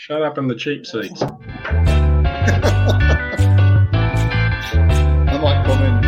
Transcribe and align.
Shut 0.00 0.22
up 0.22 0.38
in 0.38 0.46
the 0.46 0.54
cheap 0.54 0.86
seats. 0.86 1.20
I 1.22 1.28
might 5.42 5.66
comment. 5.66 6.04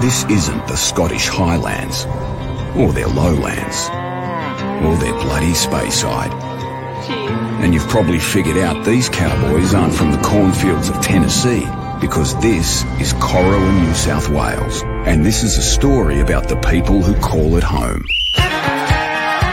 This 0.00 0.24
isn't 0.30 0.68
the 0.68 0.76
Scottish 0.76 1.26
Highlands, 1.26 2.04
or 2.76 2.92
their 2.92 3.08
lowlands, 3.08 3.88
or 4.86 4.96
their 4.96 5.14
bloody 5.24 5.54
Speyside. 5.54 6.30
And 7.64 7.74
you've 7.74 7.88
probably 7.88 8.20
figured 8.20 8.58
out 8.58 8.86
these 8.86 9.08
cowboys 9.08 9.74
aren't 9.74 9.92
from 9.92 10.12
the 10.12 10.22
cornfields 10.22 10.88
of 10.88 11.00
Tennessee, 11.02 11.66
because 12.00 12.34
this 12.40 12.84
is 13.00 13.12
Corowa, 13.14 13.86
New 13.86 13.94
South 13.94 14.28
Wales, 14.28 14.82
and 15.06 15.24
this 15.24 15.42
is 15.42 15.58
a 15.58 15.62
story 15.62 16.20
about 16.20 16.48
the 16.48 16.56
people 16.56 17.02
who 17.02 17.14
call 17.20 17.56
it 17.56 17.62
home. 17.62 18.04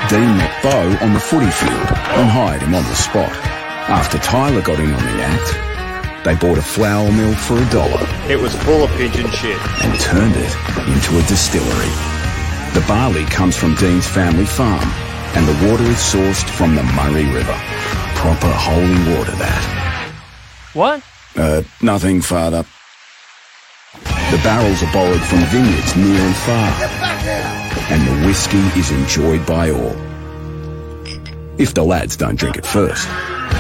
Dean 0.09 0.38
met 0.38 0.63
Bo 0.63 1.05
on 1.05 1.13
the 1.13 1.19
footy 1.19 1.49
field 1.52 1.88
and 2.15 2.29
hired 2.29 2.61
him 2.61 2.73
on 2.73 2.83
the 2.83 2.95
spot. 2.95 3.31
After 3.89 4.17
Tyler 4.19 4.61
got 4.61 4.79
in 4.79 4.93
on 4.93 5.03
the 5.03 5.23
act, 5.23 6.23
they 6.25 6.35
bought 6.35 6.57
a 6.57 6.61
flour 6.61 7.11
mill 7.11 7.33
for 7.35 7.57
a 7.57 7.69
dollar 7.69 8.05
It 8.29 8.39
was 8.39 8.55
full 8.63 8.83
of 8.83 8.89
pigeon 8.91 9.29
shit. 9.31 9.59
and 9.83 9.99
turned 9.99 10.35
it 10.35 10.53
into 10.88 11.19
a 11.19 11.23
distillery. 11.27 11.91
The 12.73 12.83
barley 12.88 13.25
comes 13.25 13.57
from 13.57 13.75
Dean's 13.75 14.07
family 14.07 14.45
farm, 14.45 14.89
and 15.35 15.47
the 15.47 15.69
water 15.69 15.83
is 15.83 15.97
sourced 15.97 16.47
from 16.49 16.75
the 16.75 16.83
Murray 16.83 17.25
River. 17.25 17.57
Proper 18.16 18.52
holy 18.52 19.16
water, 19.16 19.35
that. 19.35 20.13
What? 20.73 21.03
Uh, 21.37 21.61
nothing, 21.81 22.19
Father. 22.19 22.65
The 24.03 24.39
barrels 24.43 24.81
are 24.81 24.91
borrowed 24.91 25.21
from 25.21 25.39
vineyards 25.45 25.95
near 25.95 26.19
and 26.19 26.35
far, 26.35 26.71
and 27.91 28.07
the 28.07 28.27
whiskey 28.27 28.57
is 28.79 28.91
enjoyed 28.91 29.45
by 29.45 29.69
all. 29.69 29.95
If 31.59 31.73
the 31.75 31.83
lads 31.83 32.17
don't 32.17 32.38
drink 32.38 32.57
it 32.57 32.66
first. 32.66 33.07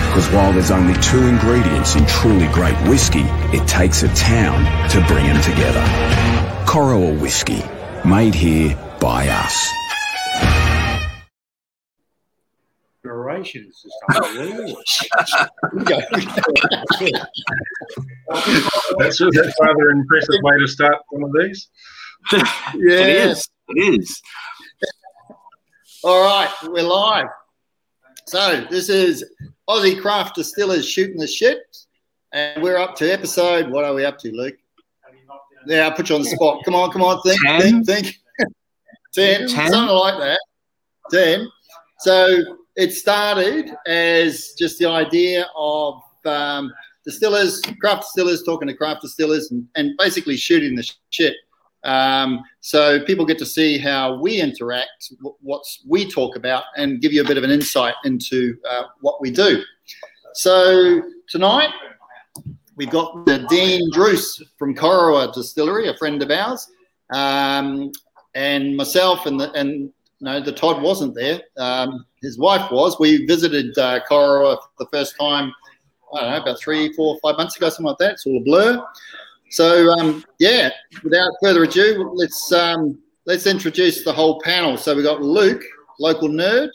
Because 0.07 0.27
while 0.31 0.51
there's 0.53 0.71
only 0.71 0.99
two 1.01 1.21
ingredients 1.27 1.95
in 1.95 2.05
truly 2.07 2.47
great 2.47 2.75
whiskey, 2.89 3.25
it 3.55 3.67
takes 3.67 4.03
a 4.03 4.13
town 4.15 4.89
to 4.89 5.05
bring 5.05 5.27
them 5.27 5.41
together. 5.41 5.81
Corowa 6.65 7.19
Whiskey, 7.21 7.63
made 8.03 8.33
here 8.33 8.75
by 8.99 9.27
us. 9.27 9.86
Duration 13.07 13.69
is 13.69 13.81
just 13.83 13.95
unbelievable. 14.21 14.81
Oh, 18.29 18.43
that's, 18.99 19.17
that's 19.17 19.21
a 19.21 19.51
rather 19.61 19.89
impressive 19.91 20.41
way 20.43 20.59
to 20.59 20.67
start 20.67 20.97
one 21.11 21.23
of 21.23 21.31
these. 21.39 21.69
yeah. 22.33 22.43
It 22.75 23.09
is. 23.29 23.49
It 23.69 24.01
is. 24.01 24.21
All 26.03 26.21
right, 26.21 26.53
we're 26.63 26.83
live. 26.83 27.27
So 28.25 28.65
this 28.69 28.89
is 28.89 29.23
Aussie 29.69 30.01
Craft 30.01 30.35
Distillers 30.35 30.85
shooting 30.85 31.17
the 31.17 31.27
shit, 31.27 31.59
and 32.33 32.61
we're 32.61 32.77
up 32.77 32.95
to 32.97 33.09
episode. 33.09 33.69
What 33.71 33.85
are 33.85 33.93
we 33.93 34.03
up 34.03 34.19
to, 34.19 34.31
Luke? 34.33 34.57
Yeah, 35.65 35.85
I'll 35.85 35.93
put 35.93 36.09
you 36.09 36.15
on 36.15 36.23
the 36.23 36.29
spot. 36.29 36.65
Come 36.65 36.75
on, 36.75 36.91
come 36.91 37.03
on, 37.03 37.21
think, 37.21 37.39
Ten? 37.45 37.61
think, 37.85 37.85
think. 37.85 38.15
Ten, 39.13 39.47
Ten? 39.47 39.71
something 39.71 39.95
like 39.95 40.19
that. 40.19 40.39
Ten. 41.09 41.47
So 41.99 42.57
it 42.77 42.93
started 42.93 43.71
as 43.87 44.53
just 44.57 44.77
the 44.77 44.85
idea 44.85 45.47
of 45.55 45.99
um, 46.25 46.71
distillers, 47.03 47.59
craft 47.81 48.03
distillers, 48.03 48.43
talking 48.43 48.67
to 48.67 48.73
craft 48.73 49.01
distillers, 49.01 49.49
and, 49.51 49.67
and 49.75 49.97
basically 49.97 50.37
shooting 50.37 50.75
the 50.75 50.87
shit. 51.09 51.35
Um, 51.83 52.43
so 52.59 53.03
people 53.05 53.25
get 53.25 53.39
to 53.39 53.45
see 53.45 53.79
how 53.79 54.19
we 54.21 54.39
interact, 54.39 55.11
what 55.41 55.63
we 55.87 56.09
talk 56.09 56.35
about, 56.35 56.65
and 56.75 57.01
give 57.01 57.13
you 57.13 57.21
a 57.21 57.25
bit 57.25 57.37
of 57.37 57.43
an 57.43 57.49
insight 57.49 57.95
into 58.05 58.57
uh, 58.69 58.83
what 59.01 59.21
we 59.21 59.31
do. 59.31 59.63
So 60.33 61.01
tonight 61.29 61.71
we've 62.75 62.91
got 62.91 63.25
the 63.25 63.39
Dean 63.49 63.89
Druce 63.91 64.43
from 64.59 64.75
Corowa 64.75 65.33
Distillery, 65.33 65.87
a 65.87 65.97
friend 65.97 66.21
of 66.21 66.29
ours, 66.29 66.69
um, 67.11 67.91
and 68.35 68.77
myself 68.77 69.25
and 69.25 69.39
the, 69.39 69.51
and 69.53 69.91
no, 70.19 70.39
the 70.39 70.51
Todd 70.51 70.81
wasn't 70.81 71.13
there. 71.13 71.41
Um, 71.57 72.05
his 72.21 72.37
wife 72.37 72.71
was. 72.71 72.99
We 72.99 73.25
visited 73.25 73.77
uh, 73.77 73.99
Corowa 74.09 74.57
for 74.57 74.69
the 74.79 74.87
first 74.91 75.15
time. 75.19 75.53
I 76.13 76.21
don't 76.21 76.31
know, 76.31 76.41
about 76.41 76.59
three, 76.59 76.93
four, 76.93 77.19
five 77.21 77.37
months 77.37 77.57
ago, 77.57 77.69
something 77.69 77.85
like 77.85 77.97
that. 77.99 78.13
It's 78.13 78.25
all 78.25 78.37
a 78.37 78.41
blur. 78.41 78.83
So 79.49 79.91
um, 79.91 80.25
yeah, 80.39 80.69
without 81.03 81.31
further 81.41 81.63
ado, 81.63 82.11
let's 82.15 82.51
um, 82.51 82.97
let's 83.25 83.45
introduce 83.45 84.03
the 84.03 84.11
whole 84.11 84.41
panel. 84.41 84.77
So 84.77 84.95
we've 84.95 85.05
got 85.05 85.21
Luke, 85.21 85.63
local 85.99 86.29
nerd. 86.29 86.69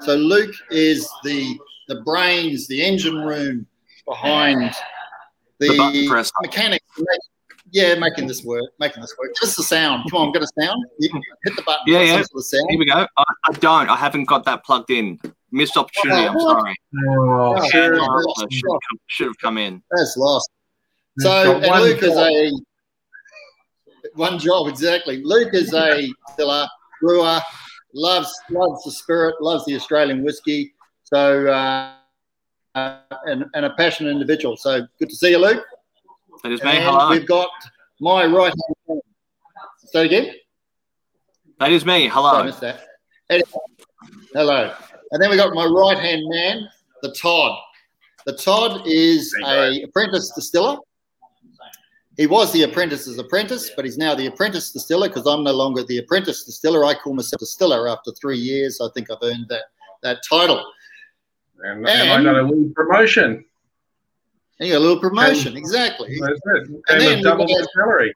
So 0.00 0.14
Luke 0.14 0.54
is 0.70 1.08
the 1.22 1.58
the 1.88 2.00
brains, 2.02 2.66
the 2.68 2.82
engine 2.82 3.16
room 3.16 3.66
behind 4.06 4.74
the, 5.58 5.68
The 5.68 6.24
mechanics. 6.42 6.84
Yeah, 7.74 7.96
making 7.96 8.28
this 8.28 8.44
work, 8.44 8.62
making 8.78 9.00
this 9.02 9.12
work. 9.18 9.32
Just 9.40 9.56
the 9.56 9.64
sound. 9.64 10.08
Come 10.08 10.20
on, 10.22 10.32
get 10.32 10.42
a 10.44 10.46
sound? 10.60 10.84
You 11.00 11.10
can 11.10 11.20
hit 11.44 11.56
the 11.56 11.62
button. 11.62 11.82
Yeah, 11.88 12.02
yeah. 12.02 12.12
some 12.14 12.24
sort 12.24 12.38
of 12.40 12.44
sound. 12.44 12.66
Here 12.70 12.78
we 12.78 12.86
go. 12.86 12.94
I, 13.16 13.24
I 13.48 13.52
don't. 13.54 13.90
I 13.90 13.96
haven't 13.96 14.26
got 14.26 14.44
that 14.44 14.64
plugged 14.64 14.92
in. 14.92 15.18
Missed 15.50 15.76
opportunity. 15.76 16.28
I'm 16.28 16.34
what? 16.34 16.60
sorry. 16.60 16.76
Oh, 17.08 17.56
Oh, 17.58 17.68
shit. 17.68 17.92
yeah. 17.92 18.48
Should 18.50 18.62
have 18.62 18.80
come, 18.88 18.98
should 19.08 19.26
have 19.26 19.38
come 19.38 19.58
in. 19.58 19.82
That's 19.90 20.16
lost. 20.16 20.48
So, 21.18 21.56
and 21.56 21.66
one 21.66 21.82
Luke 21.82 22.00
is 22.00 22.14
job. 22.14 22.30
a 22.32 22.52
one 24.14 24.38
job 24.38 24.68
exactly. 24.68 25.20
Luke 25.24 25.52
is 25.52 25.74
a 25.74 26.12
distiller, 26.28 26.68
brewer, 27.00 27.40
loves 27.92 28.32
loves 28.50 28.84
the 28.84 28.92
spirit, 28.92 29.34
loves 29.40 29.64
the 29.64 29.74
Australian 29.74 30.22
whiskey. 30.22 30.74
So, 31.02 31.48
uh, 31.48 31.94
uh, 32.76 32.98
and, 33.26 33.46
and 33.54 33.64
a 33.66 33.70
passionate 33.70 34.10
individual. 34.10 34.56
So, 34.56 34.86
good 35.00 35.10
to 35.10 35.16
see 35.16 35.30
you, 35.30 35.38
Luke. 35.38 35.64
That 36.44 36.52
is 36.52 36.62
me. 36.62 36.72
And 36.72 36.84
Hello. 36.84 37.08
we've 37.08 37.26
got 37.26 37.48
my 38.00 38.26
right 38.26 38.52
hand. 38.52 38.76
man. 38.86 39.00
Say 39.78 40.00
it 40.02 40.06
again. 40.06 40.34
That 41.58 41.72
is 41.72 41.86
me. 41.86 41.90
Sorry, 41.90 42.02
I 42.06 42.08
Hello. 42.10 42.44
missed 42.44 42.60
that. 42.60 42.84
Anyway, 43.30 43.48
Hello. 44.34 44.74
And 45.12 45.22
then 45.22 45.30
we 45.30 45.36
got 45.38 45.54
my 45.54 45.64
right 45.64 45.98
hand 45.98 46.20
man, 46.28 46.68
the 47.00 47.12
Todd. 47.12 47.58
The 48.26 48.34
Todd 48.34 48.82
is 48.84 49.34
a 49.46 49.82
apprentice 49.84 50.32
distiller. 50.34 50.76
He 52.18 52.26
was 52.26 52.52
the 52.52 52.64
apprentice's 52.64 53.18
apprentice, 53.18 53.70
but 53.74 53.86
he's 53.86 53.96
now 53.96 54.14
the 54.14 54.26
apprentice 54.26 54.70
distiller 54.70 55.08
because 55.08 55.26
I'm 55.26 55.44
no 55.44 55.52
longer 55.52 55.82
the 55.82 55.98
apprentice 55.98 56.44
distiller. 56.44 56.84
I 56.84 56.92
call 56.94 57.14
myself 57.14 57.40
distiller 57.40 57.88
after 57.88 58.12
three 58.12 58.38
years. 58.38 58.80
I 58.82 58.88
think 58.94 59.10
I've 59.10 59.16
earned 59.22 59.46
that 59.48 59.62
that 60.02 60.18
title. 60.28 60.62
And, 61.62 61.88
and 61.88 62.10
I 62.12 62.22
got 62.22 62.36
a 62.36 62.42
little 62.42 62.70
promotion. 62.74 63.46
And 64.60 64.68
you 64.68 64.74
got 64.74 64.78
a 64.78 64.86
little 64.86 65.00
promotion, 65.00 65.56
exactly. 65.56 66.16
That's 66.20 66.40
it. 66.44 66.68
And 66.68 66.82
And 66.88 67.00
then 67.00 67.18
a 67.18 67.22
double 67.22 67.46
the 67.46 67.68
salary. 67.74 68.14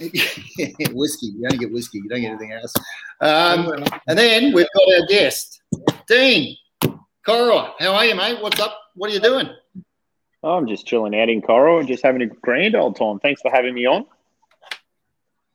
whiskey. 0.92 1.26
You 1.26 1.44
only 1.44 1.58
get 1.58 1.72
whiskey. 1.72 1.98
You 1.98 2.08
don't 2.08 2.20
get 2.20 2.30
anything 2.30 2.52
else. 2.52 2.74
Um, 3.20 3.84
and 4.08 4.18
then 4.18 4.52
we've 4.52 4.66
got 4.74 5.00
our 5.00 5.06
guest, 5.06 5.62
Dean 6.08 6.56
Cora. 7.24 7.72
How 7.78 7.94
are 7.94 8.04
you, 8.04 8.14
mate? 8.16 8.42
What's 8.42 8.58
up? 8.60 8.76
What 8.96 9.10
are 9.10 9.14
you 9.14 9.20
doing? 9.20 9.48
Oh, 10.42 10.54
I'm 10.58 10.66
just 10.66 10.86
chilling 10.86 11.14
out 11.18 11.28
in 11.30 11.40
Corowa 11.40 11.78
and 11.80 11.88
just 11.88 12.02
having 12.02 12.22
a 12.22 12.26
grand 12.26 12.74
old 12.74 12.96
time. 12.96 13.18
Thanks 13.20 13.40
for 13.40 13.50
having 13.52 13.72
me 13.72 13.86
on. 13.86 14.04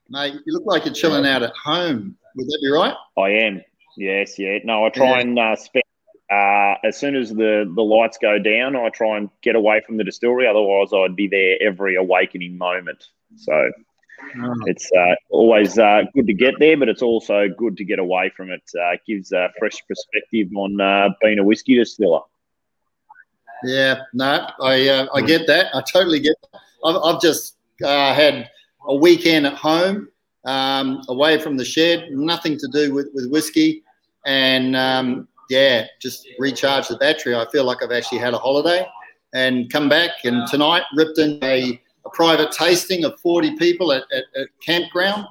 Mate, 0.10 0.34
you 0.46 0.54
look 0.54 0.66
like 0.66 0.86
you're 0.86 0.94
chilling 0.94 1.26
out 1.26 1.44
at 1.44 1.54
home. 1.56 2.16
Would 2.36 2.48
that 2.48 2.60
be 2.64 2.70
right? 2.72 2.96
I 3.18 3.30
am. 3.46 3.62
Yes, 3.98 4.40
yeah. 4.40 4.58
No, 4.64 4.86
I 4.86 4.90
try 4.90 5.10
Yeah. 5.10 5.20
and 5.20 5.38
uh, 5.38 5.56
spend 5.58 5.84
uh, 6.32 6.76
as 6.84 6.98
soon 6.98 7.16
as 7.16 7.30
the, 7.30 7.72
the 7.76 7.82
lights 7.82 8.18
go 8.22 8.38
down, 8.38 8.76
I 8.76 8.90
try 8.90 9.18
and 9.18 9.30
get 9.42 9.56
away 9.56 9.82
from 9.86 9.98
the 9.98 10.04
distillery. 10.04 10.48
Otherwise, 10.48 10.90
I'd 10.94 11.16
be 11.16 11.28
there 11.28 11.58
every 11.62 11.96
awakening 11.96 12.58
moment. 12.58 13.08
So 13.36 13.72
it's 14.66 14.90
uh, 14.98 15.16
always 15.30 15.80
uh, 15.80 16.04
good 16.14 16.28
to 16.28 16.34
get 16.34 16.56
there, 16.60 16.78
but 16.78 16.90
it's 16.90 17.02
also 17.02 17.48
good 17.58 17.78
to 17.78 17.84
get 17.84 18.00
away 18.00 18.32
from 18.36 18.52
it. 18.52 18.62
Uh, 18.76 18.92
it 18.92 19.02
gives 19.08 19.32
a 19.32 19.50
fresh 19.58 19.82
perspective 19.88 20.50
on 20.56 20.80
uh, 20.80 21.10
being 21.22 21.40
a 21.40 21.44
whiskey 21.44 21.76
distiller. 21.76 22.22
Yeah, 23.64 24.02
no, 24.14 24.50
I 24.62 24.88
uh, 24.88 25.08
I 25.14 25.22
get 25.22 25.48
that. 25.48 25.76
I 25.76 25.82
totally 25.82 26.20
get. 26.20 26.36
That. 26.52 26.62
I've, 26.86 26.96
I've 27.04 27.22
just 27.22 27.58
uh, 27.84 28.14
had 28.14 28.50
a 28.88 28.96
weekend 28.96 29.48
at 29.48 29.56
home, 29.56 30.08
um, 30.46 31.02
away 31.10 31.40
from 31.40 31.58
the 31.58 31.66
shed, 31.66 32.08
nothing 32.12 32.58
to 32.58 32.68
do 32.72 32.94
with 32.94 33.10
with 33.14 33.30
whiskey, 33.30 33.84
and 34.26 34.76
um, 34.78 35.28
yeah, 35.50 35.86
just 36.02 36.28
recharge 36.38 36.88
the 36.88 36.98
battery. 36.98 37.36
I 37.36 37.46
feel 37.52 37.64
like 37.66 37.84
I've 37.84 37.92
actually 37.92 38.20
had 38.20 38.34
a 38.34 38.38
holiday, 38.38 38.86
and 39.34 39.72
come 39.72 39.90
back 39.90 40.12
and 40.24 40.48
tonight 40.48 40.84
ripped 40.96 41.18
in 41.18 41.40
a, 41.44 41.80
a 42.06 42.10
private 42.14 42.52
tasting 42.52 43.04
of 43.04 43.20
forty 43.20 43.56
people 43.58 43.92
at, 43.92 44.04
at, 44.14 44.24
at 44.40 44.48
campground. 44.66 45.26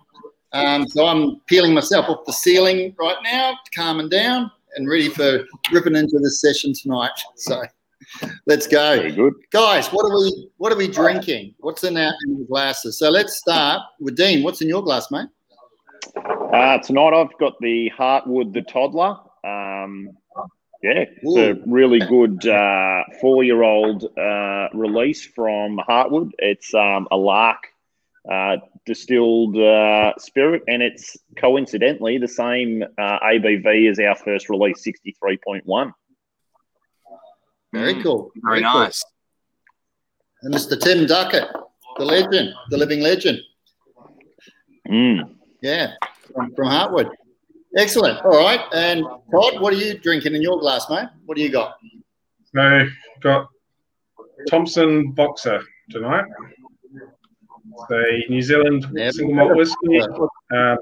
Um, 0.52 0.86
so 0.88 1.06
I'm 1.06 1.40
peeling 1.46 1.74
myself 1.74 2.08
off 2.08 2.24
the 2.24 2.32
ceiling 2.32 2.94
right 2.98 3.16
now, 3.22 3.54
calming 3.74 4.08
down, 4.08 4.50
and 4.76 4.88
ready 4.88 5.08
for 5.08 5.44
ripping 5.72 5.94
into 5.96 6.18
this 6.18 6.40
session 6.40 6.72
tonight. 6.74 7.12
So. 7.36 7.62
Let's 8.46 8.66
go, 8.66 8.96
Very 8.96 9.12
good. 9.12 9.34
guys. 9.50 9.88
What 9.88 10.04
are 10.10 10.16
we? 10.16 10.48
What 10.56 10.72
are 10.72 10.76
we 10.76 10.88
drinking? 10.88 11.54
What's 11.58 11.84
in 11.84 11.96
our 11.98 12.12
in 12.26 12.36
our 12.40 12.44
glasses? 12.46 12.98
So 12.98 13.10
let's 13.10 13.36
start 13.36 13.82
with 14.00 14.16
Dean. 14.16 14.42
What's 14.42 14.62
in 14.62 14.68
your 14.68 14.82
glass, 14.82 15.10
mate? 15.10 15.28
Uh, 16.52 16.78
tonight 16.78 17.12
I've 17.12 17.36
got 17.38 17.60
the 17.60 17.90
Heartwood 17.98 18.54
the 18.54 18.62
Toddler. 18.62 19.16
Um, 19.44 20.10
yeah, 20.82 21.04
it's 21.20 21.36
a 21.36 21.54
really 21.66 21.98
good 22.00 22.46
uh, 22.46 23.02
four-year-old 23.20 24.04
uh, 24.16 24.68
release 24.74 25.26
from 25.26 25.78
Heartwood. 25.88 26.30
It's 26.38 26.72
um, 26.74 27.08
a 27.10 27.16
Lark 27.16 27.58
uh, 28.30 28.58
distilled 28.86 29.56
uh, 29.56 30.12
spirit, 30.18 30.62
and 30.68 30.82
it's 30.82 31.16
coincidentally 31.36 32.18
the 32.18 32.28
same 32.28 32.82
uh, 32.96 33.18
ABV 33.20 33.90
as 33.90 33.98
our 33.98 34.14
first 34.16 34.48
release, 34.48 34.82
sixty-three 34.84 35.38
point 35.44 35.66
one. 35.66 35.92
Very 37.72 37.94
Mm, 37.94 38.02
cool. 38.02 38.30
Very 38.36 38.62
cool. 38.62 38.80
nice. 38.80 39.04
And 40.42 40.54
Mr. 40.54 40.80
Tim 40.80 41.06
Duckett, 41.06 41.48
the 41.98 42.04
legend, 42.04 42.54
the 42.70 42.78
living 42.78 43.00
legend. 43.00 43.40
Mm. 44.88 45.34
Yeah, 45.60 45.94
from, 46.34 46.54
from 46.54 46.68
Heartwood. 46.68 47.10
Excellent. 47.76 48.24
All 48.24 48.30
right. 48.38 48.60
And 48.72 49.02
Todd, 49.30 49.60
what 49.60 49.72
are 49.72 49.76
you 49.76 49.98
drinking 49.98 50.34
in 50.34 50.42
your 50.42 50.58
glass, 50.58 50.88
mate? 50.88 51.08
What 51.26 51.36
do 51.36 51.42
you 51.42 51.50
got? 51.50 51.76
So 52.54 52.86
got 53.20 53.48
Thomson 54.48 55.12
Boxer 55.12 55.60
tonight. 55.90 56.24
The 57.88 58.22
New 58.28 58.42
Zealand 58.42 58.86
Yeah. 58.92 59.10
single 59.10 59.34
malt 59.36 59.56
whiskey, 59.56 59.76
Yeah. 59.90 60.76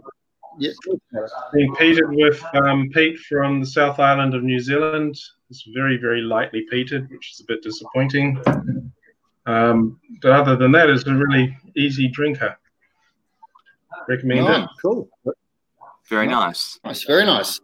being 1.53 1.75
peated 1.75 2.09
with 2.09 2.43
um, 2.55 2.89
peat 2.91 3.19
from 3.21 3.61
the 3.61 3.67
South 3.67 3.99
Island 3.99 4.35
of 4.35 4.43
New 4.43 4.61
Zealand. 4.61 5.19
It's 5.51 5.65
very, 5.75 5.97
very 5.99 6.23
lightly 6.23 6.67
peated, 6.73 7.11
which 7.11 7.33
is 7.33 7.41
a 7.41 7.45
bit 7.47 7.63
disappointing. 7.63 8.41
Um, 9.47 10.01
but 10.23 10.33
other 10.33 10.57
than 10.57 10.73
that, 10.73 10.89
it's 10.89 11.07
a 11.07 11.15
really 11.15 11.57
easy 11.77 12.09
drinker. 12.09 12.57
Recommend 14.09 14.47
Right, 14.47 14.63
it. 14.65 14.69
cool. 14.83 15.09
Very 16.09 16.27
nice. 16.27 16.79
Nice. 16.85 17.05
Very 17.05 17.25
nice. 17.25 17.61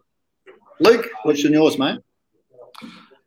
Luke, 0.80 1.08
what's 1.22 1.44
in 1.44 1.52
yours, 1.52 1.78
mate? 1.78 1.98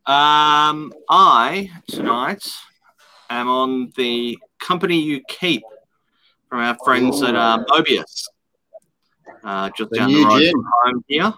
Um, 0.06 0.92
I 1.08 1.70
tonight 1.88 2.46
am 3.30 3.48
on 3.48 3.92
the 3.96 4.38
company 4.60 5.00
you 5.00 5.20
keep 5.28 5.62
from 6.48 6.60
our 6.60 6.76
friends 6.84 7.22
at 7.22 7.34
uh, 7.34 7.64
Mobius, 7.68 8.24
uh, 9.42 9.70
just 9.76 9.90
The 9.90 9.96
down 9.98 10.12
the 10.12 10.24
road 10.24 10.38
gin. 10.38 10.52
from 10.52 10.64
home 10.84 11.04
here. 11.08 11.34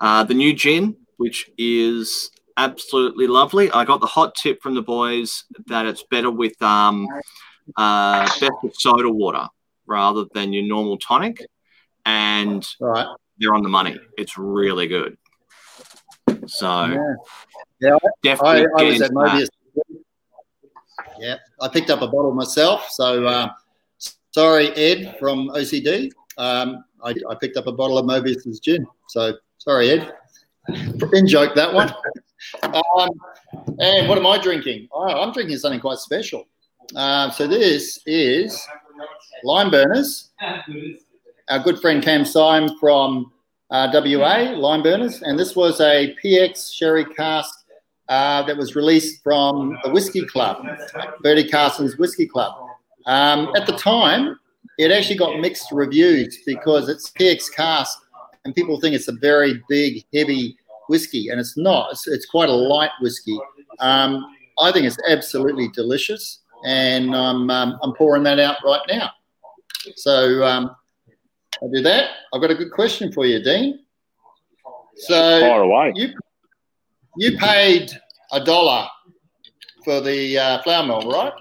Uh, 0.00 0.24
the 0.24 0.34
new 0.34 0.52
gin, 0.52 0.96
which 1.16 1.48
is 1.56 2.30
absolutely 2.58 3.26
lovely. 3.26 3.70
I 3.70 3.84
got 3.84 4.00
the 4.00 4.06
hot 4.06 4.34
tip 4.34 4.60
from 4.62 4.74
the 4.74 4.82
boys 4.82 5.44
that 5.68 5.86
it's 5.86 6.04
better 6.10 6.30
with 6.30 6.60
um, 6.60 7.06
uh, 7.76 8.24
best 8.40 8.52
with 8.62 8.74
soda 8.74 9.08
water 9.08 9.46
rather 9.86 10.24
than 10.34 10.52
your 10.52 10.64
normal 10.64 10.98
tonic, 10.98 11.46
and 12.06 12.66
right. 12.80 13.06
they're 13.38 13.54
on 13.54 13.62
the 13.62 13.68
money. 13.68 13.98
It's 14.16 14.38
really 14.38 14.86
good. 14.86 15.18
So 16.46 16.86
Yeah. 16.86 17.14
Yeah, 17.78 17.94
I, 17.94 18.08
definitely 18.22 18.66
I 18.76 18.78
get 18.78 18.92
was 18.92 19.02
at. 19.02 19.10
Mobius. 19.10 19.48
Yeah, 21.18 21.36
I 21.60 21.68
picked 21.68 21.90
up 21.90 22.00
a 22.00 22.06
bottle 22.06 22.32
myself. 22.32 22.88
So 22.90 23.26
uh, 23.26 23.50
sorry, 24.30 24.70
Ed 24.70 25.16
from 25.18 25.48
OCD. 25.50 26.10
Um, 26.38 26.84
I, 27.04 27.14
I 27.28 27.34
picked 27.34 27.56
up 27.56 27.66
a 27.66 27.72
bottle 27.72 27.98
of 27.98 28.06
Mobius's 28.06 28.60
gin. 28.60 28.86
So 29.08 29.34
sorry, 29.58 29.90
Ed. 29.90 30.12
In 31.12 31.26
joke 31.26 31.54
that 31.54 31.72
one. 31.72 31.92
Um, 32.62 33.08
and 33.80 34.08
what 34.08 34.18
am 34.18 34.26
I 34.26 34.38
drinking? 34.38 34.88
Oh, 34.92 35.22
I'm 35.22 35.32
drinking 35.32 35.56
something 35.56 35.80
quite 35.80 35.98
special. 35.98 36.46
Um, 36.94 37.30
so 37.30 37.46
this 37.46 37.98
is 38.06 38.64
Lime 39.42 39.70
Burners. 39.70 40.30
Our 41.48 41.60
good 41.60 41.80
friend 41.80 42.02
Cam 42.02 42.24
Syme 42.24 42.76
from 42.80 43.30
uh, 43.70 43.88
WA, 43.92 44.50
Lime 44.56 44.82
Burners, 44.82 45.22
and 45.22 45.38
this 45.38 45.54
was 45.54 45.80
a 45.80 46.16
PX 46.22 46.74
sherry 46.74 47.04
cask 47.04 47.64
uh, 48.08 48.42
that 48.42 48.56
was 48.56 48.74
released 48.74 49.22
from 49.22 49.78
the 49.84 49.90
Whiskey 49.90 50.26
Club, 50.26 50.66
Bertie 51.22 51.48
Carson's 51.48 51.96
Whiskey 51.98 52.26
Club. 52.26 52.52
Um, 53.06 53.52
at 53.54 53.64
the 53.64 53.74
time, 53.74 54.40
it 54.78 54.90
actually 54.90 55.18
got 55.18 55.38
mixed 55.38 55.70
reviews 55.70 56.38
because 56.44 56.88
it's 56.88 57.10
PX 57.10 57.54
cask, 57.54 57.96
and 58.44 58.52
people 58.52 58.80
think 58.80 58.96
it's 58.96 59.06
a 59.06 59.12
very 59.12 59.62
big, 59.68 60.04
heavy 60.12 60.56
whiskey, 60.88 61.28
and 61.28 61.38
it's 61.38 61.56
not. 61.56 61.92
It's, 61.92 62.08
it's 62.08 62.26
quite 62.26 62.48
a 62.48 62.52
light 62.52 62.90
whiskey. 63.00 63.38
Um, 63.78 64.34
I 64.58 64.72
think 64.72 64.86
it's 64.86 64.98
absolutely 65.08 65.68
delicious, 65.68 66.40
and 66.64 67.14
I'm 67.14 67.48
um, 67.50 67.78
I'm 67.84 67.92
pouring 67.94 68.24
that 68.24 68.40
out 68.40 68.56
right 68.64 68.80
now. 68.88 69.10
So 69.94 70.42
I'll 71.62 71.70
do 71.70 71.82
that. 71.82 72.10
I've 72.32 72.40
got 72.40 72.50
a 72.50 72.54
good 72.54 72.72
question 72.72 73.12
for 73.12 73.26
you, 73.26 73.42
Dean. 73.42 73.80
So 74.96 75.40
Fire 75.40 75.62
away. 75.62 75.92
you 75.94 76.14
you 77.18 77.36
paid 77.38 77.90
a 78.32 78.42
dollar 78.42 78.86
for 79.84 80.00
the 80.00 80.38
uh, 80.38 80.62
flour 80.62 80.86
mill, 80.86 81.10
right? 81.10 81.32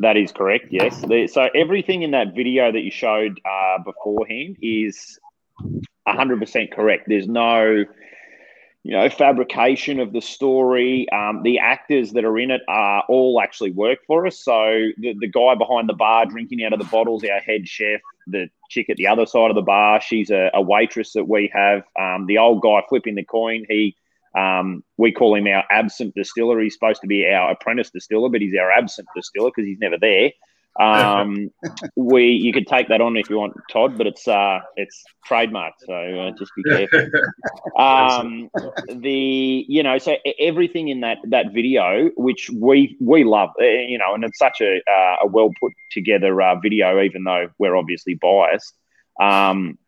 That 0.00 0.16
is 0.16 0.32
correct. 0.32 0.66
Yes. 0.70 1.00
The, 1.00 1.28
so 1.28 1.48
everything 1.54 2.02
in 2.02 2.10
that 2.10 2.34
video 2.34 2.72
that 2.72 2.80
you 2.80 2.90
showed 2.90 3.40
uh, 3.44 3.78
beforehand 3.84 4.56
is 4.60 5.18
100% 6.08 6.72
correct. 6.72 7.04
There's 7.06 7.28
no, 7.28 7.84
you 8.84 8.92
know, 8.92 9.08
fabrication 9.08 9.98
of 9.98 10.12
the 10.12 10.20
story. 10.20 11.08
Um, 11.10 11.42
the 11.42 11.58
actors 11.58 12.12
that 12.12 12.24
are 12.24 12.38
in 12.38 12.50
it 12.50 12.60
are 12.68 13.02
all 13.08 13.40
actually 13.42 13.70
work 13.70 14.00
for 14.06 14.26
us. 14.26 14.38
So 14.38 14.90
the, 14.98 15.14
the 15.18 15.26
guy 15.26 15.54
behind 15.54 15.88
the 15.88 15.94
bar 15.94 16.26
drinking 16.26 16.62
out 16.62 16.74
of 16.74 16.78
the 16.78 16.84
bottles, 16.84 17.24
our 17.24 17.40
head 17.40 17.66
chef, 17.66 18.02
the 18.26 18.50
chick 18.68 18.90
at 18.90 18.98
the 18.98 19.06
other 19.06 19.24
side 19.24 19.50
of 19.50 19.54
the 19.54 19.62
bar, 19.62 20.02
she's 20.02 20.30
a, 20.30 20.50
a 20.52 20.60
waitress 20.60 21.14
that 21.14 21.26
we 21.26 21.50
have. 21.54 21.84
Um, 21.98 22.26
the 22.26 22.36
old 22.36 22.60
guy 22.60 22.82
flipping 22.86 23.14
the 23.14 23.24
coin, 23.24 23.64
he 23.70 23.96
um, 24.36 24.84
we 24.98 25.12
call 25.12 25.34
him 25.34 25.46
our 25.46 25.64
absent 25.70 26.14
distiller. 26.14 26.60
He's 26.60 26.74
supposed 26.74 27.00
to 27.00 27.06
be 27.06 27.26
our 27.26 27.52
apprentice 27.52 27.90
distiller, 27.90 28.28
but 28.28 28.42
he's 28.42 28.56
our 28.56 28.70
absent 28.70 29.08
distiller 29.16 29.50
because 29.50 29.66
he's 29.66 29.78
never 29.78 29.96
there. 29.98 30.32
Um, 30.78 31.50
we 31.94 32.26
you 32.26 32.52
could 32.52 32.66
take 32.66 32.88
that 32.88 33.00
on 33.00 33.16
if 33.16 33.30
you 33.30 33.36
want, 33.38 33.54
Todd, 33.70 33.96
but 33.96 34.06
it's 34.08 34.26
uh, 34.26 34.58
it's 34.76 35.04
trademarked, 35.28 35.80
so 35.86 35.94
uh, 35.94 36.30
just 36.36 36.50
be 36.56 36.62
careful. 36.68 37.10
Um, 37.78 38.50
the 38.88 39.64
you 39.68 39.82
know, 39.82 39.98
so 39.98 40.16
everything 40.40 40.88
in 40.88 41.00
that 41.00 41.18
that 41.28 41.52
video, 41.52 42.10
which 42.16 42.50
we 42.50 42.96
we 43.00 43.22
love, 43.22 43.50
uh, 43.60 43.64
you 43.64 43.98
know, 43.98 44.14
and 44.14 44.24
it's 44.24 44.38
such 44.38 44.60
a 44.60 44.80
uh, 44.90 45.16
a 45.22 45.26
well 45.28 45.50
put 45.60 45.72
together 45.92 46.40
uh, 46.42 46.56
video, 46.58 47.00
even 47.00 47.22
though 47.22 47.48
we're 47.58 47.76
obviously 47.76 48.14
biased. 48.14 48.74
Um, 49.20 49.78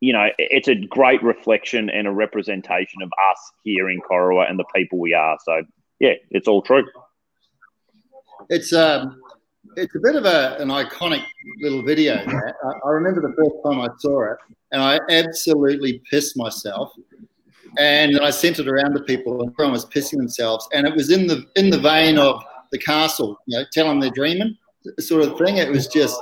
you 0.00 0.12
know, 0.12 0.28
it's 0.36 0.68
a 0.68 0.74
great 0.74 1.22
reflection 1.22 1.88
and 1.88 2.08
a 2.08 2.12
representation 2.12 3.02
of 3.02 3.10
us 3.30 3.52
here 3.62 3.88
in 3.88 4.00
Corowa 4.00 4.50
and 4.50 4.58
the 4.58 4.64
people 4.74 4.98
we 4.98 5.14
are. 5.14 5.38
So 5.44 5.62
yeah, 6.00 6.14
it's 6.30 6.48
all 6.48 6.60
true. 6.60 6.84
It's 8.48 8.72
um, 8.72 9.22
it's 9.76 9.94
a 9.94 10.00
bit 10.00 10.16
of 10.16 10.24
a, 10.24 10.56
an 10.58 10.68
iconic 10.68 11.22
little 11.60 11.82
video. 11.82 12.14
I, 12.16 12.52
I 12.84 12.90
remember 12.90 13.20
the 13.20 13.34
first 13.36 13.56
time 13.64 13.80
I 13.80 13.88
saw 13.98 14.32
it, 14.32 14.36
and 14.72 14.82
I 14.82 15.00
absolutely 15.10 16.02
pissed 16.10 16.36
myself. 16.36 16.92
And 17.78 18.20
I 18.20 18.28
sent 18.30 18.58
it 18.58 18.68
around 18.68 18.92
to 18.94 19.00
people, 19.04 19.40
and 19.40 19.50
everyone 19.52 19.72
was 19.72 19.86
pissing 19.86 20.18
themselves. 20.18 20.68
And 20.74 20.86
it 20.86 20.94
was 20.94 21.10
in 21.10 21.26
the 21.26 21.46
in 21.56 21.70
the 21.70 21.78
vein 21.78 22.18
of 22.18 22.42
the 22.70 22.78
castle, 22.78 23.38
you 23.46 23.58
know, 23.58 23.64
telling 23.72 23.98
they're 23.98 24.10
dreaming, 24.10 24.56
sort 24.98 25.22
of 25.22 25.38
thing. 25.38 25.56
It 25.56 25.70
was 25.70 25.86
just, 25.86 26.20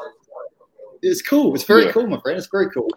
it's 1.02 1.22
cool. 1.22 1.54
It's 1.54 1.64
very 1.64 1.86
Yeah. 1.86 1.92
cool, 1.92 2.06
my 2.06 2.20
friend. 2.20 2.38
It's 2.38 2.48
very 2.48 2.70
cool. 2.70 2.88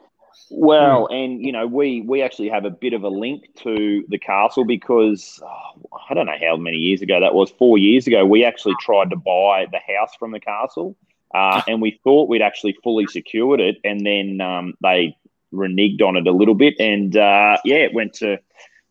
Well, 0.56 1.08
and 1.08 1.42
you 1.42 1.52
know, 1.52 1.66
we 1.68 2.02
we 2.02 2.22
actually 2.22 2.50
have 2.50 2.66
a 2.66 2.70
bit 2.70 2.94
of 2.94 3.04
a 3.04 3.10
link 3.10 3.46
to 3.64 4.04
the 4.08 4.20
castle 4.20 4.66
because 4.66 5.42
oh, 5.44 6.00
I 6.10 6.14
don't 6.14 6.26
know 6.26 6.38
how 6.40 6.58
many 6.58 6.78
years 6.78 7.02
ago 7.02 7.20
that 7.20 7.34
was. 7.34 7.52
Four 7.52 7.78
years 7.78 8.08
ago, 8.08 8.26
we 8.26 8.46
actually 8.46 8.76
tried 8.80 9.10
to 9.10 9.16
buy 9.16 9.66
the 9.72 9.80
house 9.80 10.12
from 10.20 10.32
the 10.32 10.40
castle, 10.40 10.96
uh, 11.34 11.62
and 11.68 11.82
we 11.82 12.00
thought 12.04 12.30
we'd 12.30 12.42
actually 12.42 12.78
fully 12.84 13.08
secured 13.08 13.60
it, 13.60 13.78
and 13.84 14.06
then 14.06 14.42
um, 14.42 14.74
they 14.82 15.18
reneged 15.54 16.02
on 16.02 16.16
it 16.18 16.28
a 16.28 16.32
little 16.32 16.56
bit, 16.56 16.76
and 16.80 17.18
uh, 17.18 17.58
yeah, 17.66 17.78
it 17.78 17.94
went 17.94 18.14
to 18.16 18.38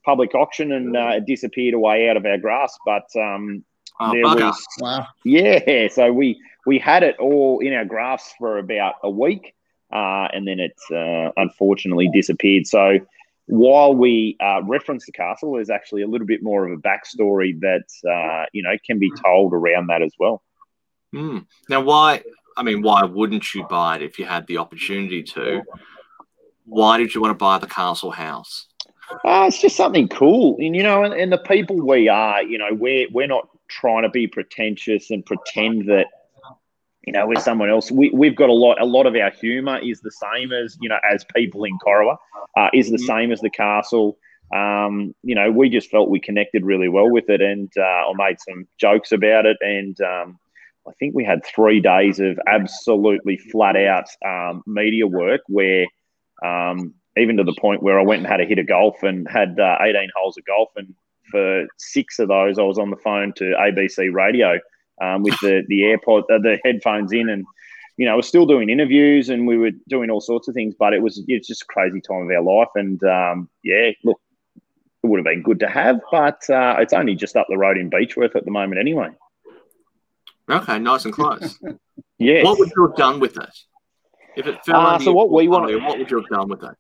public 0.05 0.35
auction 0.35 0.73
and 0.73 0.97
uh, 0.97 1.11
it 1.11 1.27
disappeared 1.27 1.75
away 1.75 2.09
out 2.09 2.17
of 2.17 2.27
our 2.27 2.37
grasp. 2.37 2.81
But 2.85 3.07
um, 3.17 3.65
Oh, 4.01 4.13
there 4.13 4.25
bugger. 4.25 4.47
was 4.47 4.67
Wow. 4.81 5.07
yeah, 5.25 5.89
so 5.89 6.13
we 6.13 6.41
we 6.67 6.79
had 6.79 7.03
it 7.03 7.17
all 7.19 7.61
in 7.61 7.73
our 7.73 7.85
grasp 7.85 8.35
for 8.39 8.59
about 8.59 8.95
a 9.03 9.11
week, 9.11 9.55
uh, 9.93 10.29
and 10.33 10.47
then 10.47 10.59
it 10.61 10.79
uh, 10.91 11.33
unfortunately 11.37 12.09
disappeared. 12.13 12.67
So 12.67 12.99
while 13.47 13.95
we 13.95 14.37
uh, 14.41 14.63
reference 14.65 15.07
the 15.07 15.13
castle, 15.13 15.53
there's 15.55 15.71
actually 15.71 16.03
a 16.03 16.07
little 16.07 16.27
bit 16.27 16.43
more 16.43 16.67
of 16.67 16.73
a 16.73 16.81
backstory 16.81 17.59
that 17.61 17.85
uh, 18.09 18.47
you 18.53 18.63
know 18.63 18.77
can 18.87 18.99
be 18.99 19.13
told 19.25 19.53
around 19.53 19.89
that 19.89 20.03
as 20.03 20.13
well. 20.19 20.43
Hmm. 21.13 21.39
Now, 21.69 21.83
why? 21.83 22.23
I 22.57 22.63
mean, 22.63 22.83
why 22.83 23.05
wouldn't 23.05 23.55
you 23.55 23.67
buy 23.69 23.97
it 23.97 24.03
if 24.03 24.19
you 24.19 24.25
had 24.25 24.47
the 24.47 24.59
opportunity 24.59 25.23
to? 25.23 25.63
Why 26.65 26.99
did 26.99 27.15
you 27.15 27.21
want 27.21 27.33
to 27.33 27.43
buy 27.43 27.59
the 27.59 27.67
castle 27.67 28.11
house? 28.11 28.67
Uh, 29.25 29.45
it's 29.49 29.61
just 29.61 29.77
something 29.77 30.09
cool, 30.09 30.57
and 30.59 30.75
you 30.75 30.83
know, 30.83 31.03
and, 31.03 31.13
and 31.13 31.33
the 31.33 31.39
people 31.39 31.77
we 31.77 32.09
are, 32.09 32.43
you 32.43 32.57
know, 32.57 32.69
we're 32.73 33.09
we're 33.11 33.27
not 33.27 33.49
trying 33.69 34.03
to 34.03 34.09
be 34.09 34.27
pretentious 34.27 35.11
and 35.11 35.25
pretend 35.27 35.89
that 35.89 36.07
you 37.05 37.13
know, 37.13 37.27
we're 37.27 37.41
someone 37.41 37.69
else. 37.69 37.91
We, 37.91 38.11
we've 38.11 38.37
got 38.37 38.49
a 38.49 38.53
lot. 38.53 38.81
A 38.81 38.85
lot 38.85 39.07
of 39.07 39.15
our 39.17 39.31
humour 39.31 39.79
is 39.79 40.01
the 40.01 40.11
same 40.11 40.53
as 40.53 40.77
you 40.81 40.89
know, 40.89 40.99
as 41.11 41.25
people 41.35 41.65
in 41.65 41.79
Corowa, 41.85 42.17
uh, 42.57 42.69
is 42.73 42.91
the 42.91 42.97
mm-hmm. 42.97 43.07
same 43.07 43.33
as 43.33 43.41
the 43.41 43.51
castle. 43.51 44.19
Um, 44.55 45.15
you 45.23 45.35
know, 45.35 45.51
we 45.51 45.69
just 45.69 45.91
felt 45.91 46.11
we 46.11 46.21
connected 46.21 46.65
really 46.65 46.89
well 46.89 47.11
with 47.11 47.29
it, 47.29 47.41
and 47.41 47.73
uh, 47.77 47.83
I 47.83 48.13
made 48.17 48.39
some 48.41 48.69
jokes 48.79 49.11
about 49.11 49.47
it. 49.47 49.57
And 49.61 50.01
um, 50.01 50.39
I 50.87 50.93
think 50.99 51.15
we 51.15 51.25
had 51.25 51.45
three 51.45 51.81
days 51.81 52.21
of 52.21 52.39
absolutely 52.47 53.37
flat 53.37 53.77
out 53.77 54.07
um, 54.25 54.63
media 54.67 55.07
work, 55.07 55.41
where 55.49 55.87
um, 56.45 56.95
even 57.17 57.37
to 57.39 57.45
the 57.45 57.57
point 57.61 57.83
where 57.83 57.99
I 57.99 58.05
went 58.05 58.21
and 58.21 58.29
had 58.29 58.41
a 58.41 58.45
hit 58.45 58.59
of 58.59 58.69
golf 58.69 59.03
and 59.03 59.27
had 59.29 59.59
uh, 59.59 59.79
18 59.81 60.09
holes 60.15 60.39
of 60.39 60.45
golf, 60.45 60.69
and 60.77 60.95
for 61.33 61.67
six 61.79 62.21
of 62.21 62.29
those, 62.29 62.61
I 62.61 62.63
was 62.63 62.79
on 62.79 62.91
the 62.91 62.97
phone 62.97 63.33
to 63.37 63.55
ABC 63.59 64.13
Radio 64.13 64.61
um, 65.01 65.23
with 65.23 65.39
the 65.41 65.63
the 65.69 65.83
AirPod, 65.83 66.23
uh, 66.25 66.39
the 66.39 66.59
headphones 66.65 67.13
in, 67.13 67.29
and 67.29 67.45
you 67.97 68.07
know, 68.07 68.17
we're 68.17 68.23
still 68.23 68.47
doing 68.47 68.71
interviews 68.71 69.29
and 69.29 69.47
we 69.47 69.59
were 69.59 69.71
doing 69.89 70.11
all 70.11 70.21
sorts 70.21 70.49
of 70.49 70.55
things. 70.55 70.75
But 70.79 70.95
it 70.95 71.03
was 71.03 71.23
it's 71.29 71.49
just 71.49 71.63
a 71.63 71.67
crazy 71.67 72.01
time 72.01 72.23
of 72.23 72.31
our 72.31 72.43
life, 72.43 72.71
and 72.75 73.03
um, 73.05 73.49
yeah, 73.63 73.91
look, 74.05 74.21
it 75.03 75.07
would 75.07 75.19
have 75.19 75.25
been 75.25 75.43
good 75.43 75.61
to 75.61 75.69
have, 75.69 76.01
but 76.11 76.49
uh, 76.49 76.77
it's 76.79 76.93
only 76.93 77.15
just 77.15 77.37
up 77.37 77.47
the 77.49 77.59
road 77.59 77.77
in 77.77 77.91
Beechworth 77.91 78.37
at 78.37 78.45
the 78.45 78.51
moment, 78.51 78.81
anyway. 78.81 79.09
Okay, 80.49 80.79
nice 80.79 81.05
and 81.05 81.15
close. 81.15 81.59
yeah. 82.19 82.43
What 82.43 82.59
would 82.59 82.71
you 82.77 82.87
have 82.87 82.97
done 82.97 83.21
with 83.21 83.37
it? 83.37 83.57
If 84.37 84.47
it 84.47 84.65
fell 84.65 84.81
uh, 84.81 84.99
so 84.99 85.13
what 85.13 85.31
we 85.31 85.49
want, 85.49 85.65
what 85.83 85.99
would 85.99 86.11
you 86.11 86.19
have 86.19 86.29
done 86.29 86.49
with 86.49 86.63
it? 86.63 86.77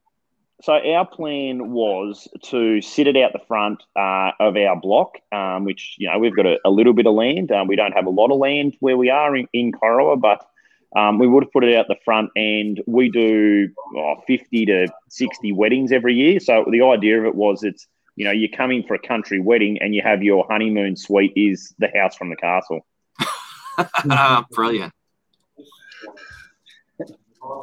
So 0.63 0.75
our 0.75 1.05
plan 1.05 1.73
was 1.73 2.29
to 2.45 2.81
sit 2.81 3.09
it 3.09 3.17
out 3.17 3.33
the 3.33 3.41
front 3.49 3.83
uh, 3.97 4.31
of 4.39 4.57
our 4.57 4.81
block, 4.81 5.17
um, 5.33 5.65
which 5.65 5.97
you 5.99 6.09
know 6.09 6.21
we've 6.21 6.37
got 6.37 6.47
a, 6.47 6.59
a 6.65 6.71
little 6.71 6.93
bit 6.93 7.05
of 7.05 7.15
land. 7.15 7.51
Um, 7.51 7.67
we 7.67 7.75
don't 7.75 7.91
have 7.93 8.07
a 8.07 8.11
lot 8.11 8.31
of 8.31 8.39
land 8.39 8.77
where 8.79 8.97
we 8.97 9.11
are 9.11 9.35
in, 9.35 9.49
in 9.53 9.73
Corowa, 9.73 10.21
but 10.21 10.47
um, 10.95 11.19
we 11.19 11.27
would 11.27 11.43
have 11.43 11.53
put 11.53 11.65
it 11.65 11.77
out 11.77 11.87
the 11.89 11.97
front, 12.05 12.31
and 12.37 12.81
we 12.87 13.11
do 13.11 13.71
oh, 13.97 14.23
fifty 14.25 14.65
to 14.67 14.87
sixty 15.09 15.51
weddings 15.51 15.91
every 15.91 16.15
year. 16.15 16.39
So 16.39 16.65
the 16.71 16.83
idea 16.83 17.19
of 17.19 17.25
it 17.25 17.35
was 17.35 17.65
it's 17.65 17.89
you 18.15 18.25
know 18.25 18.31
you're 18.31 18.57
coming 18.57 18.85
for 18.87 18.95
a 18.95 19.01
country 19.01 19.41
wedding, 19.41 19.79
and 19.81 19.97
you 19.97 20.03
have 20.03 20.23
your 20.23 20.47
honeymoon 20.49 20.95
suite 20.95 21.33
is 21.35 21.75
the 21.81 21.89
house 21.93 22.15
from 22.15 22.31
the 22.31 22.37
castle. 22.37 22.87
Brilliant. 24.53 24.93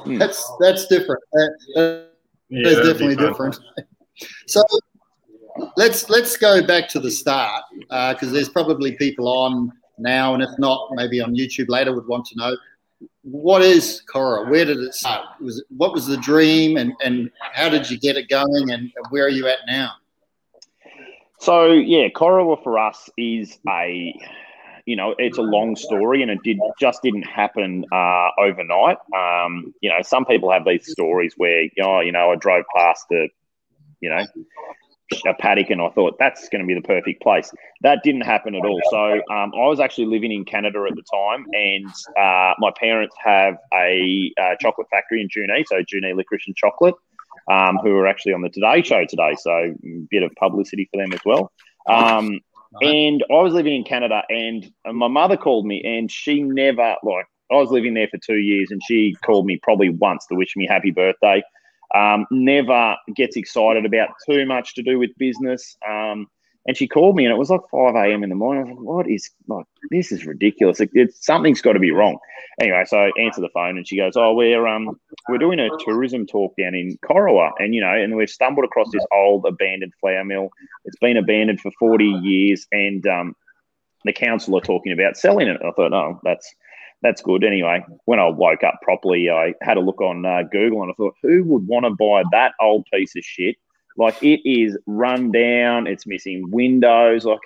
That's 0.06 0.52
that's 0.60 0.88
different. 0.88 1.24
Uh, 1.78 2.09
yeah, 2.50 2.70
It's 2.70 2.88
definitely 2.88 3.16
different. 3.16 3.60
so 4.48 4.62
let's 5.76 6.10
let's 6.10 6.38
go 6.38 6.66
back 6.66 6.88
to 6.90 7.00
the 7.00 7.12
start 7.12 7.64
uh, 7.90 8.14
because 8.14 8.30
uh, 8.30 8.34
there's 8.34 8.50
probably 8.50 8.94
people 8.94 9.28
on 9.28 9.72
now, 9.98 10.34
and 10.34 10.44
if 10.44 10.50
not, 10.58 10.90
maybe 10.94 11.22
on 11.22 11.36
YouTube 11.36 11.70
later 11.70 11.94
would 11.94 12.08
want 12.08 12.26
to 12.28 12.38
know 12.38 12.56
what 13.24 13.62
is 13.62 14.04
Corowa. 14.12 14.50
Where 14.50 14.66
did 14.66 14.80
it 14.80 14.94
start? 14.94 15.26
Was 15.42 15.60
it, 15.60 15.66
what 15.70 15.94
was 15.94 16.08
the 16.08 16.18
dream, 16.18 16.78
and 16.78 16.94
and 17.04 17.30
how 17.54 17.70
did 17.70 17.90
you 17.90 18.00
get 18.00 18.18
it 18.18 18.30
going, 18.30 18.72
and 18.72 18.92
where 19.10 19.26
are 19.26 19.30
you 19.30 19.48
at 19.48 19.60
now? 19.68 19.92
So 21.40 21.72
yeah, 21.72 22.10
Corowa 22.10 22.62
for 22.64 22.80
us 22.80 23.10
is 23.18 23.60
a 23.68 24.14
you 24.90 24.96
know, 24.96 25.14
it's 25.20 25.38
a 25.38 25.44
long 25.44 25.76
story, 25.76 26.24
and 26.24 26.32
it 26.32 26.42
did 26.44 26.58
just 26.80 27.04
didn't 27.04 27.22
happen 27.22 27.86
uh, 27.92 28.30
overnight. 28.40 28.98
Um, 29.16 29.72
you 29.82 29.90
know, 29.92 30.02
some 30.02 30.26
people 30.26 30.52
have 30.52 30.66
these 30.66 30.92
stories 30.92 31.36
where, 31.38 31.66
oh, 31.84 32.00
you 32.00 32.12
know, 32.12 32.32
I 32.32 32.36
drove 32.38 32.66
past 32.76 33.06
a, 33.12 33.30
you 34.02 34.10
know, 34.10 34.26
a 35.28 35.36
paddock, 35.36 35.70
and 35.70 35.80
I 35.80 35.90
thought 35.90 36.16
that's 36.18 36.50
going 36.50 36.64
to 36.64 36.68
be 36.68 36.74
the 36.74 36.82
perfect 36.82 37.22
place. 37.22 37.52
That 37.82 38.02
didn't 38.04 38.22
happen 38.22 38.56
at 38.56 38.66
all. 38.66 38.82
So 38.90 39.14
um, 39.32 39.52
I 39.54 39.68
was 39.68 39.80
actually 39.80 40.08
living 40.08 40.32
in 40.32 40.44
Canada 40.44 40.84
at 40.90 40.96
the 40.96 41.04
time, 41.14 41.46
and 41.54 41.86
uh, 42.18 42.56
my 42.58 42.72
parents 42.80 43.16
have 43.24 43.58
a, 43.72 44.34
a, 44.40 44.56
chocolate 44.60 44.88
factory 44.90 45.22
in 45.22 45.30
Junee, 45.30 45.66
so 45.68 45.84
Junee 45.84 46.16
Licorice 46.16 46.48
and 46.48 46.56
Chocolate, 46.56 46.96
um, 47.48 47.78
who 47.84 47.92
are 47.92 48.08
actually 48.08 48.34
on 48.34 48.42
the 48.42 48.50
Today 48.50 48.82
Show 48.82 49.06
today. 49.06 49.36
So 49.40 49.52
a 49.52 49.76
bit 50.10 50.24
of 50.24 50.32
publicity 50.40 50.90
for 50.92 51.00
them 51.00 51.14
as 51.14 51.22
well. 51.24 51.52
Um, 51.88 52.40
and 52.82 53.24
I 53.30 53.42
was 53.42 53.54
living 53.54 53.76
in 53.76 53.84
Canada, 53.84 54.24
and 54.30 54.72
my 54.86 55.08
mother 55.08 55.38
called 55.38 55.66
me, 55.66 55.82
and 55.84 56.12
she 56.12 56.44
never 56.44 56.96
like 57.04 57.26
I 57.52 57.56
was 57.56 57.72
living 57.72 57.96
there 57.96 58.08
for 58.08 58.18
two 58.18 58.38
years, 58.38 58.70
and 58.72 58.82
she 58.88 59.16
called 59.24 59.46
me 59.46 59.60
probably 59.62 59.90
once 59.90 60.26
to 60.28 60.36
wish 60.36 60.56
me 60.56 60.68
happy 60.68 60.92
birthday. 60.92 61.42
Um, 61.96 62.28
never 62.30 62.96
gets 63.16 63.36
excited 63.36 63.86
about 63.86 64.10
too 64.30 64.46
much 64.46 64.76
to 64.76 64.84
do 64.84 65.00
with 65.00 65.10
business. 65.18 65.76
Um, 65.88 66.28
and 66.68 66.76
she 66.76 66.88
called 66.88 67.16
me, 67.16 67.26
and 67.26 67.34
it 67.34 67.38
was 67.38 67.50
like 67.50 67.62
5 67.72 67.96
a.m. 67.96 68.24
in 68.24 68.30
the 68.30 68.36
morning. 68.36 68.64
I 68.64 68.70
was 68.70 68.78
like, 68.78 68.86
what 68.86 69.10
is, 69.10 69.30
like, 69.48 69.66
this 69.92 70.12
is 70.12 70.26
ridiculous. 70.26 70.80
It, 70.80 70.90
it's, 70.94 71.26
something's 71.26 71.62
got 71.62 71.74
to 71.74 71.80
be 71.80 71.92
wrong. 71.92 72.18
Anyway, 72.62 72.84
so 72.86 72.98
I 72.98 73.12
answer 73.20 73.42
the 73.42 73.50
phone, 73.54 73.78
and 73.78 73.88
she 73.88 73.98
goes, 73.98 74.14
oh, 74.16 74.34
we're, 74.34 74.68
um, 74.68 75.00
we're 75.30 75.38
doing 75.38 75.60
a 75.60 75.70
tourism 75.80 76.28
talk 76.28 76.54
down 76.58 76.76
in 76.76 76.98
Corowa. 77.04 77.52
And, 77.60 77.74
you 77.74 77.82
know, 77.82 77.94
and 77.94 78.16
we've 78.16 78.30
stumbled 78.30 78.66
across 78.66 78.92
this 78.92 79.06
old 79.14 79.46
abandoned 79.46 79.94
flour 80.00 80.24
mill. 80.26 80.50
It's 80.86 80.98
been 81.00 81.18
abandoned 81.18 81.62
for 81.62 81.72
40 81.80 82.06
years, 82.06 82.68
and 82.72 83.08
um, 83.08 83.36
the 84.04 84.14
council 84.14 84.58
are 84.58 84.62
talking 84.62 84.92
about 84.92 85.18
selling 85.18 85.48
it. 85.48 85.62
I 85.66 85.72
thought, 85.72 85.94
oh, 85.94 86.20
that's 86.24 86.54
that's 87.02 87.22
good. 87.22 87.46
Anyway, 87.46 87.86
when 88.06 88.20
I 88.20 88.28
woke 88.28 88.64
up 88.64 88.80
properly, 88.82 89.30
I 89.30 89.54
had 89.62 89.78
a 89.78 89.82
look 89.82 90.02
on 90.02 90.26
uh, 90.26 90.44
Google 90.52 90.82
and 90.84 90.92
I 90.92 90.96
thought, 90.96 91.16
who 91.24 91.46
would 91.46 91.66
want 91.66 91.86
to 91.86 91.92
buy 91.92 92.24
that 92.34 92.52
old 92.60 92.86
piece 92.94 93.16
of 93.16 93.24
shit 93.24 93.56
like 94.00 94.24
it 94.24 94.50
is 94.50 94.78
run 94.88 95.32
down. 95.32 95.86
It's 95.86 96.08
missing 96.08 96.50
windows. 96.50 97.26
Like 97.26 97.40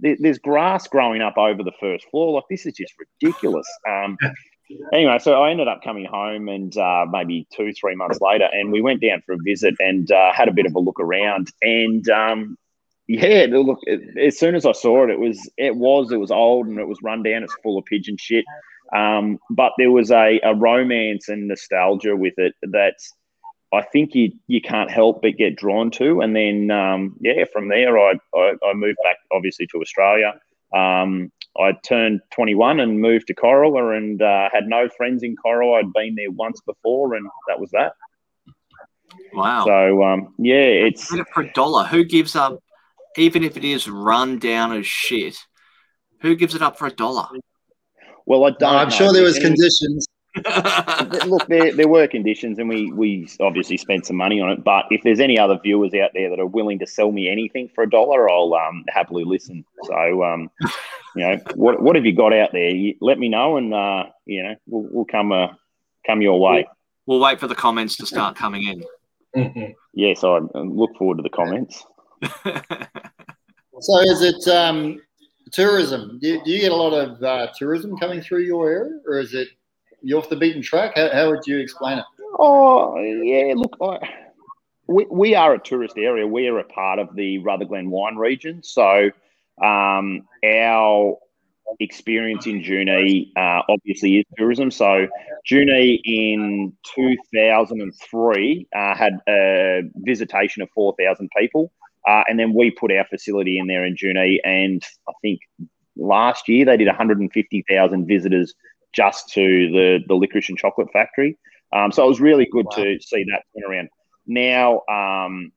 there's 0.00 0.38
grass 0.38 0.88
growing 0.88 1.20
up 1.22 1.36
over 1.36 1.62
the 1.62 1.72
first 1.78 2.06
floor. 2.10 2.32
Like 2.32 2.44
this 2.50 2.66
is 2.66 2.72
just 2.72 2.94
ridiculous. 2.98 3.66
Um, 3.88 4.16
anyway, 4.92 5.18
so 5.20 5.40
I 5.42 5.50
ended 5.50 5.68
up 5.68 5.82
coming 5.84 6.06
home 6.06 6.48
and 6.48 6.76
uh, 6.76 7.06
maybe 7.10 7.46
two, 7.54 7.72
three 7.74 7.94
months 7.94 8.20
later, 8.20 8.48
and 8.50 8.72
we 8.72 8.80
went 8.80 9.02
down 9.02 9.22
for 9.24 9.34
a 9.34 9.38
visit 9.44 9.74
and 9.78 10.10
uh, 10.10 10.32
had 10.32 10.48
a 10.48 10.52
bit 10.52 10.66
of 10.66 10.74
a 10.74 10.80
look 10.80 10.98
around. 10.98 11.52
And 11.60 12.08
um, 12.08 12.56
yeah, 13.06 13.46
look, 13.50 13.80
as 14.18 14.38
soon 14.38 14.54
as 14.54 14.64
I 14.64 14.72
saw 14.72 15.04
it, 15.04 15.10
it 15.10 15.20
was 15.20 15.38
it 15.58 15.76
was 15.76 16.10
it 16.10 16.16
was 16.16 16.30
old 16.30 16.68
and 16.68 16.78
it 16.78 16.88
was 16.88 17.02
run 17.02 17.22
down. 17.22 17.44
It's 17.44 17.54
full 17.62 17.78
of 17.78 17.84
pigeon 17.84 18.16
shit. 18.18 18.46
Um, 18.96 19.38
but 19.50 19.72
there 19.78 19.90
was 19.90 20.10
a, 20.10 20.40
a 20.42 20.54
romance 20.54 21.28
and 21.28 21.48
nostalgia 21.48 22.16
with 22.16 22.34
it 22.38 22.54
that 22.62 22.94
I 23.72 23.82
think 23.82 24.14
you 24.14 24.32
you 24.46 24.60
can't 24.60 24.90
help 24.90 25.22
but 25.22 25.36
get 25.36 25.56
drawn 25.56 25.90
to. 25.92 26.20
And 26.20 26.36
then 26.36 26.70
um, 26.70 27.16
yeah, 27.20 27.44
from 27.52 27.68
there 27.68 27.98
I, 27.98 28.14
I, 28.34 28.54
I 28.64 28.74
moved 28.74 28.98
back 29.02 29.16
obviously 29.32 29.66
to 29.68 29.80
Australia. 29.80 30.34
Um, 30.74 31.30
I 31.58 31.72
turned 31.86 32.20
21 32.32 32.80
and 32.80 33.00
moved 33.00 33.26
to 33.26 33.34
Corowa 33.34 33.96
and 33.96 34.22
uh, 34.22 34.48
had 34.52 34.64
no 34.66 34.88
friends 34.88 35.22
in 35.22 35.36
Corowa. 35.36 35.80
I'd 35.80 35.92
been 35.92 36.14
there 36.14 36.30
once 36.30 36.60
before, 36.62 37.14
and 37.14 37.26
that 37.48 37.60
was 37.60 37.70
that. 37.72 37.92
Wow. 39.34 39.64
So 39.66 40.02
um, 40.02 40.34
yeah, 40.38 40.54
it's 40.54 41.12
it 41.12 41.26
for 41.34 41.42
a 41.42 41.52
dollar. 41.52 41.84
Who 41.84 42.04
gives 42.04 42.36
up, 42.36 42.58
even 43.16 43.44
if 43.44 43.56
it 43.56 43.64
is 43.64 43.88
run 43.88 44.38
down 44.38 44.72
as 44.72 44.86
shit? 44.86 45.36
Who 46.20 46.36
gives 46.36 46.54
it 46.54 46.62
up 46.62 46.78
for 46.78 46.86
a 46.86 46.92
dollar? 46.92 47.28
Well, 48.24 48.44
I 48.44 48.50
don't. 48.50 48.74
I'm 48.74 48.90
sure 48.90 49.12
there 49.12 49.24
was 49.24 49.38
conditions. 49.38 50.06
Look, 51.26 51.46
there, 51.48 51.74
there 51.74 51.88
were 51.88 52.06
conditions, 52.06 52.58
and 52.58 52.68
we 52.68 52.90
we 52.92 53.28
obviously 53.40 53.76
spent 53.76 54.06
some 54.06 54.16
money 54.16 54.40
on 54.40 54.50
it. 54.50 54.64
But 54.64 54.86
if 54.90 55.02
there's 55.02 55.20
any 55.20 55.38
other 55.38 55.58
viewers 55.62 55.92
out 55.94 56.12
there 56.14 56.30
that 56.30 56.40
are 56.40 56.46
willing 56.46 56.78
to 56.78 56.86
sell 56.86 57.12
me 57.12 57.28
anything 57.28 57.68
for 57.74 57.84
a 57.84 57.90
dollar, 57.90 58.30
I'll 58.30 58.54
um, 58.54 58.84
happily 58.88 59.24
listen. 59.24 59.64
So, 59.84 60.24
um, 60.24 60.50
you 61.14 61.28
know, 61.28 61.38
what 61.54 61.82
what 61.82 61.96
have 61.96 62.06
you 62.06 62.14
got 62.14 62.32
out 62.32 62.52
there? 62.52 62.70
You, 62.70 62.94
let 63.00 63.18
me 63.18 63.28
know, 63.28 63.58
and 63.58 63.74
uh, 63.74 64.04
you 64.24 64.42
know, 64.42 64.54
we'll, 64.66 64.88
we'll 64.90 65.04
come 65.04 65.32
uh, 65.32 65.48
come 66.06 66.22
your 66.22 66.40
way. 66.40 66.66
We'll, 67.06 67.18
we'll 67.18 67.28
wait 67.28 67.38
for 67.38 67.46
the 67.46 67.54
comments 67.54 67.96
to 67.98 68.06
start 68.06 68.34
coming 68.34 68.64
in. 68.64 68.84
Mm-hmm. 69.36 69.72
Yes, 69.92 70.24
I 70.24 70.38
look 70.54 70.96
forward 70.96 71.18
to 71.18 71.22
the 71.22 71.30
comments. 71.30 71.84
so, 73.80 74.00
is 74.00 74.22
it 74.22 74.48
um, 74.48 75.00
tourism? 75.50 76.18
Do, 76.20 76.42
do, 76.42 76.50
you 76.50 76.60
get 76.60 76.72
a 76.72 76.76
lot 76.76 76.94
of 76.94 77.22
uh, 77.22 77.48
tourism 77.56 77.98
coming 77.98 78.22
through 78.22 78.40
your 78.44 78.70
area, 78.70 79.00
or 79.06 79.18
is 79.18 79.34
it 79.34 79.48
you 80.02 80.18
off 80.18 80.28
the 80.28 80.36
beaten 80.36 80.62
track? 80.62 80.92
How, 80.96 81.10
how 81.12 81.30
would 81.30 81.46
you 81.46 81.58
explain 81.58 81.98
it? 81.98 82.04
Oh, 82.38 82.98
yeah. 82.98 83.54
Look, 83.56 83.76
I, 83.80 83.98
we, 84.86 85.06
we 85.10 85.34
are 85.34 85.54
a 85.54 85.58
tourist 85.58 85.96
area. 85.96 86.26
We 86.26 86.48
are 86.48 86.58
a 86.58 86.64
part 86.64 86.98
of 86.98 87.14
the 87.14 87.38
Rutherglen 87.38 87.90
wine 87.90 88.16
region. 88.16 88.62
So 88.62 89.10
um, 89.62 90.22
our 90.44 91.16
experience 91.80 92.46
in 92.46 92.62
Junee 92.62 93.32
uh, 93.36 93.62
obviously 93.68 94.18
is 94.18 94.24
tourism. 94.36 94.70
So 94.70 95.06
Junee 95.50 96.00
in 96.04 96.72
2003 96.94 98.68
uh, 98.74 98.94
had 98.94 99.18
a 99.28 99.82
visitation 99.96 100.62
of 100.62 100.70
4,000 100.74 101.30
people. 101.36 101.72
Uh, 102.06 102.24
and 102.28 102.38
then 102.38 102.52
we 102.52 102.70
put 102.70 102.90
our 102.90 103.06
facility 103.06 103.58
in 103.58 103.68
there 103.68 103.84
in 103.84 103.96
Junee. 103.96 104.40
And 104.44 104.82
I 105.08 105.12
think 105.22 105.40
last 105.96 106.48
year 106.48 106.64
they 106.64 106.76
did 106.76 106.88
150,000 106.88 108.06
visitors 108.06 108.54
just 108.92 109.28
to 109.30 109.42
the 109.42 109.98
the 110.06 110.14
licorice 110.14 110.48
and 110.48 110.58
chocolate 110.58 110.92
factory. 110.92 111.38
Um, 111.72 111.90
so 111.90 112.04
it 112.04 112.08
was 112.08 112.20
really 112.20 112.46
good 112.50 112.66
wow. 112.66 112.82
to 112.82 113.00
see 113.00 113.24
that 113.24 113.44
turn 113.54 113.70
around. 113.70 113.88
Now, 114.26 114.82
um, 114.88 115.52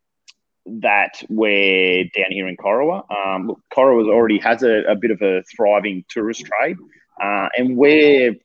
that 0.65 1.23
we're 1.29 2.05
down 2.15 2.31
here 2.31 2.47
in 2.47 2.57
Corowa. 2.57 3.03
Um, 3.11 3.47
look, 3.47 3.59
Corowa 3.73 4.09
already 4.09 4.39
has 4.39 4.63
a, 4.63 4.83
a, 4.83 4.95
bit 4.95 5.11
of 5.11 5.21
a 5.21 5.43
thriving 5.55 6.03
tourist 6.09 6.45
trade, 6.45 6.77
uh, 7.21 7.49
and 7.57 7.77
we're 7.77 8.35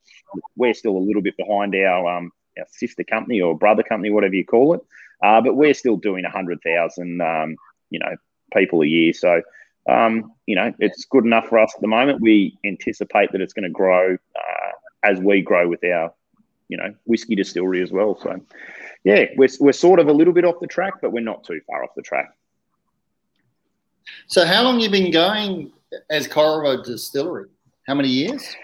we're 0.56 0.74
still 0.74 0.96
a 0.96 0.98
little 0.98 1.22
bit 1.22 1.36
behind 1.36 1.74
our, 1.74 2.18
um, 2.18 2.30
our 2.58 2.66
sister 2.70 3.02
company 3.04 3.40
or 3.40 3.56
brother 3.58 3.82
company, 3.82 4.10
whatever 4.10 4.34
you 4.34 4.44
call 4.44 4.74
it. 4.74 4.80
Uh, 5.22 5.40
but 5.40 5.56
we're 5.56 5.74
still 5.74 5.96
doing 5.96 6.24
hundred 6.24 6.60
thousand, 6.62 7.20
um, 7.20 7.56
you 7.90 7.98
know, 7.98 8.16
people 8.54 8.82
a 8.82 8.86
year. 8.86 9.12
So, 9.12 9.42
um, 9.90 10.32
you 10.46 10.54
know, 10.54 10.72
it's 10.78 11.04
good 11.04 11.24
enough 11.24 11.48
for 11.48 11.58
us 11.58 11.72
at 11.74 11.80
the 11.80 11.88
moment. 11.88 12.20
We 12.20 12.58
anticipate 12.64 13.32
that 13.32 13.40
it's 13.40 13.52
going 13.52 13.64
to 13.64 13.70
grow 13.70 14.14
uh, 14.14 14.70
as 15.02 15.18
we 15.18 15.42
grow 15.42 15.68
with 15.68 15.82
our, 15.84 16.12
you 16.68 16.76
know, 16.76 16.94
whiskey 17.06 17.34
distillery 17.34 17.82
as 17.82 17.90
well. 17.90 18.18
So, 18.22 18.40
yeah, 19.04 19.26
we're, 19.36 19.48
we're 19.58 19.72
sort 19.72 19.98
of 19.98 20.08
a 20.08 20.12
little 20.12 20.32
bit 20.32 20.44
off 20.44 20.60
the 20.60 20.66
track, 20.66 20.94
but 21.02 21.12
we're 21.12 21.24
not 21.24 21.44
too 21.44 21.60
far 21.66 21.82
off 21.82 21.90
the 21.96 22.02
track. 22.02 22.32
So, 24.26 24.46
how 24.46 24.62
long 24.62 24.80
you 24.80 24.90
been 24.90 25.10
going 25.10 25.72
as 26.08 26.28
Corowa 26.28 26.84
Distillery? 26.84 27.48
How 27.86 27.94
many 27.94 28.08
years? 28.08 28.54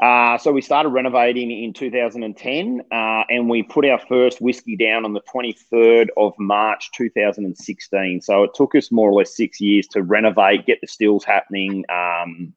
Uh, 0.00 0.38
so 0.38 0.52
we 0.52 0.62
started 0.62 0.90
renovating 0.90 1.50
in 1.50 1.72
2010, 1.72 2.82
uh, 2.92 3.22
and 3.28 3.48
we 3.48 3.64
put 3.64 3.84
our 3.84 3.98
first 3.98 4.40
whiskey 4.40 4.76
down 4.76 5.04
on 5.04 5.12
the 5.12 5.20
23rd 5.22 6.06
of 6.16 6.34
March 6.38 6.90
2016. 6.92 8.20
So 8.20 8.44
it 8.44 8.50
took 8.54 8.76
us 8.76 8.92
more 8.92 9.10
or 9.10 9.14
less 9.14 9.36
six 9.36 9.60
years 9.60 9.88
to 9.88 10.02
renovate, 10.02 10.66
get 10.66 10.80
the 10.80 10.86
stills 10.86 11.24
happening. 11.24 11.84
Um, 11.88 12.52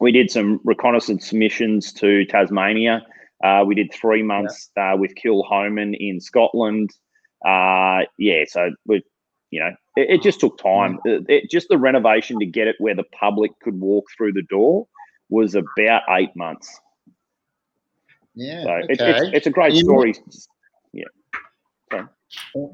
we 0.00 0.10
did 0.10 0.30
some 0.30 0.60
reconnaissance 0.64 1.32
missions 1.32 1.92
to 1.94 2.24
Tasmania. 2.24 3.06
Uh, 3.44 3.62
we 3.64 3.76
did 3.76 3.92
three 3.92 4.22
months 4.22 4.70
yeah. 4.76 4.94
uh, 4.94 4.96
with 4.96 5.14
Kilchoman 5.14 5.96
in 5.98 6.20
Scotland. 6.20 6.90
Uh, 7.46 8.02
yeah, 8.18 8.44
so 8.48 8.70
we, 8.86 9.04
you 9.52 9.60
know, 9.60 9.70
it, 9.96 10.10
it 10.10 10.22
just 10.22 10.40
took 10.40 10.58
time. 10.58 10.98
Mm. 11.06 11.20
It, 11.20 11.24
it, 11.28 11.50
just 11.50 11.68
the 11.68 11.78
renovation 11.78 12.40
to 12.40 12.46
get 12.46 12.66
it 12.66 12.76
where 12.80 12.96
the 12.96 13.04
public 13.04 13.52
could 13.60 13.80
walk 13.80 14.06
through 14.16 14.32
the 14.32 14.42
door 14.42 14.88
was 15.32 15.54
about 15.54 16.02
eight 16.10 16.34
months. 16.36 16.68
Yeah, 18.34 18.62
so 18.62 18.70
okay. 18.70 18.86
it, 18.90 19.00
it's, 19.00 19.30
it's 19.34 19.46
a 19.46 19.50
great 19.50 19.74
story. 19.74 20.14
Yeah. 20.92 21.04
So. 21.90 22.08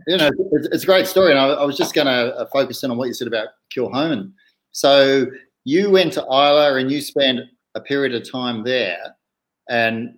You 0.06 0.16
know, 0.16 0.30
it's, 0.52 0.68
it's, 0.72 0.82
a 0.82 0.86
great 0.86 1.06
story, 1.06 1.30
and 1.30 1.38
I, 1.38 1.48
I 1.48 1.64
was 1.64 1.76
just 1.76 1.94
going 1.94 2.06
to 2.06 2.34
uh, 2.36 2.46
focus 2.52 2.82
in 2.82 2.90
on 2.90 2.96
what 2.96 3.06
you 3.06 3.14
said 3.14 3.28
about 3.28 3.48
Kilchoman. 3.74 4.32
So 4.72 5.26
you 5.64 5.90
went 5.90 6.12
to 6.14 6.22
Islay 6.22 6.80
and 6.80 6.90
you 6.90 7.00
spent 7.00 7.40
a 7.74 7.80
period 7.80 8.14
of 8.14 8.30
time 8.30 8.64
there, 8.64 9.16
and 9.68 10.14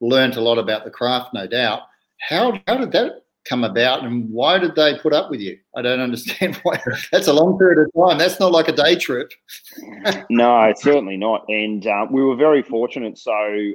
learned 0.00 0.36
a 0.36 0.40
lot 0.40 0.58
about 0.58 0.84
the 0.84 0.90
craft, 0.90 1.34
no 1.34 1.46
doubt. 1.46 1.82
How 2.20 2.58
how 2.66 2.76
did 2.76 2.92
that 2.92 3.22
come 3.44 3.64
about, 3.64 4.04
and 4.04 4.28
why 4.30 4.58
did 4.58 4.74
they 4.74 4.98
put 4.98 5.12
up 5.12 5.30
with 5.30 5.40
you? 5.40 5.58
I 5.76 5.82
don't 5.82 6.00
understand 6.00 6.56
why. 6.62 6.80
That's 7.10 7.28
a 7.28 7.32
long 7.32 7.58
period 7.58 7.86
of 7.86 8.08
time. 8.08 8.18
That's 8.18 8.40
not 8.40 8.52
like 8.52 8.68
a 8.68 8.72
day 8.72 8.96
trip. 8.96 9.32
no, 10.30 10.72
certainly 10.76 11.16
not. 11.16 11.44
And 11.48 11.86
uh, 11.86 12.06
we 12.10 12.22
were 12.22 12.36
very 12.36 12.62
fortunate. 12.62 13.18
So 13.18 13.32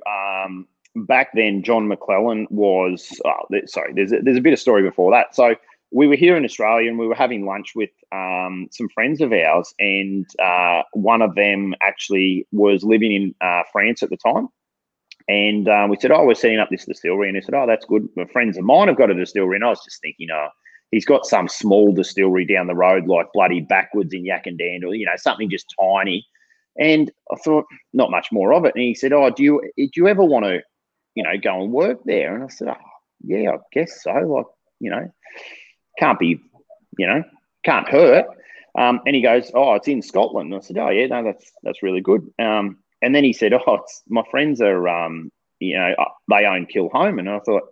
um, 0.07 0.67
back 0.95 1.29
then, 1.33 1.63
John 1.63 1.87
MacLellan 1.87 2.47
was. 2.49 3.19
Oh, 3.25 3.59
sorry, 3.65 3.93
there's 3.93 4.11
a, 4.11 4.19
there's 4.21 4.37
a 4.37 4.41
bit 4.41 4.53
of 4.53 4.59
story 4.59 4.83
before 4.83 5.11
that. 5.11 5.35
So 5.35 5.55
we 5.91 6.07
were 6.07 6.15
here 6.15 6.35
in 6.35 6.43
Australia 6.43 6.89
and 6.89 6.99
we 6.99 7.07
were 7.07 7.15
having 7.15 7.45
lunch 7.45 7.73
with 7.75 7.89
um, 8.11 8.67
some 8.71 8.89
friends 8.89 9.21
of 9.21 9.31
ours, 9.31 9.73
and 9.79 10.25
uh, 10.41 10.83
one 10.93 11.21
of 11.21 11.35
them 11.35 11.73
actually 11.81 12.47
was 12.51 12.83
living 12.83 13.11
in 13.11 13.35
uh, 13.41 13.63
France 13.71 14.03
at 14.03 14.09
the 14.09 14.17
time. 14.17 14.47
And 15.27 15.67
um, 15.67 15.89
we 15.89 15.97
said, 15.99 16.11
Oh, 16.11 16.25
we're 16.25 16.35
setting 16.35 16.59
up 16.59 16.69
this 16.69 16.85
distillery. 16.85 17.27
And 17.27 17.35
he 17.35 17.41
said, 17.41 17.53
Oh, 17.53 17.67
that's 17.67 17.85
good. 17.85 18.07
My 18.15 18.25
friends 18.25 18.57
of 18.57 18.63
mine 18.63 18.87
have 18.87 18.97
got 18.97 19.11
a 19.11 19.13
distillery. 19.13 19.55
And 19.55 19.65
I 19.65 19.69
was 19.69 19.83
just 19.83 20.01
thinking, 20.01 20.29
Oh, 20.31 20.47
he's 20.91 21.05
got 21.05 21.25
some 21.25 21.47
small 21.47 21.93
distillery 21.93 22.45
down 22.45 22.67
the 22.67 22.75
road, 22.75 23.07
like 23.07 23.27
bloody 23.33 23.61
backwards 23.61 24.13
in 24.13 24.23
Yackandandah 24.23 24.85
or 24.85 24.95
you 24.95 25.05
know, 25.05 25.15
something 25.17 25.49
just 25.49 25.73
tiny. 25.79 26.25
And 26.79 27.11
I 27.31 27.35
thought, 27.43 27.65
not 27.93 28.11
much 28.11 28.27
more 28.31 28.53
of 28.53 28.63
it. 28.65 28.73
And 28.75 28.83
he 28.83 28.93
said, 28.93 29.13
Oh, 29.13 29.29
do 29.29 29.43
you 29.43 29.61
do 29.77 29.89
you 29.95 30.07
ever 30.07 30.23
want 30.23 30.45
to, 30.45 30.61
you 31.15 31.23
know, 31.23 31.37
go 31.41 31.61
and 31.61 31.73
work 31.73 31.99
there? 32.05 32.35
And 32.35 32.43
I 32.43 32.47
said, 32.47 32.69
Oh, 32.69 32.75
yeah, 33.23 33.51
I 33.51 33.57
guess 33.73 34.01
so. 34.03 34.13
Like, 34.13 34.45
you 34.79 34.91
know, 34.91 35.11
can't 35.99 36.19
be, 36.19 36.39
you 36.97 37.07
know, 37.07 37.23
can't 37.65 37.89
hurt. 37.89 38.25
Um, 38.77 39.01
and 39.07 39.15
he 39.15 39.23
goes, 39.23 39.51
"Oh, 39.55 39.73
it's 39.73 39.87
in 39.87 40.03
Scotland." 40.03 40.53
And 40.53 40.61
I 40.61 40.63
said, 40.63 40.77
"Oh, 40.77 40.89
yeah, 40.89 41.07
no, 41.07 41.23
that's 41.23 41.51
that's 41.63 41.81
really 41.81 42.01
good." 42.01 42.31
Um, 42.37 42.77
and 43.01 43.13
then 43.13 43.23
he 43.23 43.33
said, 43.33 43.53
"Oh, 43.53 43.85
my 44.07 44.23
friends 44.29 44.61
are, 44.61 44.87
um, 44.87 45.31
you 45.59 45.77
know, 45.77 45.93
uh, 45.97 46.05
they 46.29 46.45
own 46.45 46.65
Kilchoman." 46.65 47.19
And 47.19 47.29
I 47.29 47.39
thought, 47.39 47.63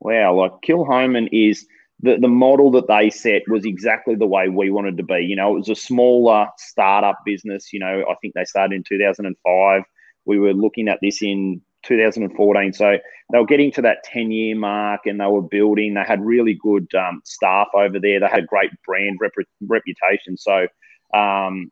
wow, 0.00 0.34
like 0.34 0.52
Kilchoman 0.66 1.28
is 1.32 1.66
the 2.00 2.18
the 2.18 2.28
model 2.28 2.70
that 2.72 2.88
they 2.88 3.10
set 3.10 3.42
was 3.48 3.64
exactly 3.64 4.14
the 4.14 4.26
way 4.26 4.48
we 4.48 4.70
wanted 4.70 4.96
to 4.98 5.02
be. 5.02 5.20
You 5.20 5.36
know, 5.36 5.54
it 5.54 5.58
was 5.58 5.68
a 5.68 5.74
smaller 5.74 6.48
startup 6.56 7.18
business. 7.24 7.72
You 7.72 7.80
know, 7.80 8.04
I 8.08 8.14
think 8.20 8.34
they 8.34 8.44
started 8.44 8.74
in 8.74 8.84
2005. 8.88 9.82
We 10.24 10.38
were 10.38 10.52
looking 10.52 10.88
at 10.88 10.98
this 11.00 11.22
in 11.22 11.62
2014. 11.84 12.72
So 12.72 12.98
they 13.32 13.38
were 13.38 13.46
getting 13.46 13.72
to 13.72 13.82
that 13.82 14.04
10 14.04 14.30
year 14.30 14.56
mark 14.56 15.06
and 15.06 15.20
they 15.20 15.26
were 15.26 15.42
building. 15.42 15.94
They 15.94 16.04
had 16.04 16.24
really 16.24 16.54
good 16.54 16.92
um, 16.94 17.22
staff 17.24 17.68
over 17.74 17.98
there. 17.98 18.20
They 18.20 18.26
had 18.26 18.44
a 18.44 18.46
great 18.46 18.70
brand 18.86 19.18
rep- 19.20 19.32
reputation. 19.62 20.36
So, 20.36 20.66
um, 21.14 21.70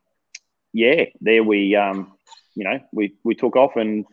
yeah, 0.73 1.05
there 1.21 1.43
we 1.43 1.75
um, 1.75 2.16
you 2.57 2.63
know, 2.63 2.79
we 2.91 3.13
we 3.23 3.35
took 3.35 3.55
off 3.55 3.75
and 3.75 4.05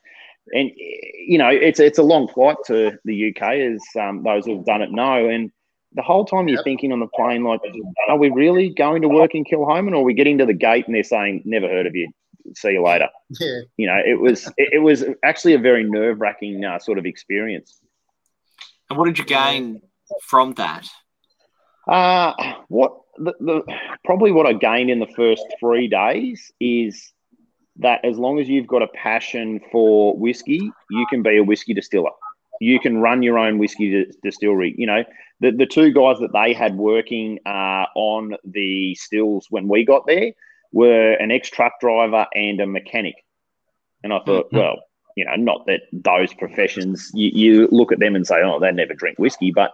and 0.52 0.70
you 0.76 1.38
know, 1.38 1.48
it's 1.48 1.80
it's 1.80 1.98
a 1.98 2.02
long 2.02 2.28
flight 2.28 2.56
to 2.66 2.98
the 3.04 3.34
UK, 3.34 3.42
as 3.42 3.82
um, 3.98 4.22
those 4.22 4.44
who've 4.44 4.64
done 4.64 4.82
it 4.82 4.92
know. 4.92 5.28
And 5.28 5.50
the 5.94 6.02
whole 6.02 6.26
time 6.26 6.46
you're 6.48 6.58
yep. 6.58 6.64
thinking 6.64 6.92
on 6.92 7.00
the 7.00 7.06
plane, 7.06 7.44
like, 7.44 7.60
are 8.08 8.18
we 8.18 8.28
really 8.28 8.68
going 8.68 9.02
to 9.02 9.08
work 9.08 9.34
in 9.34 9.44
Kilchoman, 9.44 9.92
or 9.92 9.96
are 9.96 10.02
we 10.02 10.12
getting 10.12 10.38
to 10.38 10.46
the 10.46 10.52
gate 10.52 10.86
and 10.86 10.94
they're 10.94 11.02
saying, 11.02 11.42
"Never 11.46 11.66
heard 11.66 11.86
of 11.86 11.96
you, 11.96 12.10
see 12.54 12.72
you 12.72 12.82
later." 12.82 13.08
Yeah. 13.40 13.60
You 13.78 13.86
know, 13.86 14.00
it 14.04 14.20
was 14.20 14.46
it, 14.58 14.74
it 14.74 14.78
was 14.80 15.04
actually 15.24 15.54
a 15.54 15.58
very 15.58 15.84
nerve 15.84 16.20
wracking 16.20 16.62
uh, 16.62 16.78
sort 16.78 16.98
of 16.98 17.06
experience. 17.06 17.80
And 18.90 18.98
what 18.98 19.06
did 19.06 19.18
you 19.18 19.24
gain 19.24 19.80
from 20.22 20.52
that? 20.54 20.86
Uh, 21.88 22.34
what 22.68 23.00
the, 23.16 23.32
the 23.40 23.62
probably 24.04 24.30
what 24.30 24.46
I 24.46 24.52
gained 24.52 24.90
in 24.90 24.98
the 24.98 25.12
first 25.16 25.42
three 25.58 25.88
days 25.88 26.52
is 26.60 27.13
that 27.76 28.04
as 28.04 28.18
long 28.18 28.38
as 28.38 28.48
you've 28.48 28.66
got 28.66 28.82
a 28.82 28.88
passion 28.88 29.60
for 29.72 30.16
whiskey, 30.16 30.70
you 30.90 31.06
can 31.10 31.22
be 31.22 31.38
a 31.38 31.42
whiskey 31.42 31.74
distiller. 31.74 32.10
You 32.60 32.78
can 32.78 32.98
run 32.98 33.22
your 33.22 33.38
own 33.38 33.58
whiskey 33.58 34.06
distillery. 34.22 34.74
You 34.78 34.86
know, 34.86 35.04
the, 35.40 35.50
the 35.50 35.66
two 35.66 35.92
guys 35.92 36.18
that 36.20 36.32
they 36.32 36.52
had 36.52 36.76
working 36.76 37.40
uh, 37.44 37.86
on 37.96 38.36
the 38.44 38.94
stills 38.94 39.48
when 39.50 39.66
we 39.66 39.84
got 39.84 40.06
there 40.06 40.32
were 40.72 41.12
an 41.14 41.30
ex 41.30 41.50
truck 41.50 41.72
driver 41.80 42.26
and 42.34 42.60
a 42.60 42.66
mechanic. 42.66 43.16
And 44.02 44.12
I 44.12 44.20
thought, 44.20 44.46
mm-hmm. 44.46 44.58
well, 44.58 44.76
you 45.16 45.24
know, 45.24 45.34
not 45.36 45.66
that 45.66 45.82
those 45.92 46.32
professions, 46.34 47.10
you, 47.14 47.30
you 47.32 47.68
look 47.70 47.92
at 47.92 48.00
them 48.00 48.14
and 48.14 48.26
say, 48.26 48.36
oh, 48.44 48.58
they 48.60 48.70
never 48.72 48.94
drink 48.94 49.18
whiskey, 49.18 49.50
but 49.50 49.72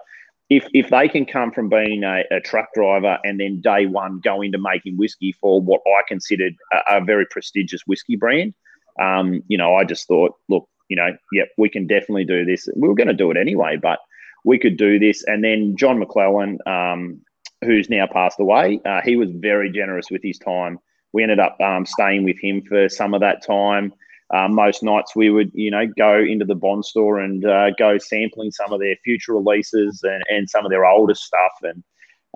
if 0.51 0.67
if 0.75 0.91
they 0.91 1.09
can 1.09 1.25
come 1.25 1.53
from 1.53 1.69
being 1.69 2.03
a, 2.03 2.25
a, 2.33 2.41
truck 2.41 2.69
driver 2.75 3.19
and 3.25 3.39
then 3.39 3.61
day 3.61 3.87
one 3.87 4.21
go 4.23 4.43
into 4.43 4.59
making 4.59 4.97
whiskey 4.97 5.33
for 5.41 5.63
what 5.63 5.81
I 5.87 6.03
considered 6.09 6.55
a, 6.73 6.97
a 6.97 7.05
very 7.05 7.25
prestigious 7.27 7.83
whiskey 7.87 8.17
brand, 8.17 8.53
um, 9.01 9.43
you 9.47 9.57
know, 9.57 9.77
I 9.77 9.85
just 9.85 10.09
thought, 10.09 10.35
look, 10.49 10.69
you 10.89 10.97
know, 10.97 11.17
yep, 11.33 11.49
we 11.57 11.69
can 11.69 11.87
definitely 11.87 12.25
do 12.25 12.45
this. 12.45 12.69
We 12.77 12.89
were 12.89 12.97
going 12.97 13.07
to 13.07 13.15
do 13.15 13.31
it 13.31 13.37
anyway, 13.37 13.77
but 13.81 14.01
we 14.45 14.59
could 14.59 14.77
do 14.77 14.99
this. 14.99 15.23
And 15.25 15.45
then 15.45 15.77
John 15.77 16.01
MacLellan, 16.01 16.59
um, 16.67 17.21
who's 17.65 17.89
now 17.89 18.09
passed 18.13 18.41
away, 18.41 18.81
uh, 18.85 19.01
he 19.05 19.17
was 19.17 19.31
very 19.31 19.71
generous 19.71 20.11
with 20.11 20.23
his 20.23 20.39
time. 20.39 20.79
We 21.13 21.23
ended 21.23 21.39
up 21.39 21.61
um, 21.61 21.87
staying 21.87 22.25
with 22.25 22.39
him 22.41 22.63
for 22.63 22.89
some 22.89 23.15
of 23.15 23.21
that 23.21 23.45
time 23.47 23.93
uh, 24.33 24.49
most 24.49 24.83
nights 24.83 25.17
we 25.17 25.31
would, 25.31 25.51
you 25.55 25.71
know, 25.71 25.87
go 25.99 26.19
into 26.19 26.45
the 26.45 26.55
bond 26.55 26.85
store 26.85 27.19
and 27.19 27.45
uh, 27.45 27.71
go 27.79 27.99
sampling 27.99 28.51
some 28.53 28.73
of 28.73 28.81
their 28.81 28.97
future 29.03 29.33
releases 29.33 30.03
and, 30.05 30.23
and 30.29 30.49
some 30.49 30.65
of 30.65 30.71
their 30.71 30.87
older 30.87 31.15
stuff. 31.15 31.53
And 31.63 31.83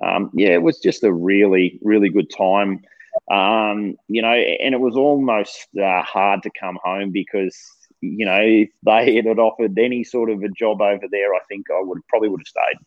um, 0.02 0.30
yeah, 0.34 0.50
it 0.50 0.62
was 0.62 0.80
just 0.80 1.04
a 1.04 1.12
really, 1.12 1.78
really 1.82 2.08
good 2.08 2.30
time. 2.30 2.82
Um, 3.30 3.96
you 4.08 4.22
know, 4.22 4.32
and 4.32 4.74
it 4.74 4.80
was 4.80 4.96
almost 4.96 5.68
uh, 5.80 6.02
hard 6.02 6.42
to 6.42 6.50
come 6.58 6.78
home 6.82 7.12
because, 7.12 7.56
you 8.00 8.26
know, 8.26 8.40
if 8.40 8.70
they 8.84 9.14
had 9.14 9.26
offered 9.38 9.78
any 9.78 10.02
sort 10.02 10.30
of 10.30 10.42
a 10.42 10.48
job 10.48 10.82
over 10.82 11.06
there, 11.10 11.32
I 11.34 11.40
think 11.48 11.66
I 11.70 11.80
would 11.80 12.04
probably 12.08 12.28
would 12.28 12.40
have 12.40 12.46
stayed. 12.46 12.84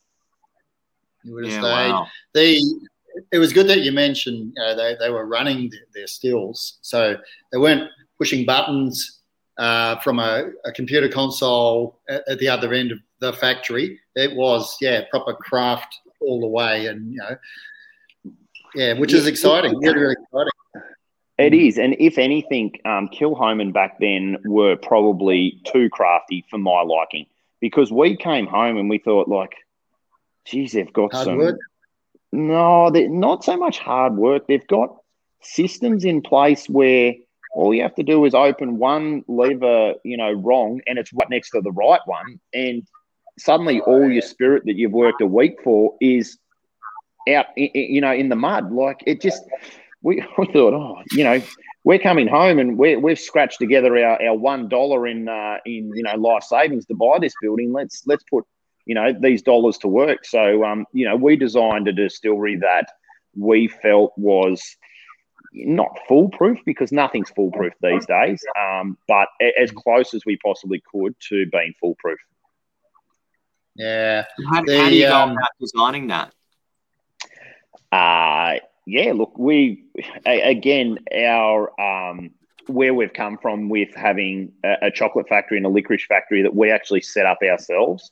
You 1.23 1.33
would 1.33 1.45
have 1.45 1.53
yeah, 1.53 1.59
stayed. 1.59 1.91
Wow. 1.91 2.07
The 2.33 2.61
it 3.31 3.39
was 3.39 3.51
good 3.51 3.67
that 3.67 3.79
you 3.79 3.91
mentioned 3.91 4.53
you 4.55 4.61
know, 4.61 4.75
they, 4.75 4.95
they 4.99 5.09
were 5.09 5.25
running 5.25 5.69
their, 5.71 5.79
their 5.93 6.07
stills. 6.07 6.77
So 6.81 7.15
they 7.51 7.57
weren't 7.57 7.89
pushing 8.17 8.45
buttons 8.45 9.21
uh, 9.58 9.97
from 9.99 10.19
a, 10.19 10.51
a, 10.65 10.71
computer 10.71 11.10
console 11.10 11.99
at, 12.10 12.23
at, 12.27 12.39
the 12.39 12.47
other 12.47 12.73
end 12.73 12.91
of 12.91 12.99
the 13.19 13.34
factory. 13.34 13.99
It 14.15 14.36
was, 14.36 14.77
yeah, 14.82 15.01
proper 15.10 15.34
craft 15.34 15.97
all 16.21 16.39
the 16.39 16.47
way, 16.47 16.86
and 16.88 17.12
you 17.12 17.17
know, 17.17 17.36
yeah, 18.75 18.93
which 18.93 19.13
is 19.13 19.25
exciting, 19.25 19.77
really, 19.80 19.99
really 19.99 20.13
exciting. 20.13 20.51
It 21.39 21.53
is, 21.53 21.77
and 21.77 21.95
if 21.99 22.17
anything, 22.17 22.71
um, 22.86 23.10
Kilchoman 23.10 23.71
back 23.71 23.99
then 23.99 24.38
were 24.45 24.75
probably 24.75 25.62
too 25.65 25.89
crafty 25.89 26.43
for 26.49 26.58
my 26.58 26.82
liking 26.82 27.27
because 27.60 27.91
we 27.91 28.15
came 28.15 28.47
home 28.47 28.77
and 28.77 28.89
we 28.89 28.97
thought 28.97 29.27
like, 29.27 29.53
geez, 30.45 30.73
they've 30.73 30.91
got 30.93 31.13
Hard 31.13 31.25
some. 31.25 31.38
Work. 31.38 31.60
No, 32.32 32.89
they're 32.89 33.10
not 33.10 33.43
so 33.43 33.56
much 33.56 33.80
hard 33.80 34.15
work. 34.15 34.47
They've 34.47 34.67
got 34.67 34.97
systems 35.41 36.06
in 36.06 36.21
place 36.21 36.67
where 36.67 37.13
all 37.53 37.73
you 37.73 37.81
have 37.81 37.95
to 37.95 38.03
do 38.03 38.25
is 38.25 38.33
open 38.33 38.77
one 38.77 39.23
lever, 39.27 39.93
you 40.03 40.17
know, 40.17 40.31
wrong, 40.31 40.81
and 40.88 40.99
it's 40.99 41.12
right 41.13 41.29
next 41.29 41.51
to 41.51 41.62
the 41.62 41.71
right 41.71 42.01
one, 42.05 42.39
and 42.53 42.83
suddenly 43.39 43.79
all 43.81 44.10
your 44.10 44.21
spirit 44.21 44.63
that 44.65 44.75
you've 44.75 44.91
worked 44.91 45.21
a 45.21 45.25
week 45.25 45.57
for 45.63 45.95
is 46.01 46.38
out, 47.29 47.45
you 47.55 48.01
know, 48.01 48.13
in 48.13 48.29
the 48.29 48.36
mud. 48.36 48.71
Like 48.71 49.03
it 49.05 49.21
just, 49.21 49.43
we, 50.01 50.15
we 50.38 50.45
thought, 50.47 50.73
oh, 50.73 51.01
you 51.12 51.23
know, 51.23 51.41
we're 51.83 51.99
coming 51.99 52.27
home 52.27 52.60
and 52.60 52.77
we 52.77 52.97
we've 52.97 53.19
scratched 53.19 53.60
together 53.60 53.97
our, 53.97 54.21
our 54.21 54.36
one 54.36 54.67
dollar 54.67 55.07
in 55.07 55.29
uh, 55.29 55.57
in 55.65 55.89
you 55.95 56.03
know 56.03 56.15
life 56.15 56.43
savings 56.43 56.86
to 56.88 56.95
buy 56.95 57.17
this 57.19 57.33
building. 57.41 57.71
Let's 57.71 58.03
let's 58.05 58.23
put 58.29 58.43
you 58.86 58.93
know 58.93 59.13
these 59.17 59.41
dollars 59.41 59.77
to 59.79 59.88
work. 59.88 60.25
So 60.25 60.65
um, 60.65 60.86
you 60.91 61.05
know, 61.07 61.15
we 61.15 61.38
designed 61.38 61.88
a 61.88 61.93
distillery 61.93 62.57
that 62.57 62.89
we 63.38 63.69
felt 63.69 64.12
was 64.17 64.62
not 65.53 65.99
foolproof 66.07 66.60
because 66.65 66.91
nothing's 66.91 67.29
foolproof 67.29 67.73
these 67.81 68.05
days, 68.05 68.43
um, 68.60 68.97
but 69.07 69.27
as 69.60 69.71
close 69.71 70.13
as 70.13 70.25
we 70.25 70.38
possibly 70.38 70.81
could 70.91 71.15
to 71.29 71.45
being 71.47 71.73
foolproof. 71.79 72.19
Yeah. 73.75 74.25
How, 74.51 74.63
the, 74.63 74.77
how 74.77 74.89
do 74.89 74.95
you 74.95 75.07
go 75.07 75.15
um, 75.15 75.31
about 75.31 75.49
designing 75.60 76.07
that? 76.07 76.33
Uh, 77.91 78.60
yeah, 78.86 79.13
look, 79.13 79.38
we 79.38 79.86
again 80.25 80.99
our 81.13 81.79
um, 81.79 82.31
where 82.67 82.93
we've 82.93 83.13
come 83.13 83.38
from 83.38 83.69
with 83.69 83.93
having 83.95 84.51
a, 84.63 84.75
a, 84.83 84.91
chocolate 84.91 85.27
factory 85.29 85.57
and 85.57 85.65
a 85.65 85.69
licorice 85.69 86.05
factory 86.05 86.41
that 86.41 86.53
we 86.53 86.71
actually 86.71 87.01
set 87.01 87.25
up 87.25 87.39
ourselves. 87.41 88.12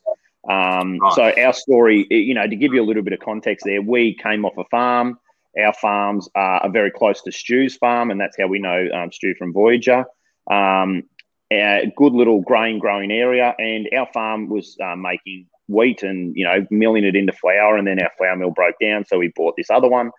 Um, 0.49 0.97
right. 0.99 1.13
So 1.13 1.33
our 1.41 1.53
story, 1.53 2.07
you 2.09 2.33
know, 2.33 2.47
to 2.47 2.55
give 2.55 2.73
you 2.73 2.81
a 2.81 2.85
little 2.85 3.03
bit 3.03 3.13
of 3.13 3.19
context, 3.19 3.65
there, 3.65 3.81
we 3.81 4.15
came 4.15 4.45
off 4.45 4.57
a 4.57 4.63
farm. 4.65 5.19
Our 5.59 5.73
farms 5.73 6.27
are 6.35 6.69
very 6.69 6.91
close 6.91 7.21
to 7.23 7.31
Stu's 7.31 7.75
farm, 7.77 8.11
and 8.11 8.19
that's 8.19 8.37
how 8.37 8.47
we 8.47 8.59
know 8.59 8.87
um, 8.93 9.11
Stu 9.11 9.35
from 9.35 9.53
Voyager. 9.53 10.05
Um, 10.51 11.03
a 11.51 11.91
good 11.95 12.13
little 12.13 12.41
grain 12.41 12.79
growing 12.79 13.11
area, 13.11 13.55
and 13.57 13.87
our 13.95 14.07
farm 14.13 14.49
was 14.49 14.77
uh, 14.83 14.95
making 14.95 15.47
wheat 15.67 16.03
and 16.03 16.35
you 16.35 16.43
know 16.43 16.65
milling 16.69 17.03
it 17.03 17.15
into 17.15 17.33
flour, 17.33 17.77
and 17.77 17.87
then 17.87 18.01
our 18.01 18.11
flour 18.17 18.35
mill 18.35 18.51
broke 18.51 18.75
down, 18.81 19.05
so 19.05 19.17
we 19.17 19.31
bought 19.35 19.55
this 19.57 19.69
other 19.69 19.87
one. 19.87 20.11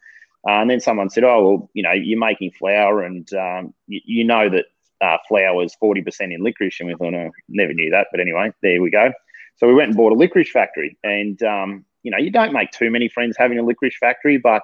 Uh, 0.46 0.60
and 0.60 0.70
then 0.70 0.80
someone 0.80 1.10
said, 1.10 1.24
"Oh, 1.24 1.48
well, 1.48 1.70
you 1.74 1.82
know, 1.82 1.92
you're 1.92 2.18
making 2.18 2.52
flour, 2.52 3.02
and 3.02 3.30
um, 3.34 3.74
you, 3.88 4.00
you, 4.04 4.24
know 4.24 4.48
that 4.48 4.66
uh, 5.00 5.18
flour 5.28 5.64
is 5.64 5.74
forty 5.74 6.02
percent 6.02 6.32
in 6.32 6.42
licorice." 6.42 6.78
And 6.80 6.88
we 6.88 6.94
thought, 6.94 7.14
"Oh, 7.14 7.30
never 7.48 7.72
knew 7.72 7.90
that." 7.90 8.08
But 8.10 8.20
anyway, 8.20 8.52
there 8.62 8.80
we 8.80 8.90
go. 8.90 9.12
So 9.56 9.66
we 9.66 9.74
went 9.74 9.88
and 9.88 9.96
bought 9.96 10.12
a 10.12 10.16
licorice 10.16 10.50
factory, 10.50 10.96
and 11.02 11.42
um, 11.42 11.84
you 12.02 12.10
know, 12.10 12.18
you 12.18 12.30
don't 12.30 12.52
make 12.52 12.70
too 12.70 12.90
many 12.90 13.08
friends 13.08 13.36
having 13.36 13.58
a 13.58 13.62
licorice 13.64 13.96
factory, 13.98 14.38
but 14.38 14.62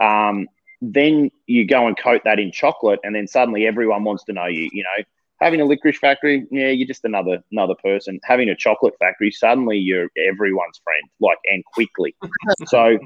um, 0.00 0.48
then 0.80 1.30
you 1.46 1.66
go 1.66 1.86
and 1.86 1.98
coat 1.98 2.22
that 2.24 2.38
in 2.38 2.52
chocolate, 2.52 3.00
and 3.02 3.14
then 3.14 3.26
suddenly 3.26 3.66
everyone 3.66 4.04
wants 4.04 4.24
to 4.24 4.32
know 4.32 4.46
you. 4.46 4.68
You 4.72 4.82
know, 4.82 5.04
having 5.40 5.60
a 5.60 5.64
licorice 5.64 5.98
factory, 5.98 6.46
yeah, 6.50 6.68
you're 6.68 6.86
just 6.86 7.04
another 7.04 7.42
another 7.52 7.74
person. 7.82 8.20
Having 8.24 8.50
a 8.50 8.56
chocolate 8.56 8.94
factory, 8.98 9.30
suddenly 9.30 9.78
you're 9.78 10.08
everyone's 10.28 10.80
friend, 10.84 11.02
like 11.20 11.38
and 11.44 11.64
quickly. 11.64 12.14
so 12.66 12.98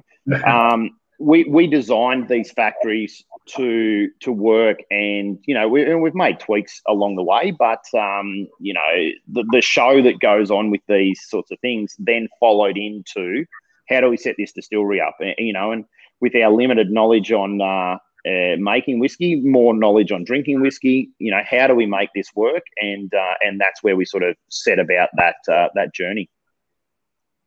um, 0.47 0.91
we 1.19 1.45
we 1.45 1.67
designed 1.67 2.29
these 2.29 2.51
factories 2.51 3.23
to 3.51 4.09
to 4.21 4.33
work, 4.33 4.81
and 4.91 5.39
you 5.47 5.55
know 5.55 5.69
we, 5.69 5.95
we've 5.95 6.15
made 6.15 6.41
tweaks 6.41 6.81
along 6.89 7.17
the 7.17 7.23
way, 7.23 7.53
but 7.53 7.85
um, 7.95 8.49
you 8.59 8.75
know 8.75 9.11
the, 9.29 9.45
the 9.53 9.61
show 9.61 10.03
that 10.03 10.19
goes 10.19 10.51
on 10.51 10.71
with 10.71 10.83
these 10.89 11.21
sorts 11.29 11.51
of 11.51 11.59
things 11.61 11.95
then 11.99 12.29
followed 12.41 12.77
into 12.77 13.45
how 13.91 14.01
do 14.01 14.09
we 14.09 14.17
set 14.17 14.37
this 14.39 14.53
distillery 14.53 15.01
up, 15.01 15.17
you 15.37 15.53
know, 15.53 15.73
and 15.73 15.85
with 16.21 16.35
our 16.37 16.53
limited 16.53 16.91
knowledge 16.91 17.33
on 17.33 17.61
uh, 17.61 17.97
uh, 18.27 18.57
making 18.59 18.99
whiskey, 18.99 19.37
more 19.37 19.75
knowledge 19.75 20.13
on 20.13 20.25
drinking 20.25 20.61
whiskey. 20.61 21.11
You 21.19 21.31
know, 21.31 21.43
how 21.49 21.67
do 21.67 21.75
we 21.75 21.87
make 21.87 22.11
this 22.15 22.29
work? 22.35 22.63
And 22.77 23.13
uh, 23.15 23.35
and 23.41 23.61
that's 23.61 23.83
where 23.83 23.97
we 23.97 24.05
sort 24.05 24.23
of 24.23 24.37
set 24.51 24.79
about 24.79 25.09
that 25.17 25.37
uh, 25.51 25.69
that 25.75 25.95
journey. 25.95 26.29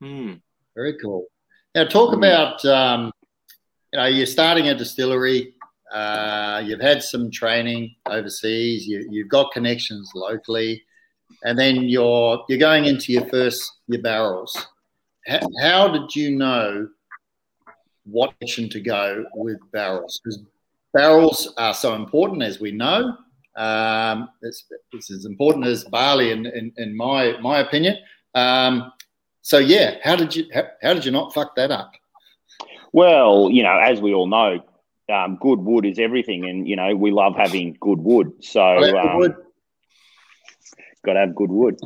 Hmm. 0.02 0.34
Very 0.76 0.98
cool. 0.98 1.28
Now, 1.76 1.86
talk 1.86 2.14
about 2.14 2.64
um, 2.66 3.12
you 3.92 4.00
know 4.00 4.06
you're 4.06 4.26
starting 4.26 4.68
a 4.68 4.76
distillery. 4.76 5.54
Uh, 5.94 6.64
you've 6.66 6.82
had 6.82 7.04
some 7.04 7.30
training 7.30 7.96
overseas. 8.08 8.88
You, 8.88 9.08
you've 9.12 9.30
got 9.30 9.52
connections 9.52 10.10
locally, 10.16 10.84
and 11.44 11.58
then 11.58 11.84
you're 11.84 12.44
you're 12.50 12.60
going 12.60 12.86
into 12.86 13.14
your 13.14 13.26
first 13.28 13.72
your 13.88 14.02
barrels. 14.02 14.58
How, 15.28 15.40
how 15.62 15.88
did 15.88 16.16
you 16.16 16.36
know 16.36 16.88
what 18.06 18.38
direction 18.40 18.70
to 18.70 18.80
go 18.80 19.26
with 19.34 19.60
barrels? 19.72 20.20
Because 20.24 20.42
barrels 20.94 21.54
are 21.58 21.74
so 21.74 21.96
important, 21.96 22.44
as 22.44 22.60
we 22.60 22.72
know. 22.72 23.18
Um, 23.56 24.30
it's, 24.42 24.66
it's, 24.92 25.12
as 25.12 25.26
important 25.26 25.66
as 25.66 25.84
barley, 25.84 26.32
in, 26.32 26.46
in, 26.46 26.74
in 26.78 26.98
my 26.98 27.38
my 27.40 27.60
opinion. 27.60 27.98
Um, 28.34 28.92
so 29.42 29.60
yeah, 29.60 29.96
how 30.04 30.16
did 30.16 30.36
you 30.36 30.46
how, 30.54 30.64
how, 30.82 30.94
did 30.94 31.06
you 31.06 31.12
not 31.12 31.34
fuck 31.34 31.56
that 31.56 31.70
up? 31.70 31.92
Well, 32.92 33.50
you 33.52 33.64
know, 33.64 33.78
as 33.78 34.02
we 34.02 34.14
all 34.14 34.28
know, 34.28 34.64
um, 35.12 35.38
good 35.40 35.60
wood 35.60 35.86
is 35.86 36.00
everything, 36.00 36.46
and 36.46 36.68
you 36.68 36.76
know 36.76 36.96
we 36.96 37.12
love 37.12 37.36
having 37.36 37.78
good 37.80 38.00
wood. 38.00 38.34
So 38.42 38.62
um, 38.62 39.18
wood. 39.18 39.36
got 41.06 41.14
to 41.14 41.20
have 41.20 41.36
good 41.36 41.52
wood. 41.52 41.80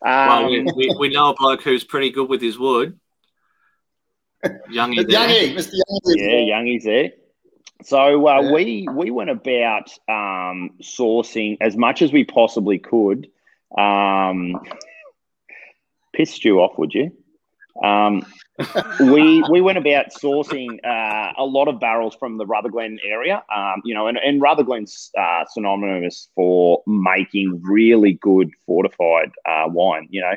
well, 0.00 0.48
we, 0.48 0.60
um, 0.60 0.68
we, 0.76 0.96
we, 0.98 1.08
know 1.08 1.30
a 1.30 1.34
bloke 1.34 1.62
who's 1.62 1.84
pretty 1.84 2.10
good 2.10 2.28
with 2.30 2.40
his 2.40 2.58
wood. 2.58 2.98
Youngie, 4.44 4.98
Youngie, 5.06 5.54
Mr. 5.54 5.74
Youngie. 5.74 6.16
Yeah, 6.16 6.56
Youngie's 6.56 6.84
there. 6.84 7.10
So 7.82 8.28
uh, 8.28 8.42
yeah. 8.42 8.52
we 8.52 8.88
we 8.92 9.10
went 9.10 9.30
about 9.30 9.90
um, 10.08 10.70
sourcing 10.82 11.56
as 11.60 11.76
much 11.76 12.02
as 12.02 12.12
we 12.12 12.24
possibly 12.24 12.78
could. 12.78 13.28
Um, 13.76 14.60
pissed 16.12 16.44
you 16.44 16.60
off, 16.60 16.76
would 16.78 16.92
you? 16.92 17.12
Um, 17.82 18.24
we 19.00 19.42
we 19.50 19.60
went 19.60 19.78
about 19.78 20.12
sourcing 20.12 20.84
uh, 20.84 21.32
a 21.38 21.44
lot 21.44 21.68
of 21.68 21.80
barrels 21.80 22.14
from 22.14 22.36
the 22.36 22.44
Rutherglen 22.44 22.98
area. 23.02 23.42
Um, 23.54 23.80
you 23.84 23.94
know, 23.94 24.06
and, 24.06 24.18
and 24.18 24.40
Rutherglen's 24.42 25.10
uh, 25.18 25.44
synonymous 25.50 26.28
for 26.34 26.82
making 26.86 27.62
really 27.62 28.14
good 28.14 28.50
fortified 28.66 29.30
uh, 29.46 29.64
wine. 29.68 30.08
You 30.10 30.22
know, 30.22 30.36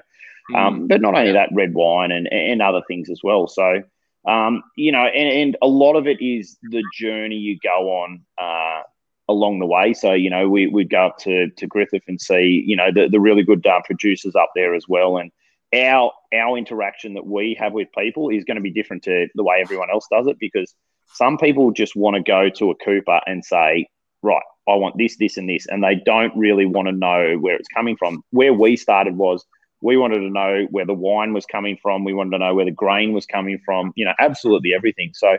mm. 0.51 0.87
but 0.87 1.01
not 1.01 1.15
only 1.15 1.33
that, 1.33 1.49
red 1.51 1.73
wine 1.73 2.11
and 2.11 2.31
and 2.31 2.61
other 2.61 2.81
things 2.87 3.09
as 3.09 3.19
well. 3.23 3.47
So 3.47 3.83
um, 4.25 4.63
you 4.75 4.91
know, 4.91 5.05
and, 5.05 5.29
and, 5.29 5.57
a 5.61 5.67
lot 5.67 5.95
of 5.95 6.07
it 6.07 6.21
is 6.21 6.57
the 6.63 6.83
journey 6.93 7.35
you 7.35 7.57
go 7.61 8.03
on 8.03 8.21
uh, 8.41 8.81
along 9.27 9.59
the 9.59 9.65
way. 9.65 9.93
So, 9.93 10.13
you 10.13 10.29
know, 10.29 10.49
we, 10.49 10.67
we'd 10.67 10.89
go 10.89 11.07
up 11.07 11.17
to, 11.19 11.49
to 11.49 11.67
Griffith 11.67 12.03
and 12.07 12.19
see, 12.19 12.63
you 12.65 12.75
know, 12.75 12.91
the, 12.91 13.09
the 13.09 13.19
really 13.19 13.43
good 13.43 13.65
uh, 13.65 13.81
producers 13.83 14.35
up 14.35 14.51
there 14.55 14.75
as 14.75 14.85
well. 14.87 15.17
And 15.17 15.31
our, 15.73 16.11
our 16.33 16.57
interaction 16.57 17.15
that 17.15 17.25
we 17.25 17.57
have 17.59 17.73
with 17.73 17.89
people 17.97 18.29
is 18.29 18.45
going 18.45 18.55
to 18.55 18.61
be 18.61 18.71
different 18.71 19.03
to 19.03 19.27
the 19.35 19.43
way 19.43 19.57
everyone 19.59 19.89
else 19.89 20.07
does 20.09 20.27
it 20.27 20.37
because 20.39 20.73
some 21.13 21.37
people 21.37 21.71
just 21.71 21.95
want 21.95 22.15
to 22.15 22.23
go 22.23 22.49
to 22.49 22.71
a 22.71 22.75
Cooper 22.75 23.19
and 23.27 23.43
say, 23.43 23.87
right, 24.21 24.43
I 24.67 24.75
want 24.75 24.97
this, 24.97 25.17
this, 25.17 25.37
and 25.37 25.49
this. 25.49 25.67
And 25.67 25.83
they 25.83 25.95
don't 25.95 26.35
really 26.37 26.65
want 26.65 26.87
to 26.87 26.93
know 26.93 27.37
where 27.39 27.55
it's 27.55 27.67
coming 27.67 27.97
from. 27.97 28.23
Where 28.31 28.53
we 28.53 28.77
started 28.77 29.17
was, 29.17 29.45
we 29.83 29.97
wanted 29.97 30.19
to 30.19 30.29
know 30.29 30.65
where 30.71 30.85
the 30.85 30.93
wine 30.93 31.33
was 31.33 31.45
coming 31.45 31.77
from. 31.81 32.05
We 32.05 32.13
wanted 32.13 32.31
to 32.31 32.39
know 32.39 32.55
where 32.55 32.65
the 32.65 32.71
grain 32.71 33.11
was 33.11 33.25
coming 33.25 33.59
from. 33.65 33.91
You 33.95 34.05
know, 34.05 34.13
absolutely 34.17 34.73
everything. 34.73 35.11
So, 35.13 35.37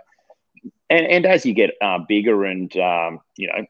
and 0.91 1.07
and 1.07 1.27
as 1.27 1.47
you 1.47 1.55
get 1.55 1.71
uh, 1.83 1.99
bigger 2.07 2.45
and 2.45 2.75
um, 2.77 3.21
you 3.37 3.49
know 3.49 3.65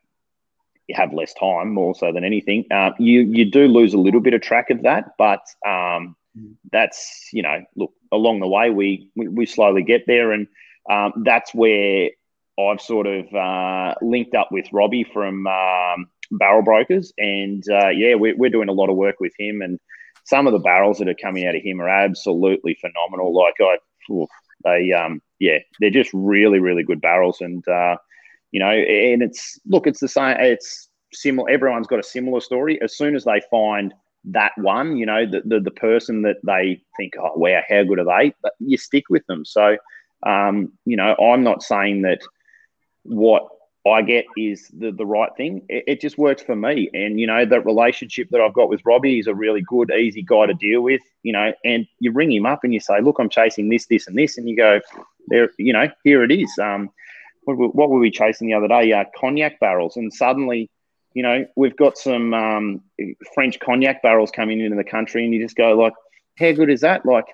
you 0.88 0.94
have 0.96 1.14
less 1.14 1.32
time 1.34 1.72
more 1.72 1.94
so 1.94 2.12
than 2.12 2.24
anything, 2.24 2.66
uh, 2.72 2.90
you 2.98 3.20
you 3.22 3.50
do 3.50 3.68
lose 3.68 3.94
a 3.94 3.98
little 3.98 4.20
bit 4.20 4.34
of 4.34 4.42
track 4.42 4.70
of 4.70 4.82
that. 4.82 5.12
But 5.16 5.46
um, 5.64 6.16
that's 6.72 7.28
you 7.32 7.42
know, 7.42 7.62
look 7.76 7.92
along 8.12 8.40
the 8.40 8.48
way 8.48 8.70
we 8.70 9.10
we, 9.14 9.28
we 9.28 9.46
slowly 9.46 9.82
get 9.82 10.06
there, 10.08 10.32
and 10.32 10.48
um, 10.90 11.22
that's 11.24 11.54
where 11.54 12.10
I've 12.58 12.80
sort 12.80 13.06
of 13.06 13.32
uh, 13.32 13.94
linked 14.02 14.34
up 14.34 14.48
with 14.50 14.66
Robbie 14.72 15.04
from 15.04 15.46
um, 15.46 16.06
Barrel 16.32 16.62
Brokers, 16.62 17.12
and 17.16 17.62
uh, 17.70 17.90
yeah, 17.90 18.16
we're, 18.16 18.36
we're 18.36 18.50
doing 18.50 18.68
a 18.68 18.72
lot 18.72 18.90
of 18.90 18.96
work 18.96 19.20
with 19.20 19.32
him 19.38 19.62
and 19.62 19.78
some 20.24 20.46
of 20.46 20.52
the 20.52 20.58
barrels 20.58 20.98
that 20.98 21.08
are 21.08 21.14
coming 21.14 21.46
out 21.46 21.54
of 21.54 21.62
him 21.62 21.80
are 21.80 21.88
absolutely 21.88 22.76
phenomenal. 22.80 23.34
Like 23.34 23.54
I, 23.60 23.76
oof, 24.12 24.28
they, 24.64 24.92
um, 24.92 25.22
yeah, 25.38 25.58
they're 25.80 25.90
just 25.90 26.10
really, 26.12 26.58
really 26.58 26.82
good 26.82 27.00
barrels. 27.00 27.40
And 27.40 27.66
uh, 27.68 27.96
you 28.50 28.60
know, 28.60 28.70
and 28.70 29.22
it's 29.22 29.58
look, 29.66 29.86
it's 29.86 30.00
the 30.00 30.08
same. 30.08 30.36
It's 30.40 30.88
similar. 31.12 31.50
Everyone's 31.50 31.86
got 31.86 31.98
a 31.98 32.04
similar 32.04 32.40
story. 32.40 32.80
As 32.82 32.96
soon 32.96 33.14
as 33.14 33.24
they 33.24 33.42
find 33.50 33.92
that 34.26 34.52
one, 34.56 34.96
you 34.96 35.06
know, 35.06 35.26
the 35.26 35.42
the, 35.44 35.60
the 35.60 35.70
person 35.70 36.22
that 36.22 36.36
they 36.44 36.82
think, 36.96 37.14
oh 37.18 37.32
wow, 37.36 37.60
how 37.68 37.84
good 37.84 37.98
are 37.98 38.04
they? 38.04 38.34
But 38.42 38.52
you 38.58 38.78
stick 38.78 39.04
with 39.10 39.26
them. 39.26 39.44
So, 39.44 39.76
um, 40.26 40.72
you 40.86 40.96
know, 40.96 41.14
I'm 41.16 41.42
not 41.42 41.62
saying 41.62 42.02
that 42.02 42.20
what 43.02 43.48
I 43.86 44.00
get 44.00 44.24
is 44.36 44.68
the, 44.68 44.92
the 44.92 45.04
right 45.04 45.30
thing. 45.36 45.66
It, 45.68 45.84
it, 45.86 46.00
just 46.00 46.16
works 46.16 46.42
for 46.42 46.56
me. 46.56 46.88
And, 46.94 47.20
you 47.20 47.26
know, 47.26 47.44
that 47.44 47.66
relationship 47.66 48.30
that 48.30 48.40
I've 48.40 48.54
got 48.54 48.70
with 48.70 48.80
Robbie 48.86 49.18
is 49.18 49.26
a 49.26 49.34
really 49.34 49.60
good, 49.60 49.90
easy 49.90 50.22
guy 50.22 50.46
to 50.46 50.54
deal 50.54 50.80
with, 50.80 51.02
you 51.22 51.32
know, 51.32 51.52
and 51.64 51.86
you 51.98 52.10
ring 52.10 52.32
him 52.32 52.46
up 52.46 52.60
and 52.64 52.72
you 52.72 52.80
say, 52.80 53.00
look, 53.02 53.18
I'm 53.18 53.28
chasing 53.28 53.68
this, 53.68 53.86
this, 53.86 54.06
and 54.06 54.16
this. 54.16 54.38
And 54.38 54.48
you 54.48 54.56
go, 54.56 54.80
there, 55.28 55.50
you 55.58 55.74
know, 55.74 55.88
here 56.02 56.24
it 56.24 56.32
is. 56.32 56.50
Um, 56.58 56.90
what, 57.44 57.74
what 57.74 57.90
were 57.90 57.98
we 57.98 58.10
chasing 58.10 58.48
the 58.48 58.54
other 58.54 58.68
day? 58.68 58.92
Uh, 58.92 59.04
cognac 59.18 59.60
barrels, 59.60 59.96
and 59.96 60.12
suddenly, 60.12 60.70
you 61.12 61.22
know, 61.22 61.46
we've 61.56 61.76
got 61.76 61.98
some 61.98 62.34
um, 62.34 62.80
French 63.34 63.60
cognac 63.60 64.02
barrels 64.02 64.30
coming 64.30 64.60
into 64.60 64.76
the 64.76 64.84
country, 64.84 65.24
and 65.24 65.34
you 65.34 65.42
just 65.42 65.56
go 65.56 65.74
like, 65.74 65.92
how 66.38 66.52
good 66.52 66.70
is 66.70 66.80
that? 66.80 67.06
Like, 67.06 67.26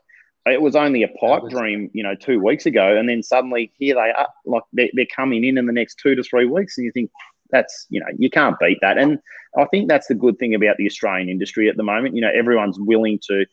it 0.47 0.61
was 0.61 0.75
only 0.75 1.03
a 1.03 1.09
pipe 1.09 1.43
was- 1.43 1.53
dream, 1.53 1.91
you 1.93 2.03
know, 2.03 2.15
two 2.15 2.41
weeks 2.41 2.67
ago, 2.67 2.97
and 2.97 3.09
then 3.09 3.23
suddenly 3.23 3.73
here 3.79 3.95
they 3.95 4.13
are, 4.13 4.29
like 4.45 4.63
they're, 4.73 4.91
they're 4.95 5.07
coming 5.15 5.45
in 5.45 5.59
in 5.59 5.67
the 5.67 5.73
next 5.73 5.99
two 5.99 6.15
to 6.15 6.23
three 6.23 6.47
weeks, 6.47 6.79
and 6.79 6.85
you 6.85 6.93
think 6.93 7.11
that's, 7.51 7.87
you 7.91 8.01
know, 8.01 8.07
you 8.17 8.31
can't 8.31 8.59
beat 8.59 8.79
that. 8.81 8.97
And 8.97 9.19
I 9.59 9.65
think 9.67 9.89
that's 9.89 10.07
the 10.07 10.15
good 10.15 10.39
thing 10.39 10.55
about 10.55 10.77
the 10.77 10.87
Australian 10.87 11.29
industry 11.29 11.69
at 11.69 11.77
the 11.77 11.83
moment. 11.83 12.15
You 12.15 12.23
know, 12.23 12.31
everyone's 12.33 12.79
willing 12.79 13.19
to, 13.27 13.45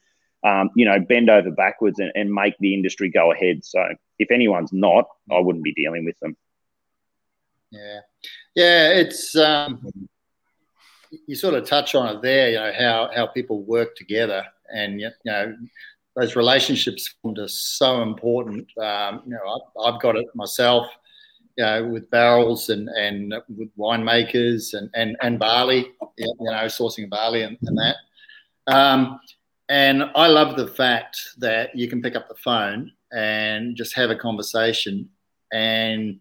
um, 0.44 0.70
you 0.76 0.86
know, 0.86 1.00
bend 1.00 1.30
over 1.30 1.52
backwards 1.52 2.00
and, 2.00 2.12
and 2.16 2.32
make 2.32 2.56
the 2.60 2.74
industry 2.74 3.10
go 3.10 3.32
ahead. 3.32 3.66
So 3.66 3.84
if 4.20 4.32
anyone's 4.32 4.72
not, 4.72 5.06
I 5.32 5.40
wouldn't 5.40 5.64
be 5.64 5.74
dealing 5.74 6.06
with 6.06 6.20
them. 6.20 6.38
Yeah, 7.72 8.00
yeah. 8.56 8.90
It's 8.92 9.36
um, 9.36 9.86
you 11.26 11.36
sort 11.36 11.56
of 11.56 11.66
touch 11.66 11.96
on 11.96 12.16
it 12.16 12.22
there. 12.22 12.50
You 12.52 12.56
know 12.58 12.74
how 12.78 13.10
how 13.14 13.28
people 13.28 13.64
work 13.64 13.96
together, 13.96 14.46
and 14.74 15.02
you 15.02 15.10
know 15.26 15.56
those 16.18 16.36
relationships 16.36 17.14
formed 17.22 17.40
are 17.40 17.48
so 17.48 18.02
important. 18.02 18.68
Um, 18.78 19.22
you 19.26 19.34
know, 19.34 19.62
I, 19.78 19.90
I've 19.90 20.02
got 20.02 20.16
it 20.16 20.26
myself. 20.36 20.88
You 21.58 21.66
know, 21.66 21.88
with 21.88 22.10
barrels 22.12 22.70
and 22.70 22.88
and 22.90 23.34
with 23.56 23.70
winemakers 23.78 24.74
and 24.74 24.90
and 24.94 25.16
and 25.22 25.40
barley. 25.40 25.92
You 26.18 26.34
know, 26.40 26.66
sourcing 26.66 27.10
barley 27.10 27.44
and, 27.44 27.58
and 27.64 27.78
that. 27.78 27.96
Um, 28.68 29.20
and 29.70 30.04
I 30.16 30.28
love 30.28 30.56
the 30.56 30.68
fact 30.68 31.20
that 31.40 31.76
you 31.76 31.88
can 31.88 32.02
pick 32.02 32.16
up 32.16 32.30
the 32.30 32.36
phone 32.36 32.92
and 33.12 33.76
just 33.76 33.96
have 33.96 34.10
a 34.10 34.16
conversation 34.16 35.10
and 35.52 36.20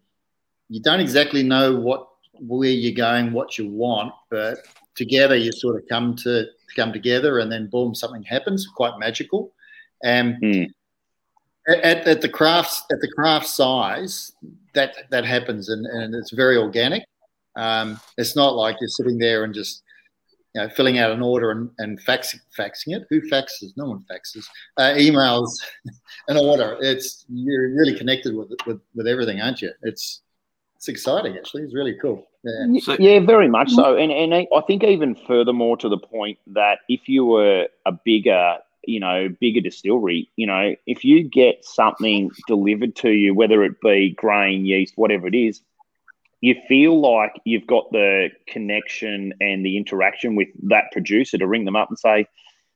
you 0.68 0.80
don't 0.82 1.00
exactly 1.00 1.42
know 1.42 1.76
what 1.76 2.08
where 2.38 2.70
you're 2.70 2.94
going, 2.94 3.32
what 3.32 3.56
you 3.56 3.70
want, 3.70 4.12
but 4.30 4.58
together 4.94 5.36
you 5.36 5.52
sort 5.52 5.76
of 5.76 5.88
come 5.88 6.14
to 6.16 6.46
come 6.74 6.92
together, 6.92 7.38
and 7.38 7.50
then 7.50 7.68
boom, 7.68 7.94
something 7.94 8.22
happens. 8.22 8.66
Quite 8.66 8.98
magical. 8.98 9.52
And 10.04 10.36
Hmm. 10.42 10.62
at, 11.68 12.06
at 12.06 12.20
the 12.20 12.28
crafts 12.28 12.84
at 12.92 13.00
the 13.00 13.10
craft 13.16 13.46
size, 13.46 14.32
that 14.74 14.94
that 15.10 15.24
happens, 15.24 15.68
and, 15.68 15.86
and 15.86 16.14
it's 16.14 16.30
very 16.32 16.56
organic. 16.56 17.02
Um, 17.56 17.98
it's 18.18 18.36
not 18.36 18.54
like 18.54 18.76
you're 18.80 18.88
sitting 18.88 19.18
there 19.18 19.44
and 19.44 19.54
just 19.54 19.82
you 20.54 20.60
know, 20.62 20.68
filling 20.70 20.98
out 20.98 21.10
an 21.10 21.22
order 21.22 21.50
and, 21.50 21.70
and 21.78 21.98
faxing, 22.04 22.40
faxing 22.58 22.94
it. 22.94 23.04
Who 23.10 23.20
faxes? 23.22 23.72
No 23.76 23.86
one 23.86 24.04
faxes. 24.10 24.46
Uh, 24.76 24.94
emails 24.96 25.48
an 26.28 26.36
order. 26.36 26.76
It's 26.80 27.24
you're 27.28 27.74
really 27.74 27.96
connected 27.96 28.34
with, 28.34 28.52
with 28.66 28.80
with 28.94 29.06
everything, 29.06 29.40
aren't 29.40 29.62
you? 29.62 29.70
It's 29.82 30.22
it's 30.76 30.88
exciting 30.88 31.36
actually. 31.38 31.62
It's 31.62 31.74
really 31.74 31.96
cool. 32.00 32.26
Yeah. 32.44 32.80
So- 32.80 32.96
yeah, 33.00 33.18
very 33.20 33.48
much 33.48 33.70
so. 33.70 33.96
And 33.96 34.12
and 34.12 34.34
I 34.34 34.46
I 34.54 34.60
think 34.66 34.84
even 34.84 35.14
furthermore 35.14 35.76
to 35.78 35.88
the 35.88 35.98
point 35.98 36.38
that 36.48 36.80
if 36.88 37.08
you 37.08 37.24
were 37.24 37.66
a 37.86 37.92
bigger, 37.92 38.58
you 38.86 39.00
know, 39.00 39.28
bigger 39.40 39.60
distillery, 39.60 40.30
you 40.36 40.46
know, 40.46 40.74
if 40.86 41.04
you 41.04 41.22
get 41.22 41.64
something 41.64 42.30
delivered 42.46 42.96
to 42.96 43.10
you, 43.10 43.34
whether 43.34 43.62
it 43.64 43.80
be 43.80 44.14
grain, 44.16 44.64
yeast, 44.64 44.94
whatever 44.96 45.26
it 45.26 45.34
is, 45.34 45.60
you 46.40 46.54
feel 46.68 47.00
like 47.00 47.32
you've 47.44 47.66
got 47.66 47.90
the 47.92 48.28
connection 48.46 49.32
and 49.40 49.64
the 49.64 49.76
interaction 49.76 50.36
with 50.36 50.48
that 50.68 50.92
producer 50.92 51.38
to 51.38 51.46
ring 51.46 51.64
them 51.64 51.76
up 51.76 51.88
and 51.88 51.98
say, 51.98 52.26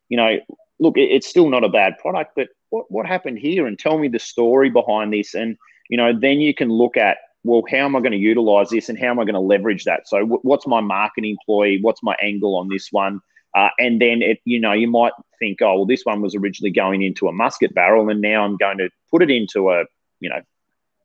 you 0.09 0.17
know, 0.17 0.39
look, 0.79 0.95
it's 0.97 1.27
still 1.27 1.49
not 1.49 1.63
a 1.63 1.69
bad 1.69 1.97
product, 1.99 2.31
but 2.35 2.49
what, 2.69 2.85
what 2.89 3.05
happened 3.05 3.37
here? 3.37 3.67
And 3.67 3.77
tell 3.77 3.97
me 3.97 4.07
the 4.07 4.19
story 4.19 4.69
behind 4.69 5.13
this. 5.13 5.35
And, 5.35 5.57
you 5.89 5.97
know, 5.97 6.11
then 6.17 6.39
you 6.39 6.53
can 6.53 6.69
look 6.69 6.97
at, 6.97 7.17
well, 7.43 7.63
how 7.69 7.85
am 7.85 7.95
I 7.95 7.99
going 7.99 8.11
to 8.11 8.17
utilize 8.17 8.69
this 8.69 8.89
and 8.89 8.99
how 8.99 9.07
am 9.07 9.19
I 9.19 9.23
going 9.23 9.35
to 9.35 9.39
leverage 9.39 9.83
that? 9.85 10.07
So, 10.07 10.25
wh- 10.25 10.43
what's 10.43 10.67
my 10.67 10.81
marketing 10.81 11.31
employee? 11.39 11.79
What's 11.81 12.03
my 12.03 12.15
angle 12.21 12.55
on 12.55 12.67
this 12.67 12.89
one? 12.91 13.21
Uh, 13.55 13.69
and 13.77 14.01
then, 14.01 14.21
it, 14.21 14.39
you 14.45 14.59
know, 14.59 14.73
you 14.73 14.87
might 14.87 15.13
think, 15.39 15.61
oh, 15.61 15.75
well, 15.77 15.85
this 15.85 16.03
one 16.03 16.21
was 16.21 16.35
originally 16.35 16.71
going 16.71 17.01
into 17.01 17.27
a 17.27 17.31
muscat 17.31 17.73
barrel 17.73 18.09
and 18.09 18.21
now 18.21 18.43
I'm 18.43 18.57
going 18.57 18.77
to 18.77 18.89
put 19.09 19.21
it 19.21 19.29
into 19.29 19.71
a, 19.71 19.83
you 20.19 20.29
know, 20.29 20.41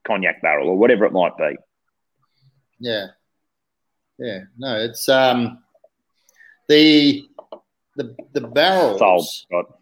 cognac 0.06 0.40
barrel 0.42 0.68
or 0.68 0.78
whatever 0.78 1.04
it 1.04 1.12
might 1.12 1.36
be. 1.36 1.56
Yeah. 2.78 3.06
Yeah. 4.18 4.40
No, 4.56 4.76
it's 4.76 5.08
um 5.08 5.62
the 6.68 7.28
the 7.96 8.14
the 8.32 8.40
barrels. 8.40 8.98
Sold. 8.98 9.26
Scott. 9.26 9.78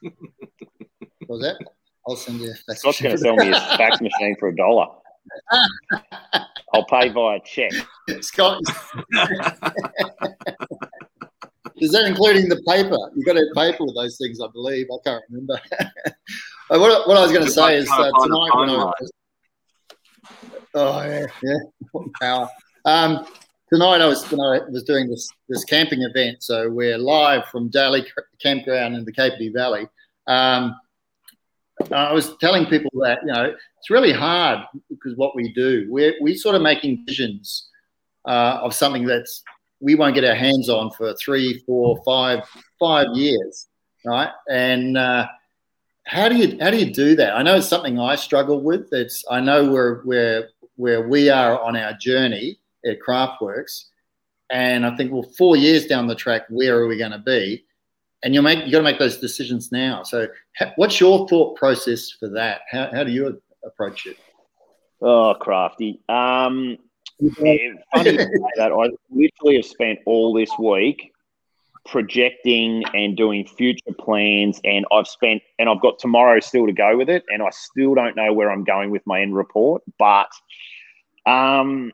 What 0.00 1.28
was 1.28 1.42
that? 1.42 1.56
I'll 2.06 2.16
send 2.16 2.40
you. 2.40 2.52
a 2.68 2.74
Scott's 2.74 3.00
going 3.00 3.16
to 3.16 3.18
sell 3.18 3.36
me 3.36 3.48
a 3.50 3.54
fax 3.76 4.00
machine 4.00 4.36
for 4.38 4.48
a 4.48 4.56
dollar. 4.56 4.88
I'll 6.74 6.84
pay 6.84 7.08
via 7.08 7.40
check. 7.44 7.72
Scott. 8.20 8.62
Is 11.76 11.92
that 11.92 12.04
including 12.04 12.48
the 12.48 12.62
paper? 12.68 12.96
You've 13.14 13.26
got 13.26 13.34
to 13.34 13.40
have 13.40 13.54
paper 13.54 13.84
with 13.84 13.96
those 13.96 14.16
things, 14.16 14.40
I 14.40 14.46
believe. 14.52 14.86
I 14.92 14.96
can't 15.04 15.24
remember. 15.28 15.60
Uh, 16.70 16.78
what, 16.78 17.06
what 17.06 17.18
I 17.18 17.20
was 17.20 17.30
going 17.30 17.44
to 17.44 17.50
say 17.50 17.76
is 17.76 17.86
uh, 17.90 17.96
tonight 18.04 18.50
when 18.54 18.70
I 18.70 18.84
was, 18.84 19.12
oh 20.72 21.02
yeah, 21.02 21.26
yeah, 21.42 21.58
power. 22.22 22.48
Um, 22.86 23.26
tonight 23.70 24.00
I 24.00 24.06
was 24.06 24.22
tonight 24.22 24.62
I 24.66 24.70
was 24.70 24.82
doing 24.82 25.10
this 25.10 25.28
this 25.46 25.62
camping 25.66 26.00
event, 26.00 26.42
so 26.42 26.70
we're 26.70 26.96
live 26.96 27.44
from 27.52 27.68
Daly 27.68 28.06
Campground 28.40 28.96
in 28.96 29.04
the 29.04 29.12
Capity 29.12 29.50
Valley. 29.50 29.86
Um, 30.26 30.74
I 31.92 32.14
was 32.14 32.34
telling 32.38 32.64
people 32.64 32.90
that 33.02 33.18
you 33.26 33.32
know 33.34 33.54
it's 33.78 33.90
really 33.90 34.12
hard 34.12 34.60
because 34.88 35.14
what 35.16 35.36
we 35.36 35.52
do, 35.52 35.86
we're 35.90 36.14
we 36.22 36.34
sort 36.34 36.54
of 36.54 36.62
making 36.62 37.04
visions 37.06 37.68
uh, 38.24 38.60
of 38.62 38.72
something 38.72 39.04
that's 39.04 39.42
we 39.80 39.94
won't 39.94 40.14
get 40.14 40.24
our 40.24 40.34
hands 40.34 40.68
on 40.68 40.90
for 40.92 41.14
three, 41.14 41.62
four, 41.66 42.02
five, 42.04 42.44
five 42.78 43.08
years, 43.14 43.68
right? 44.04 44.30
And 44.48 44.96
uh, 44.96 45.26
how 46.04 46.28
do 46.28 46.36
you 46.36 46.58
how 46.60 46.70
do 46.70 46.78
you 46.78 46.92
do 46.92 47.16
that? 47.16 47.36
I 47.36 47.42
know 47.42 47.56
it's 47.56 47.68
something 47.68 47.98
I 47.98 48.14
struggle 48.16 48.60
with. 48.60 48.88
It's 48.92 49.24
I 49.30 49.40
know 49.40 49.70
where 49.70 49.96
where 50.02 50.48
where 50.76 51.08
we 51.08 51.30
are 51.30 51.60
on 51.60 51.76
our 51.76 51.94
journey 51.94 52.58
at 52.84 52.98
Craftworks, 53.00 53.84
and 54.50 54.84
I 54.86 54.96
think 54.96 55.12
well, 55.12 55.30
four 55.36 55.56
years 55.56 55.86
down 55.86 56.06
the 56.06 56.14
track, 56.14 56.42
where 56.50 56.78
are 56.78 56.86
we 56.86 56.98
going 56.98 57.12
to 57.12 57.18
be? 57.18 57.64
And 58.22 58.34
you 58.34 58.42
make 58.42 58.64
you 58.64 58.72
got 58.72 58.78
to 58.78 58.84
make 58.84 58.98
those 58.98 59.18
decisions 59.18 59.70
now. 59.72 60.02
So, 60.02 60.28
ha- 60.58 60.72
what's 60.76 61.00
your 61.00 61.28
thought 61.28 61.56
process 61.56 62.10
for 62.10 62.28
that? 62.30 62.62
How 62.70 62.90
how 62.92 63.04
do 63.04 63.12
you 63.12 63.40
approach 63.64 64.06
it? 64.06 64.16
Oh, 65.00 65.34
crafty. 65.38 66.00
Um, 66.08 66.78
funny 67.20 68.16
that. 68.56 68.72
I 68.72 68.90
literally 69.10 69.56
have 69.56 69.64
spent 69.64 70.00
all 70.06 70.34
this 70.34 70.50
week 70.58 71.10
projecting 71.86 72.82
and 72.94 73.16
doing 73.16 73.46
future 73.46 73.92
plans, 73.98 74.60
and 74.64 74.86
I've 74.90 75.06
spent 75.06 75.42
and 75.58 75.68
I've 75.68 75.82
got 75.82 75.98
tomorrow 75.98 76.40
still 76.40 76.66
to 76.66 76.72
go 76.72 76.96
with 76.96 77.10
it, 77.10 77.24
and 77.28 77.42
I 77.42 77.50
still 77.50 77.94
don't 77.94 78.16
know 78.16 78.32
where 78.32 78.50
I'm 78.50 78.64
going 78.64 78.90
with 78.90 79.02
my 79.06 79.20
end 79.20 79.36
report. 79.36 79.82
But, 79.98 80.28
um, 81.26 81.92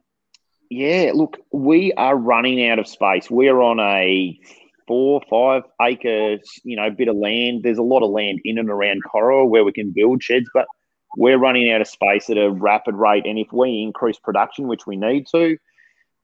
yeah, 0.70 1.10
look, 1.14 1.38
we 1.52 1.92
are 1.94 2.16
running 2.16 2.68
out 2.68 2.78
of 2.78 2.86
space. 2.86 3.30
We're 3.30 3.60
on 3.60 3.80
a 3.80 4.38
four, 4.86 5.20
five 5.28 5.64
acres, 5.82 6.40
you 6.64 6.76
know, 6.76 6.90
bit 6.90 7.08
of 7.08 7.16
land. 7.16 7.62
There's 7.62 7.78
a 7.78 7.82
lot 7.82 8.02
of 8.02 8.10
land 8.10 8.40
in 8.44 8.58
and 8.58 8.70
around 8.70 9.02
Corowa 9.04 9.48
where 9.48 9.64
we 9.64 9.72
can 9.72 9.92
build 9.94 10.22
sheds, 10.22 10.48
but 10.54 10.66
we're 11.16 11.38
running 11.38 11.72
out 11.72 11.80
of 11.80 11.88
space 11.88 12.30
at 12.30 12.38
a 12.38 12.50
rapid 12.50 12.94
rate. 12.94 13.26
And 13.26 13.38
if 13.38 13.52
we 13.52 13.82
increase 13.82 14.18
production, 14.18 14.68
which 14.68 14.86
we 14.86 14.96
need 14.96 15.26
to, 15.28 15.56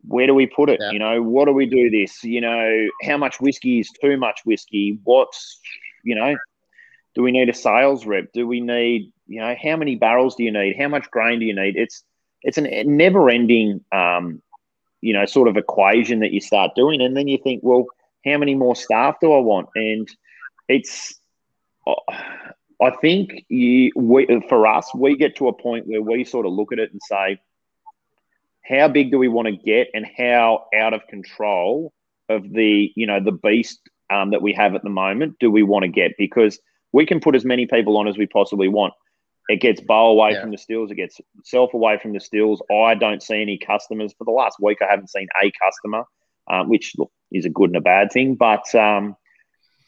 where 0.07 0.27
do 0.27 0.35
we 0.35 0.47
put 0.47 0.71
it? 0.71 0.79
Yeah. 0.81 0.93
You 0.93 0.99
know, 0.99 1.23
what 1.23 1.47
do 1.47 1.53
we 1.53 1.67
do 1.67 1.91
this? 1.91 2.23
You 2.23 2.41
know, 2.41 2.89
how 3.03 3.17
much 3.17 3.41
whiskey 3.41 3.81
is 3.81 3.91
too 3.91 4.17
much 4.17 4.41
whiskey? 4.45 5.01
What's, 5.03 5.61
you 6.05 6.15
know, 6.15 6.37
do 7.15 7.23
we 7.23 7.33
need 7.33 7.49
a 7.49 7.55
sales 7.55 8.07
rep? 8.07 8.33
Do 8.33 8.47
we 8.47 8.61
need, 8.61 9.13
you 9.27 9.41
know, 9.41 9.57
how 9.61 9.77
many 9.77 9.97
barrels 9.97 10.37
do 10.37 10.45
you 10.45 10.53
need? 10.53 10.77
How 10.79 10.89
much 10.89 11.11
grain 11.11 11.41
do 11.41 11.47
you 11.47 11.55
need? 11.55 11.77
It's, 11.77 12.05
it's 12.43 12.59
a 12.59 12.85
never 12.85 13.29
ending, 13.29 13.85
um, 13.91 14.41
you 15.01 15.13
know, 15.13 15.25
sort 15.25 15.49
of 15.49 15.57
equation 15.57 16.21
that 16.21 16.33
you 16.33 16.41
start 16.41 16.77
doing. 16.77 17.01
And 17.01 17.17
then 17.17 17.27
you 17.27 17.39
think, 17.39 17.63
well, 17.65 17.87
how 18.25 18.39
many 18.39 18.55
more 18.55 18.77
staff 18.77 19.17
do 19.21 19.33
I 19.33 19.39
want? 19.39 19.71
And 19.75 20.09
it's, 20.69 21.19
I 22.83 22.91
think 22.91 23.45
you, 23.49 23.91
we, 23.97 24.27
for 24.49 24.67
us, 24.67 24.91
we 24.95 25.17
get 25.17 25.37
to 25.37 25.49
a 25.49 25.53
point 25.53 25.87
where 25.87 26.03
we 26.03 26.25
sort 26.25 26.47
of 26.47 26.53
look 26.53 26.73
at 26.73 26.79
it 26.79 26.93
and 26.93 27.01
say, 27.09 27.41
how 28.65 28.89
big 28.89 29.11
do 29.11 29.19
we 29.19 29.29
want 29.29 29.47
to 29.47 29.57
get, 29.57 29.89
and 29.95 30.05
how 30.17 30.67
out 30.75 30.93
of 30.93 31.07
control 31.09 31.93
of 32.29 32.51
the 32.51 32.93
you 32.97 33.07
know 33.07 33.21
the 33.21 33.31
beast 33.33 33.79
um, 34.11 34.31
that 34.33 34.43
we 34.43 34.53
have 34.53 34.75
at 34.75 34.83
the 34.83 34.91
moment 34.91 35.37
do 35.39 35.51
we 35.51 35.63
want 35.63 35.85
to 35.85 35.89
get? 35.89 36.13
Because 36.19 36.59
we 36.93 37.07
can 37.07 37.21
put 37.21 37.35
as 37.37 37.45
many 37.45 37.67
people 37.67 37.97
on 37.97 38.09
as 38.09 38.19
we 38.19 38.27
possibly 38.27 38.69
want. 38.69 38.93
It 39.49 39.61
gets 39.61 39.81
Bo 39.81 40.07
away 40.07 40.33
Yeah. 40.33 40.41
from 40.41 40.51
the 40.51 40.59
stills. 40.59 40.91
It 40.91 40.97
gets 40.97 41.21
self 41.45 41.73
away 41.75 41.99
from 41.99 42.13
the 42.13 42.21
stills. 42.21 42.61
I 42.71 42.95
don't 42.95 43.23
see 43.23 43.41
any 43.41 43.57
customers 43.59 44.13
for 44.19 44.25
the 44.25 44.33
last 44.33 44.59
week. 44.61 44.79
I 44.83 44.91
haven't 44.91 45.11
seen 45.11 45.29
a 45.41 45.53
customer, 45.63 46.05
um, 46.51 46.69
which 46.69 46.95
look 46.99 47.13
is 47.31 47.45
a 47.45 47.51
good 47.51 47.71
and 47.71 47.77
a 47.77 47.81
bad 47.81 48.11
thing. 48.11 48.35
But 48.35 48.75
um, 48.75 49.17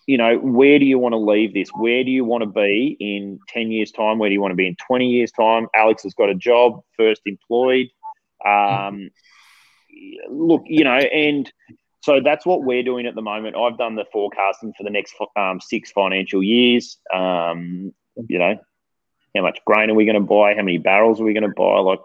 you 0.08 0.16
know, 0.16 0.38
where 0.38 0.78
do 0.78 0.86
you 0.86 0.98
want 0.98 1.12
to 1.12 1.18
leave 1.18 1.52
this? 1.52 1.68
Where 1.74 2.02
do 2.02 2.10
you 2.10 2.24
want 2.24 2.42
to 2.42 2.48
be 2.48 2.96
in 2.98 3.38
10 3.48 3.70
years' 3.70 3.92
time? 3.92 4.18
Where 4.18 4.30
do 4.30 4.32
you 4.32 4.40
want 4.40 4.52
to 4.52 4.56
be 4.56 4.66
in 4.66 4.74
20 4.86 5.06
years' 5.06 5.30
time? 5.30 5.66
Alex 5.76 6.02
has 6.04 6.14
got 6.14 6.30
a 6.30 6.34
job, 6.34 6.80
first 6.96 7.20
employed. 7.26 7.88
Um, 8.42 9.10
look, 10.30 10.62
you 10.64 10.84
know, 10.84 10.96
and 10.96 11.52
so 12.00 12.20
that's 12.24 12.46
what 12.46 12.64
we're 12.64 12.82
doing 12.82 13.04
at 13.04 13.16
the 13.16 13.20
moment. 13.20 13.54
I've 13.54 13.76
done 13.76 13.96
the 13.96 14.06
forecasting 14.10 14.72
for 14.78 14.82
the 14.82 14.88
next 14.88 15.14
um, 15.36 15.60
six 15.60 15.92
financial 15.92 16.42
years. 16.42 16.96
Um, 17.14 17.92
you 18.28 18.38
know, 18.38 18.58
how 19.36 19.42
much 19.42 19.58
grain 19.66 19.90
are 19.90 19.94
we 19.94 20.06
going 20.06 20.14
to 20.14 20.20
buy? 20.20 20.54
How 20.54 20.62
many 20.62 20.78
barrels 20.78 21.20
are 21.20 21.24
we 21.24 21.34
going 21.34 21.42
to 21.42 21.54
buy? 21.54 21.80
Like, 21.80 22.00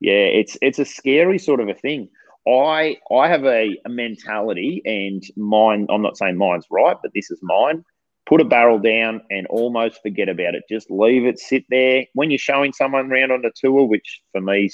yeah, 0.00 0.12
it's 0.12 0.58
it's 0.60 0.78
a 0.78 0.84
scary 0.84 1.38
sort 1.38 1.60
of 1.60 1.70
a 1.70 1.74
thing. 1.74 2.10
I 2.46 2.98
I 3.10 3.28
have 3.28 3.44
a, 3.44 3.78
a 3.84 3.88
mentality, 3.88 4.82
and 4.84 5.22
mine. 5.36 5.86
I'm 5.90 6.02
not 6.02 6.16
saying 6.16 6.36
mine's 6.36 6.66
right, 6.70 6.96
but 7.00 7.12
this 7.14 7.30
is 7.30 7.38
mine. 7.42 7.84
Put 8.26 8.40
a 8.40 8.44
barrel 8.44 8.78
down 8.78 9.22
and 9.30 9.46
almost 9.48 10.00
forget 10.02 10.28
about 10.28 10.54
it. 10.54 10.64
Just 10.68 10.90
leave 10.90 11.24
it 11.24 11.38
sit 11.38 11.64
there. 11.70 12.06
When 12.14 12.30
you're 12.30 12.38
showing 12.38 12.72
someone 12.72 13.10
around 13.10 13.32
on 13.32 13.44
a 13.44 13.50
tour, 13.54 13.84
which 13.84 14.22
for 14.32 14.40
me 14.40 14.70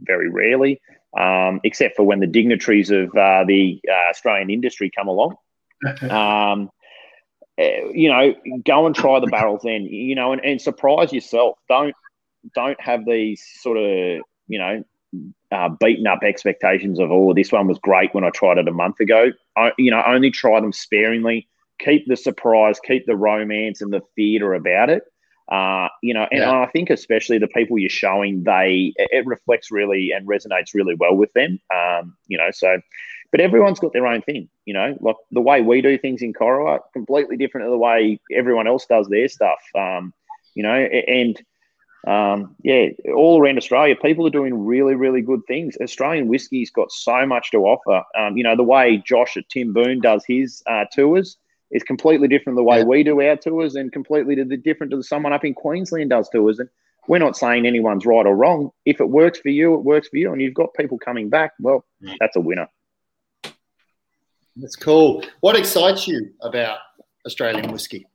very 0.00 0.28
rarely, 0.28 0.80
um, 1.18 1.60
except 1.64 1.96
for 1.96 2.04
when 2.04 2.20
the 2.20 2.26
dignitaries 2.26 2.90
of 2.90 3.08
uh, 3.16 3.44
the 3.46 3.80
uh, 3.88 4.10
Australian 4.10 4.50
industry 4.50 4.90
come 4.94 5.08
along. 5.08 5.36
um, 6.10 6.70
eh, 7.58 7.80
you 7.92 8.10
know, 8.10 8.34
go 8.64 8.86
and 8.86 8.94
try 8.94 9.20
the 9.20 9.26
barrels 9.26 9.62
then. 9.64 9.84
You 9.84 10.14
know, 10.14 10.32
and, 10.32 10.44
and 10.44 10.60
surprise 10.60 11.12
yourself. 11.12 11.56
Don't 11.68 11.94
don't 12.54 12.80
have 12.80 13.04
these 13.06 13.42
sort 13.60 13.78
of 13.78 14.22
you 14.48 14.58
know 14.58 14.84
uh, 15.52 15.68
beaten 15.80 16.06
up 16.06 16.22
expectations 16.22 16.98
of 16.98 17.10
oh 17.10 17.32
this 17.32 17.52
one 17.52 17.68
was 17.68 17.78
great 17.78 18.14
when 18.14 18.24
I 18.24 18.30
tried 18.30 18.58
it 18.58 18.68
a 18.68 18.72
month 18.72 19.00
ago. 19.00 19.32
I, 19.56 19.72
you 19.78 19.90
know, 19.90 20.02
only 20.06 20.30
try 20.30 20.60
them 20.60 20.72
sparingly. 20.72 21.48
Keep 21.78 22.06
the 22.06 22.16
surprise, 22.16 22.80
keep 22.80 23.06
the 23.06 23.16
romance 23.16 23.82
and 23.82 23.92
the 23.92 24.02
theatre 24.16 24.54
about 24.54 24.90
it. 24.90 25.04
Uh, 25.50 25.88
you 26.02 26.12
know, 26.12 26.26
and 26.32 26.40
yeah. 26.40 26.60
I 26.60 26.66
think 26.66 26.90
especially 26.90 27.38
the 27.38 27.46
people 27.46 27.78
you're 27.78 27.88
showing, 27.88 28.42
they 28.42 28.92
it 28.96 29.24
reflects 29.26 29.70
really 29.70 30.10
and 30.10 30.26
resonates 30.26 30.74
really 30.74 30.94
well 30.94 31.14
with 31.14 31.32
them. 31.34 31.60
Um, 31.72 32.16
you 32.26 32.36
know, 32.36 32.50
so 32.50 32.80
but 33.30 33.40
everyone's 33.40 33.78
got 33.78 33.92
their 33.92 34.06
own 34.06 34.22
thing. 34.22 34.48
You 34.64 34.74
know, 34.74 34.96
like 35.00 35.16
the 35.30 35.40
way 35.40 35.62
we 35.62 35.82
do 35.82 35.98
things 35.98 36.22
in 36.22 36.32
Corowa, 36.32 36.80
completely 36.92 37.36
different 37.36 37.66
to 37.66 37.70
the 37.70 37.78
way 37.78 38.18
everyone 38.34 38.66
else 38.66 38.86
does 38.86 39.08
their 39.08 39.28
stuff. 39.28 39.60
Um, 39.74 40.12
you 40.54 40.62
know, 40.64 40.74
and 40.74 41.40
um, 42.06 42.54
yeah, 42.62 42.88
all 43.14 43.40
around 43.40 43.58
Australia, 43.58 43.96
people 43.96 44.26
are 44.26 44.30
doing 44.30 44.64
really, 44.64 44.94
really 44.94 45.22
good 45.22 45.40
things. 45.48 45.76
Australian 45.80 46.28
whiskey's 46.28 46.70
got 46.70 46.92
so 46.92 47.26
much 47.26 47.50
to 47.50 47.58
offer. 47.58 48.04
Um, 48.16 48.36
you 48.36 48.44
know, 48.44 48.56
the 48.56 48.62
way 48.62 49.02
Josh 49.04 49.36
at 49.36 49.48
Timboon 49.48 50.00
does 50.00 50.24
his 50.26 50.62
uh, 50.66 50.84
tours 50.92 51.36
is 51.72 51.82
completely 51.82 52.28
different 52.28 52.56
the 52.56 52.62
way 52.62 52.78
yeah. 52.78 52.84
we 52.84 53.02
do 53.02 53.20
our 53.20 53.36
tours 53.36 53.74
and 53.74 53.90
completely 53.92 54.36
the 54.36 54.56
different 54.56 54.92
to 54.92 54.96
the, 54.98 55.02
someone 55.02 55.32
up 55.32 55.44
in 55.44 55.52
Queensland 55.52 56.10
does 56.10 56.28
tours. 56.28 56.60
And 56.60 56.68
we're 57.08 57.18
not 57.18 57.36
saying 57.36 57.66
anyone's 57.66 58.06
right 58.06 58.24
or 58.24 58.36
wrong. 58.36 58.70
If 58.84 59.00
it 59.00 59.08
works 59.08 59.40
for 59.40 59.48
you, 59.48 59.74
it 59.74 59.82
works 59.82 60.08
for 60.08 60.16
you. 60.16 60.32
And 60.32 60.40
you've 60.40 60.54
got 60.54 60.74
people 60.74 60.98
coming 60.98 61.28
back, 61.28 61.52
well, 61.58 61.84
that's 62.20 62.36
a 62.36 62.40
winner. 62.40 62.68
That's 64.54 64.76
cool. 64.76 65.24
What 65.40 65.56
excites 65.56 66.06
you 66.06 66.32
about 66.40 66.78
Australian 67.26 67.72
whiskey? 67.72 68.06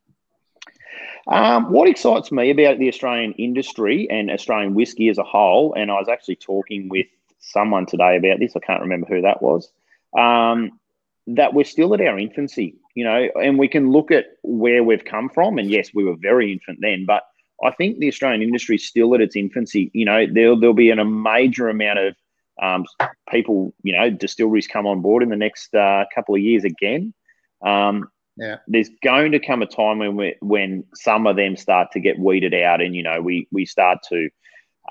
Um, 1.27 1.71
what 1.71 1.88
excites 1.88 2.31
me 2.31 2.49
about 2.49 2.79
the 2.79 2.88
Australian 2.88 3.34
industry 3.34 4.07
and 4.10 4.31
Australian 4.31 4.73
whiskey 4.73 5.10
as 5.10 5.17
a 5.17 5.23
whole, 5.23 5.73
and 5.73 5.91
I 5.91 5.95
was 5.95 6.10
actually 6.10 6.38
talking 6.38 6.89
with 6.89 7.07
someone 7.39 7.86
today 7.86 8.17
about 8.17 8.39
this, 8.39 8.55
I 8.55 8.60
can't 8.60 8.81
remember 8.81 9.07
who 9.07 9.21
that 9.21 9.41
was, 9.41 9.71
um, 10.17 10.79
that 11.27 11.53
we're 11.53 11.63
still 11.63 11.93
at 11.93 12.01
our 12.01 12.17
infancy 12.17 12.81
you 12.95 13.03
know, 13.03 13.29
and 13.41 13.57
we 13.57 13.67
can 13.67 13.91
look 13.91 14.12
at 14.12 14.25
where 14.43 14.84
we've 14.84 15.05
come 15.05 15.29
from. 15.29 15.57
And 15.57 15.69
yes, 15.69 15.89
we 15.93 16.03
were 16.03 16.15
very 16.15 16.51
infant 16.51 16.79
then, 16.81 17.05
but 17.05 17.23
I 17.63 17.71
think 17.71 17.99
the 17.99 18.07
Australian 18.07 18.41
industry 18.41 18.75
is 18.75 18.88
still 18.88 19.13
at 19.13 19.21
its 19.21 19.36
infancy. 19.36 19.91
You 19.93 20.05
know, 20.05 20.25
there'll, 20.31 20.60
there'll 20.60 20.73
be 20.73 20.89
an, 20.89 20.99
a 20.99 21.05
major 21.05 21.69
amount 21.69 21.99
of 21.99 22.15
um, 22.62 22.86
people, 23.29 23.73
you 23.84 23.95
know, 23.95 24.10
distilleries 24.10 24.67
come 24.67 24.86
on 24.86 25.01
board 25.01 25.23
in 25.23 25.29
the 25.29 25.36
next 25.36 25.73
uh, 25.73 26.05
couple 26.13 26.36
of 26.36 26.41
years 26.41 26.63
again. 26.63 27.13
Um, 27.62 28.10
yeah. 28.41 28.58
There's 28.67 28.89
going 29.04 29.34
to 29.34 29.39
come 29.39 29.62
a 29.62 29.67
time 29.67 29.99
when 29.99 30.15
we, 30.15 30.36
when 30.41 30.84
some 30.95 31.27
of 31.27 31.36
them 31.36 31.56
start 31.56 31.91
to 31.91 31.99
get 31.99 32.17
weeded 32.17 32.56
out, 32.56 32.82
and 32.82 32.95
you 32.95 33.04
know 33.04 33.21
we 33.21 33.47
we 33.51 33.67
start 33.67 33.99
to, 34.10 34.30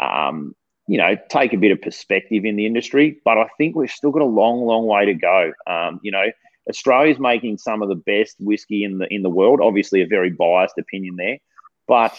um, 0.01 0.55
you 0.87 0.97
know, 0.97 1.17
take 1.29 1.53
a 1.53 1.57
bit 1.57 1.73
of 1.73 1.83
perspective 1.83 2.45
in 2.45 2.55
the 2.55 2.65
industry. 2.65 3.21
But 3.25 3.39
I 3.39 3.49
think 3.59 3.75
we've 3.75 3.91
still 3.91 4.13
got 4.13 4.23
a 4.23 4.25
long, 4.25 4.61
long 4.61 4.87
way 4.87 5.07
to 5.07 5.15
go. 5.15 5.53
Um, 5.67 5.99
you 6.05 6.13
know, 6.13 6.27
Australia's 6.69 7.19
making 7.19 7.59
some 7.59 7.83
of 7.83 7.89
the 7.89 7.97
best 7.97 8.37
whiskey 8.39 8.85
in 8.85 8.99
the 8.99 9.13
in 9.13 9.23
the 9.23 9.31
world. 9.31 9.59
Obviously, 9.61 10.01
a 10.01 10.07
very 10.07 10.31
biased 10.31 10.79
opinion 10.79 11.17
there, 11.17 11.39
but 11.89 12.17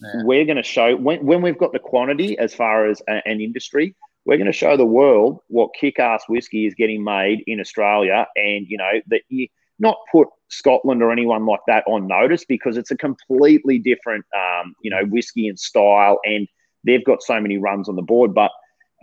yeah. 0.00 0.24
we're 0.24 0.44
going 0.44 0.56
to 0.56 0.64
show 0.64 0.96
when 0.96 1.24
when 1.24 1.42
we've 1.42 1.58
got 1.58 1.72
the 1.72 1.78
quantity 1.78 2.36
as 2.38 2.52
far 2.52 2.88
as 2.88 3.00
a, 3.08 3.22
an 3.24 3.40
industry, 3.40 3.94
we're 4.24 4.36
going 4.36 4.46
to 4.46 4.52
show 4.52 4.76
the 4.76 4.84
world 4.84 5.38
what 5.46 5.70
kick-ass 5.78 6.24
whiskey 6.28 6.66
is 6.66 6.74
getting 6.74 7.04
made 7.04 7.44
in 7.46 7.60
Australia, 7.60 8.26
and 8.34 8.66
you 8.68 8.78
know 8.78 9.00
that 9.06 9.22
you 9.28 9.46
not 9.82 9.98
put 10.10 10.28
Scotland 10.48 11.02
or 11.02 11.12
anyone 11.12 11.44
like 11.44 11.60
that 11.66 11.84
on 11.86 12.06
notice 12.06 12.46
because 12.46 12.78
it's 12.78 12.90
a 12.90 12.96
completely 12.96 13.78
different, 13.78 14.24
um, 14.34 14.74
you 14.82 14.90
know, 14.90 15.04
whiskey 15.04 15.48
and 15.48 15.58
style, 15.58 16.18
and 16.24 16.48
they've 16.84 17.04
got 17.04 17.22
so 17.22 17.38
many 17.38 17.58
runs 17.58 17.88
on 17.88 17.96
the 17.96 18.02
board, 18.02 18.34
but. 18.34 18.50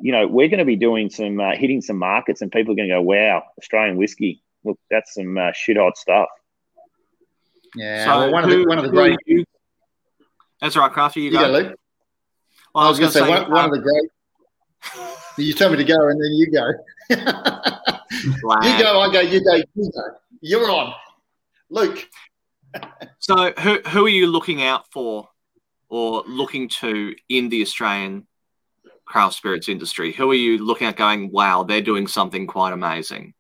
You 0.02 0.14
know, 0.14 0.28
we're 0.28 0.48
going 0.48 0.60
to 0.60 0.66
be 0.66 0.78
doing 0.78 1.10
some 1.10 1.42
uh, 1.42 1.58
hitting 1.58 1.82
some 1.82 1.98
markets, 1.98 2.42
and 2.42 2.50
people 2.50 2.72
are 2.72 2.76
going 2.78 2.88
to 2.88 2.96
go, 2.96 3.02
"Wow, 3.02 3.44
Australian 3.58 3.98
whiskey! 3.98 4.42
look, 4.64 4.80
that's 4.90 5.14
some 5.14 5.38
uh, 5.38 5.52
shit 5.54 5.78
hot 5.78 5.98
stuff. 5.98 6.28
Yeah, 7.76 8.06
so 8.06 8.10
well, 8.20 8.32
one, 8.32 8.44
who, 8.44 8.50
of 8.50 8.60
the, 8.60 8.68
one 8.68 8.78
of 8.80 8.84
the 8.86 8.90
great. 8.92 9.18
You, 9.26 9.46
that's 10.60 10.76
right, 10.76 10.92
Crafty. 10.92 11.22
You, 11.22 11.32
you 11.32 11.38
go. 11.38 11.46
go, 11.46 11.52
Luke. 11.52 11.80
Well, 12.74 12.86
I 12.86 12.90
was, 12.90 13.00
was 13.00 13.14
going 13.16 13.28
to 13.28 13.34
say, 13.34 13.42
one, 13.42 13.52
one 13.52 13.66
of 13.66 13.72
the 13.72 13.80
great. 13.80 14.10
You 15.38 15.54
tell 15.54 15.70
me 15.70 15.78
to 15.78 15.86
go, 15.86 16.10
and 16.10 16.22
then 16.22 16.32
you 16.34 16.52
go. 16.52 17.96
you 18.24 18.34
go, 18.80 19.00
I 19.00 19.12
go, 19.12 19.20
you 19.20 19.44
go, 19.44 19.56
you 19.56 19.92
go. 19.92 20.02
You're 20.42 20.72
on, 20.72 20.94
Luke. 21.70 22.08
so, 23.20 23.52
who 23.60 23.80
who 23.88 24.06
are 24.06 24.10
you 24.10 24.28
looking 24.28 24.64
out 24.64 24.86
for, 24.92 25.28
or 25.90 26.24
looking 26.28 26.70
to 26.70 27.16
in 27.28 27.50
the 27.50 27.62
Australian 27.62 28.28
craft 29.06 29.36
spirits 29.36 29.68
industry? 29.70 30.12
Who 30.14 30.30
are 30.32 30.36
you 30.36 30.64
looking 30.64 30.88
at, 30.88 30.96
going, 30.96 31.32
wow, 31.32 31.64
they're 31.64 31.82
doing 31.82 32.08
something 32.08 32.48
quite 32.48 32.74
amazing? 32.74 33.34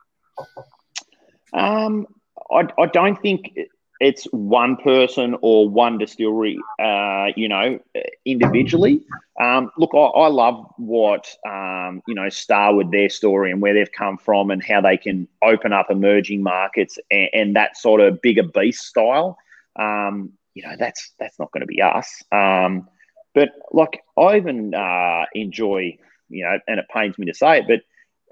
Um, 1.53 2.07
I, 2.51 2.67
I 2.77 2.85
don't 2.87 3.21
think 3.21 3.51
it's 3.99 4.23
one 4.31 4.77
person 4.77 5.35
or 5.41 5.69
one 5.69 5.97
distillery, 5.97 6.57
uh, 6.81 7.27
you 7.35 7.49
know, 7.49 7.79
individually. 8.25 9.01
Um, 9.41 9.71
look, 9.77 9.91
I, 9.93 9.97
I, 9.97 10.27
love 10.27 10.65
what, 10.77 11.33
um, 11.47 12.01
you 12.07 12.15
know, 12.15 12.29
Starward, 12.29 12.91
their 12.91 13.09
story 13.09 13.51
and 13.51 13.61
where 13.61 13.73
they've 13.73 13.91
come 13.91 14.17
from 14.17 14.51
and 14.51 14.63
how 14.63 14.79
they 14.79 14.97
can 14.97 15.27
open 15.43 15.73
up 15.73 15.87
emerging 15.89 16.43
markets 16.43 16.97
and, 17.11 17.29
and 17.33 17.55
that 17.55 17.77
sort 17.77 17.99
of 17.99 18.21
bigger 18.21 18.43
beast 18.43 18.85
style. 18.85 19.37
Um, 19.77 20.31
you 20.53 20.63
know, 20.63 20.75
that's 20.77 21.13
that's 21.19 21.37
not 21.37 21.51
going 21.51 21.61
to 21.61 21.67
be 21.67 21.81
us. 21.81 22.23
Um, 22.31 22.87
but 23.33 23.49
like, 23.71 24.01
I 24.17 24.37
even 24.37 24.73
uh, 24.73 25.25
enjoy, 25.33 25.97
you 26.29 26.43
know, 26.43 26.57
and 26.67 26.79
it 26.79 26.85
pains 26.93 27.17
me 27.17 27.25
to 27.25 27.33
say 27.33 27.59
it, 27.59 27.65
but 27.67 27.81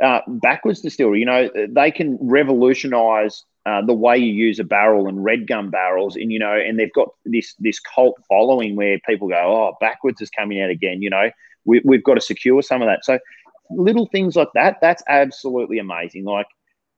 uh, 0.05 0.21
Backwoods 0.27 0.81
distillery. 0.81 1.19
You 1.19 1.25
know, 1.25 1.49
they 1.69 1.91
can 1.91 2.17
revolutionise 2.21 3.43
uh, 3.67 3.81
the 3.81 3.93
way 3.93 4.17
you 4.17 4.31
use 4.31 4.59
a 4.59 4.63
barrel 4.63 5.07
and 5.07 5.25
red 5.25 5.45
gum 5.45 5.69
barrels, 5.69 6.15
and 6.15 6.31
you 6.31 6.39
know, 6.39 6.53
and 6.53 6.79
they've 6.79 6.93
got 6.93 7.09
this 7.25 7.53
this 7.59 7.81
cult 7.81 8.15
following 8.29 8.77
where 8.77 8.97
people 9.05 9.27
go, 9.27 9.35
"Oh, 9.35 9.75
Backwoods 9.81 10.21
is 10.21 10.29
coming 10.29 10.61
out 10.61 10.69
again." 10.69 11.01
You 11.01 11.09
know, 11.09 11.29
we, 11.65 11.81
we've 11.83 12.03
got 12.03 12.13
to 12.13 12.21
secure 12.21 12.61
some 12.61 12.81
of 12.81 12.87
that. 12.87 13.03
So 13.03 13.19
little 13.69 14.07
things 14.07 14.37
like 14.37 14.47
that, 14.53 14.77
that's 14.81 15.03
absolutely 15.09 15.79
amazing. 15.79 16.23
Like 16.23 16.47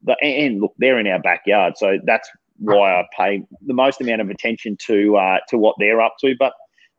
the 0.03 0.15
and 0.21 0.61
look, 0.61 0.75
they're 0.77 0.99
in 0.99 1.07
our 1.07 1.19
backyard, 1.19 1.73
so 1.75 1.97
that's 2.05 2.29
why 2.59 2.99
I 2.99 3.03
pay 3.17 3.41
the 3.65 3.73
most 3.73 3.99
amount 3.99 4.21
of 4.21 4.29
attention 4.29 4.77
to 4.85 5.17
uh, 5.17 5.37
to 5.47 5.57
what 5.57 5.75
they're 5.79 6.01
up 6.01 6.17
to. 6.19 6.35
But 6.37 6.53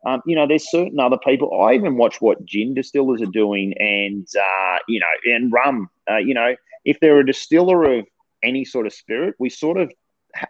um, 0.04 0.20
you 0.26 0.34
know, 0.34 0.48
there's 0.48 0.68
certain 0.68 0.98
other 0.98 1.18
people. 1.18 1.62
I 1.62 1.74
even 1.74 1.96
watch 1.96 2.20
what 2.20 2.44
gin 2.44 2.74
distillers 2.74 3.22
are 3.22 3.26
doing, 3.26 3.74
and 3.78 4.26
uh, 4.36 4.78
you 4.88 4.98
know, 4.98 5.32
and 5.32 5.52
rum. 5.52 5.88
Uh, 6.10 6.16
you 6.16 6.34
know, 6.34 6.56
if 6.84 6.98
they're 6.98 7.20
a 7.20 7.26
distiller 7.26 7.98
of 7.98 8.06
any 8.42 8.64
sort 8.64 8.86
of 8.86 8.92
spirit, 8.92 9.34
we 9.38 9.50
sort 9.50 9.78
of 9.78 9.92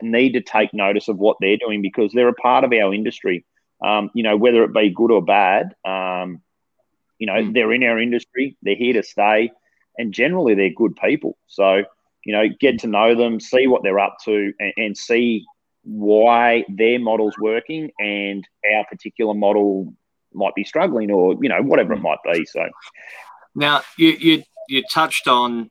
need 0.03 0.33
to 0.33 0.41
take 0.41 0.75
notice 0.75 1.09
of 1.09 1.19
what 1.19 1.37
they're 1.41 1.57
doing 1.57 1.83
because 1.83 2.13
they're 2.13 2.29
a 2.29 2.35
part 2.35 2.65
of 2.65 2.73
our 2.73 2.93
industry. 2.93 3.45
Um, 3.83 4.11
you 4.15 4.23
know, 4.23 4.37
whether 4.37 4.63
it 4.65 4.75
be 4.75 4.91
good 4.91 5.11
or 5.11 5.23
bad, 5.23 5.75
um, 5.87 6.43
you 7.19 7.27
know, 7.27 7.35
mm. 7.35 7.55
they're 7.55 7.73
in 7.73 7.83
our 7.83 7.99
industry. 7.99 8.57
They're 8.63 8.75
here 8.75 8.95
to 8.95 9.03
stay, 9.03 9.53
and 9.97 10.13
generally, 10.13 10.55
they're 10.55 10.71
good 10.75 10.97
people. 10.97 11.39
So, 11.47 11.85
you 12.25 12.35
know, 12.35 12.47
get 12.61 12.81
to 12.81 12.89
know 12.89 13.15
them, 13.15 13.41
see 13.41 13.67
what 13.67 13.83
they're 13.83 13.99
up 13.99 14.19
to, 14.25 14.53
and, 14.59 14.73
and 14.77 14.97
see 14.97 15.47
why 15.83 16.65
their 16.69 16.99
model's 16.99 17.35
working 17.39 17.91
and 17.99 18.47
our 18.75 18.85
particular 18.85 19.35
model 19.35 19.95
might 20.33 20.55
be 20.55 20.65
struggling 20.65 21.11
or 21.11 21.37
you 21.43 21.49
know 21.49 21.61
whatever 21.63 21.95
it 21.95 22.01
might 22.01 22.19
be 22.33 22.45
so 22.45 22.69
now 23.55 23.81
you 23.97 24.11
you, 24.11 24.43
you 24.69 24.83
touched 24.93 25.27
on 25.27 25.71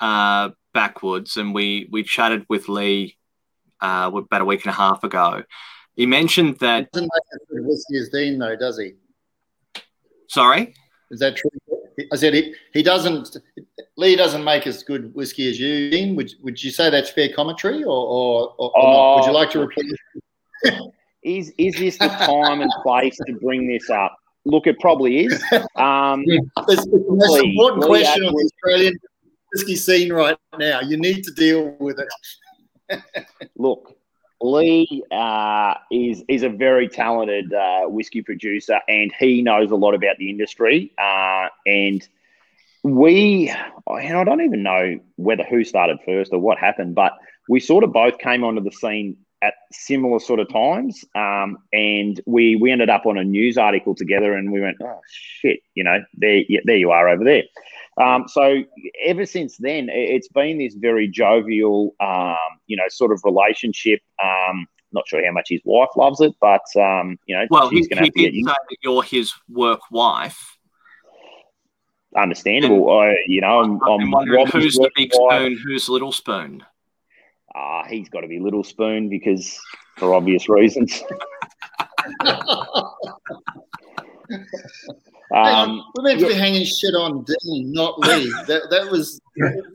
uh, 0.00 0.50
Backwoods 0.74 1.36
and 1.36 1.54
we 1.54 1.88
we 1.90 2.02
chatted 2.02 2.44
with 2.48 2.68
lee 2.68 3.16
uh, 3.80 4.10
about 4.14 4.42
a 4.42 4.44
week 4.44 4.64
and 4.64 4.72
a 4.72 4.76
half 4.76 5.04
ago. 5.04 5.42
He 5.94 6.06
mentioned 6.06 6.58
that. 6.60 6.90
Doesn't 6.92 7.10
make 7.12 7.22
as 7.32 7.40
good 7.50 7.66
whiskey 7.66 7.98
as 7.98 8.08
Dean, 8.10 8.38
though, 8.38 8.56
does 8.56 8.78
he? 8.78 8.92
Sorry. 10.28 10.74
Is 11.10 11.20
that 11.20 11.36
true? 11.36 11.50
I 12.12 12.16
said 12.16 12.34
he, 12.34 12.54
he 12.72 12.82
doesn't. 12.82 13.36
Lee 13.96 14.14
doesn't 14.14 14.44
make 14.44 14.66
as 14.66 14.84
good 14.84 15.12
whiskey 15.14 15.48
as 15.48 15.58
you, 15.58 15.90
Dean. 15.90 16.14
Would 16.14 16.34
Would 16.42 16.62
you 16.62 16.70
say 16.70 16.90
that's 16.90 17.10
fair 17.10 17.32
commentary, 17.34 17.82
or 17.82 17.88
or, 17.88 18.54
or, 18.58 18.78
or 18.78 18.92
not? 18.92 19.16
Would 19.16 19.26
you 19.26 19.32
like 19.32 19.50
to 19.50 19.60
repeat? 19.60 19.92
is 21.24 21.52
is 21.58 21.74
this 21.74 21.98
the 21.98 22.06
time 22.06 22.60
and 22.60 22.70
place 22.82 23.16
to 23.26 23.32
bring 23.34 23.66
this 23.66 23.90
up? 23.90 24.16
Look, 24.44 24.66
it 24.66 24.78
probably 24.78 25.26
is. 25.26 25.42
Um, 25.74 26.24
It's 26.68 26.84
the 26.86 27.04
most 27.08 27.42
important 27.42 27.82
Lee 27.82 28.02
question 28.02 28.24
of 28.24 28.32
the 28.32 28.50
Australian 28.54 28.94
whiskey 29.52 29.76
scene 29.76 30.12
right 30.12 30.36
now. 30.58 30.80
You 30.80 30.96
need 30.96 31.24
to 31.24 31.30
deal 31.32 31.76
with 31.78 31.98
it. 31.98 33.02
look, 33.56 33.96
Lee 34.40 35.02
uh, 35.10 35.74
is 35.90 36.22
is 36.28 36.42
a 36.42 36.48
very 36.48 36.88
talented 36.88 37.52
uh, 37.52 37.86
whiskey 37.86 38.22
producer, 38.22 38.80
and 38.88 39.12
he 39.18 39.42
knows 39.42 39.70
a 39.70 39.76
lot 39.76 39.94
about 39.94 40.16
the 40.18 40.30
industry. 40.30 40.92
Uh, 40.98 41.48
and 41.66 42.06
we, 42.84 43.52
and 43.86 44.16
I 44.16 44.24
don't 44.24 44.42
even 44.42 44.62
know 44.62 45.00
whether 45.16 45.42
who 45.42 45.64
started 45.64 45.98
first 46.06 46.32
or 46.32 46.38
what 46.38 46.58
happened, 46.58 46.94
but 46.94 47.12
we 47.48 47.60
sort 47.60 47.82
of 47.84 47.92
both 47.92 48.18
came 48.18 48.44
onto 48.44 48.62
the 48.62 48.70
scene 48.70 49.16
at 49.42 49.54
similar 49.72 50.18
sort 50.18 50.40
of 50.40 50.52
times, 50.52 51.04
um, 51.14 51.58
and 51.72 52.20
we 52.26 52.56
we 52.56 52.70
ended 52.70 52.90
up 52.90 53.06
on 53.06 53.18
a 53.18 53.24
news 53.24 53.58
article 53.58 53.94
together, 53.94 54.34
and 54.34 54.52
we 54.52 54.60
went, 54.60 54.76
oh 54.82 55.00
shit, 55.08 55.60
you 55.74 55.84
know, 55.84 55.98
there 56.14 56.42
there 56.64 56.76
you 56.76 56.90
are 56.90 57.08
over 57.08 57.24
there. 57.24 57.44
Um, 58.00 58.26
so 58.28 58.62
ever 59.04 59.26
since 59.26 59.56
then, 59.58 59.88
it- 59.88 60.10
it's 60.16 60.28
been 60.28 60.58
this 60.58 60.74
very 60.74 61.08
jovial, 61.08 61.94
um, 62.00 62.36
you 62.66 62.76
know, 62.76 62.84
sort 62.88 63.12
of 63.12 63.20
relationship. 63.24 64.00
Um, 64.22 64.66
not 64.92 65.06
sure 65.06 65.24
how 65.24 65.32
much 65.32 65.48
his 65.50 65.60
wife 65.64 65.90
loves 65.96 66.20
it, 66.20 66.34
but 66.40 66.62
um, 66.76 67.18
you 67.26 67.36
know, 67.36 67.46
Well, 67.50 67.68
he, 67.68 67.76
she's 67.78 67.88
going 67.88 67.98
to 67.98 68.04
he 68.04 68.06
have 68.06 68.14
to 68.14 68.20
get 68.20 68.32
did 68.32 68.44
say 68.46 68.52
that 68.70 68.76
you're 68.82 69.02
his 69.02 69.32
work 69.48 69.80
wife. 69.90 70.56
understandable. 72.16 72.90
I, 72.98 73.14
you 73.26 73.40
know, 73.42 73.60
I'm, 73.60 73.72
I'm 73.82 74.00
I'm 74.00 74.10
wondering 74.10 74.38
Rob's 74.38 74.52
who's 74.52 74.74
the 74.76 74.90
big 74.96 75.10
wife. 75.14 75.42
spoon, 75.42 75.58
who's 75.64 75.86
the 75.86 75.92
little 75.92 76.12
spoon. 76.12 76.64
Ah, 77.54 77.84
he's 77.88 78.08
got 78.08 78.20
to 78.20 78.28
be 78.28 78.38
Little 78.38 78.62
Spoon 78.64 79.08
because 79.08 79.58
for 79.96 80.14
obvious 80.14 80.48
reasons. 80.48 81.02
Um, 85.34 85.84
we're 85.94 86.04
meant 86.04 86.20
to 86.20 86.28
be 86.28 86.34
hanging 86.34 86.64
shit 86.64 86.94
on 86.94 87.24
Dean, 87.24 87.72
not 87.72 87.98
Lee. 87.98 88.30
That 88.46 88.70
that 88.70 88.90
was 88.90 89.20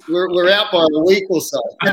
we're, 0.09 0.29
we're 0.33 0.49
out 0.49 0.71
by 0.71 0.87
a 0.91 0.99
week 1.03 1.25
or 1.29 1.41
so. 1.41 1.61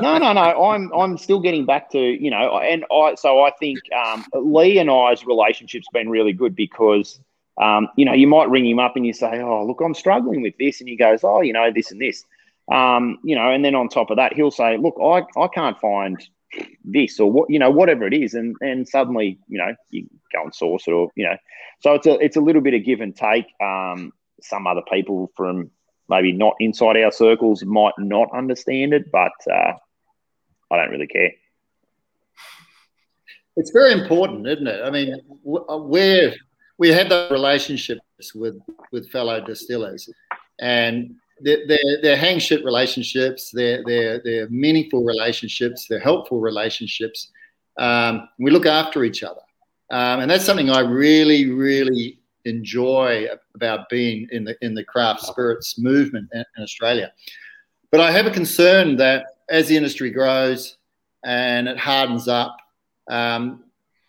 no, 0.00 0.16
no, 0.16 0.32
no. 0.32 0.64
I'm 0.64 0.90
I'm 0.94 1.18
still 1.18 1.40
getting 1.40 1.66
back 1.66 1.90
to 1.90 1.98
you 1.98 2.30
know, 2.30 2.58
and 2.58 2.84
I 2.90 3.14
so 3.16 3.42
I 3.42 3.50
think 3.60 3.78
um, 3.92 4.24
Lee 4.34 4.78
and 4.78 4.90
I's 4.90 5.26
relationship's 5.26 5.88
been 5.92 6.08
really 6.08 6.32
good 6.32 6.56
because 6.56 7.20
um, 7.60 7.88
you 7.96 8.06
know 8.06 8.14
you 8.14 8.26
might 8.26 8.48
ring 8.48 8.66
him 8.66 8.78
up 8.78 8.96
and 8.96 9.06
you 9.06 9.12
say, 9.12 9.40
oh 9.42 9.66
look, 9.66 9.80
I'm 9.84 9.94
struggling 9.94 10.40
with 10.40 10.56
this, 10.58 10.80
and 10.80 10.88
he 10.88 10.96
goes, 10.96 11.20
oh 11.24 11.42
you 11.42 11.52
know 11.52 11.70
this 11.70 11.90
and 11.90 12.00
this, 12.00 12.24
um, 12.72 13.18
you 13.22 13.36
know, 13.36 13.50
and 13.50 13.62
then 13.62 13.74
on 13.74 13.88
top 13.90 14.10
of 14.10 14.16
that 14.16 14.32
he'll 14.32 14.50
say, 14.50 14.78
look, 14.78 14.96
I 14.98 15.24
I 15.38 15.48
can't 15.48 15.78
find 15.78 16.26
this 16.84 17.18
or 17.20 17.30
what 17.30 17.50
you 17.50 17.58
know 17.58 17.70
whatever 17.70 18.06
it 18.06 18.14
is, 18.14 18.34
and 18.34 18.56
and 18.60 18.88
suddenly 18.88 19.38
you 19.48 19.58
know 19.58 19.74
you 19.90 20.08
go 20.32 20.42
and 20.42 20.54
source 20.54 20.86
it 20.86 20.92
or 20.92 21.10
you 21.16 21.24
know, 21.24 21.36
so 21.80 21.94
it's 21.94 22.06
a 22.06 22.18
it's 22.18 22.36
a 22.36 22.40
little 22.40 22.62
bit 22.62 22.74
of 22.74 22.84
give 22.84 23.00
and 23.00 23.16
take. 23.16 23.46
Um, 23.62 24.12
some 24.40 24.66
other 24.66 24.82
people 24.92 25.30
from 25.36 25.70
maybe 26.08 26.32
not 26.32 26.54
inside 26.60 26.96
our 26.96 27.12
circles 27.12 27.64
might 27.64 27.94
not 27.98 28.28
understand 28.34 28.92
it, 28.92 29.10
but 29.10 29.32
uh, 29.50 29.72
I 30.70 30.76
don't 30.76 30.90
really 30.90 31.06
care. 31.06 31.32
It's 33.56 33.70
very 33.70 33.92
important, 33.92 34.46
isn't 34.46 34.66
it? 34.66 34.82
I 34.84 34.90
mean, 34.90 35.16
we're 35.44 36.34
we 36.76 36.88
have 36.88 37.08
those 37.08 37.30
relationships 37.30 38.34
with 38.34 38.56
with 38.90 39.10
fellow 39.10 39.40
distillers, 39.40 40.08
and 40.60 41.14
they're 41.40 41.66
they're, 42.02 42.16
hang 42.16 42.38
shit 42.38 42.64
relationships. 42.64 43.50
They're 43.52 43.82
they're 43.84 44.20
they're 44.24 44.48
meaningful 44.48 45.04
relationships. 45.04 45.86
They're 45.88 45.98
helpful 45.98 46.40
relationships. 46.40 47.30
Um, 47.78 48.28
we 48.38 48.50
look 48.50 48.66
after 48.66 49.04
each 49.04 49.22
other, 49.22 49.40
um, 49.90 50.20
and 50.20 50.30
that's 50.30 50.44
something 50.44 50.70
I 50.70 50.80
really 50.80 51.50
really 51.50 52.20
enjoy 52.44 53.26
about 53.54 53.88
being 53.88 54.28
in 54.30 54.44
the 54.44 54.56
in 54.60 54.74
the 54.74 54.84
craft 54.84 55.22
spirits 55.22 55.78
movement 55.78 56.28
in, 56.32 56.44
in 56.56 56.62
Australia. 56.62 57.12
But 57.90 58.00
I 58.00 58.10
have 58.10 58.26
a 58.26 58.30
concern 58.30 58.96
that 58.96 59.26
as 59.48 59.68
the 59.68 59.76
industry 59.76 60.10
grows 60.10 60.76
and 61.24 61.68
it 61.68 61.78
hardens 61.78 62.28
up, 62.28 62.56
um, 63.08 63.64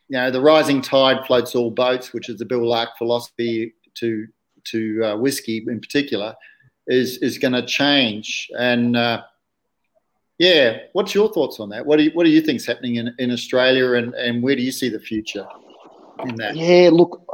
you 0.09 0.17
know, 0.17 0.31
the 0.31 0.41
rising 0.41 0.81
tide 0.81 1.25
floats 1.25 1.55
all 1.55 1.71
boats, 1.71 2.13
which 2.13 2.29
is 2.29 2.37
the 2.37 2.45
Bill 2.45 2.67
Lark 2.67 2.97
philosophy 2.97 3.73
to 3.95 4.27
to 4.65 5.03
uh, 5.03 5.17
whiskey 5.17 5.63
in 5.67 5.79
particular, 5.79 6.35
is 6.87 7.17
is 7.17 7.37
going 7.37 7.53
to 7.53 7.65
change. 7.65 8.49
And 8.57 8.95
uh, 8.95 9.23
yeah, 10.37 10.79
what's 10.93 11.15
your 11.15 11.31
thoughts 11.31 11.59
on 11.59 11.69
that? 11.69 11.85
What 11.85 11.97
do 11.97 12.03
you, 12.03 12.11
what 12.13 12.25
do 12.25 12.29
you 12.29 12.41
think's 12.41 12.65
happening 12.65 12.95
in, 12.95 13.13
in 13.19 13.31
Australia, 13.31 13.93
and, 13.93 14.13
and 14.15 14.43
where 14.43 14.55
do 14.55 14.61
you 14.61 14.71
see 14.71 14.89
the 14.89 14.99
future 14.99 15.47
in 16.25 16.35
that? 16.35 16.55
Yeah, 16.55 16.89
look, 16.91 17.25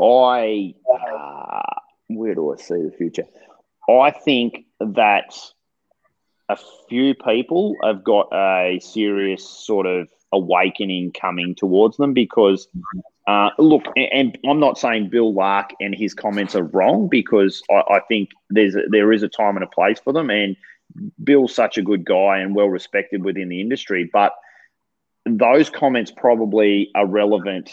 I 0.00 0.74
uh, 0.92 1.62
where 2.08 2.34
do 2.34 2.52
I 2.52 2.56
see 2.56 2.82
the 2.82 2.94
future? 2.96 3.26
I 3.88 4.10
think 4.10 4.64
that 4.80 5.34
a 6.48 6.56
few 6.88 7.14
people 7.14 7.76
have 7.82 8.04
got 8.04 8.28
a 8.32 8.80
serious 8.80 9.48
sort 9.48 9.86
of 9.86 10.08
awakening 10.32 11.12
coming 11.12 11.54
towards 11.54 11.96
them 11.96 12.14
because 12.14 12.68
uh, 13.26 13.50
look, 13.58 13.84
and, 13.96 14.08
and 14.12 14.38
I'm 14.48 14.60
not 14.60 14.78
saying 14.78 15.10
Bill 15.10 15.32
Lark 15.32 15.70
and 15.80 15.94
his 15.94 16.14
comments 16.14 16.54
are 16.54 16.64
wrong 16.64 17.08
because 17.08 17.62
I, 17.70 17.82
I 17.94 18.00
think 18.08 18.30
there's 18.50 18.74
a, 18.74 18.82
there 18.88 19.12
is 19.12 19.22
a 19.22 19.28
time 19.28 19.56
and 19.56 19.64
a 19.64 19.68
place 19.68 20.00
for 20.00 20.12
them, 20.12 20.30
and 20.30 20.56
Bill's 21.22 21.54
such 21.54 21.78
a 21.78 21.82
good 21.82 22.04
guy 22.04 22.38
and 22.38 22.54
well 22.54 22.68
respected 22.68 23.24
within 23.24 23.48
the 23.48 23.60
industry, 23.60 24.10
but 24.12 24.34
those 25.24 25.70
comments 25.70 26.10
probably 26.10 26.90
are 26.94 27.06
relevant 27.06 27.70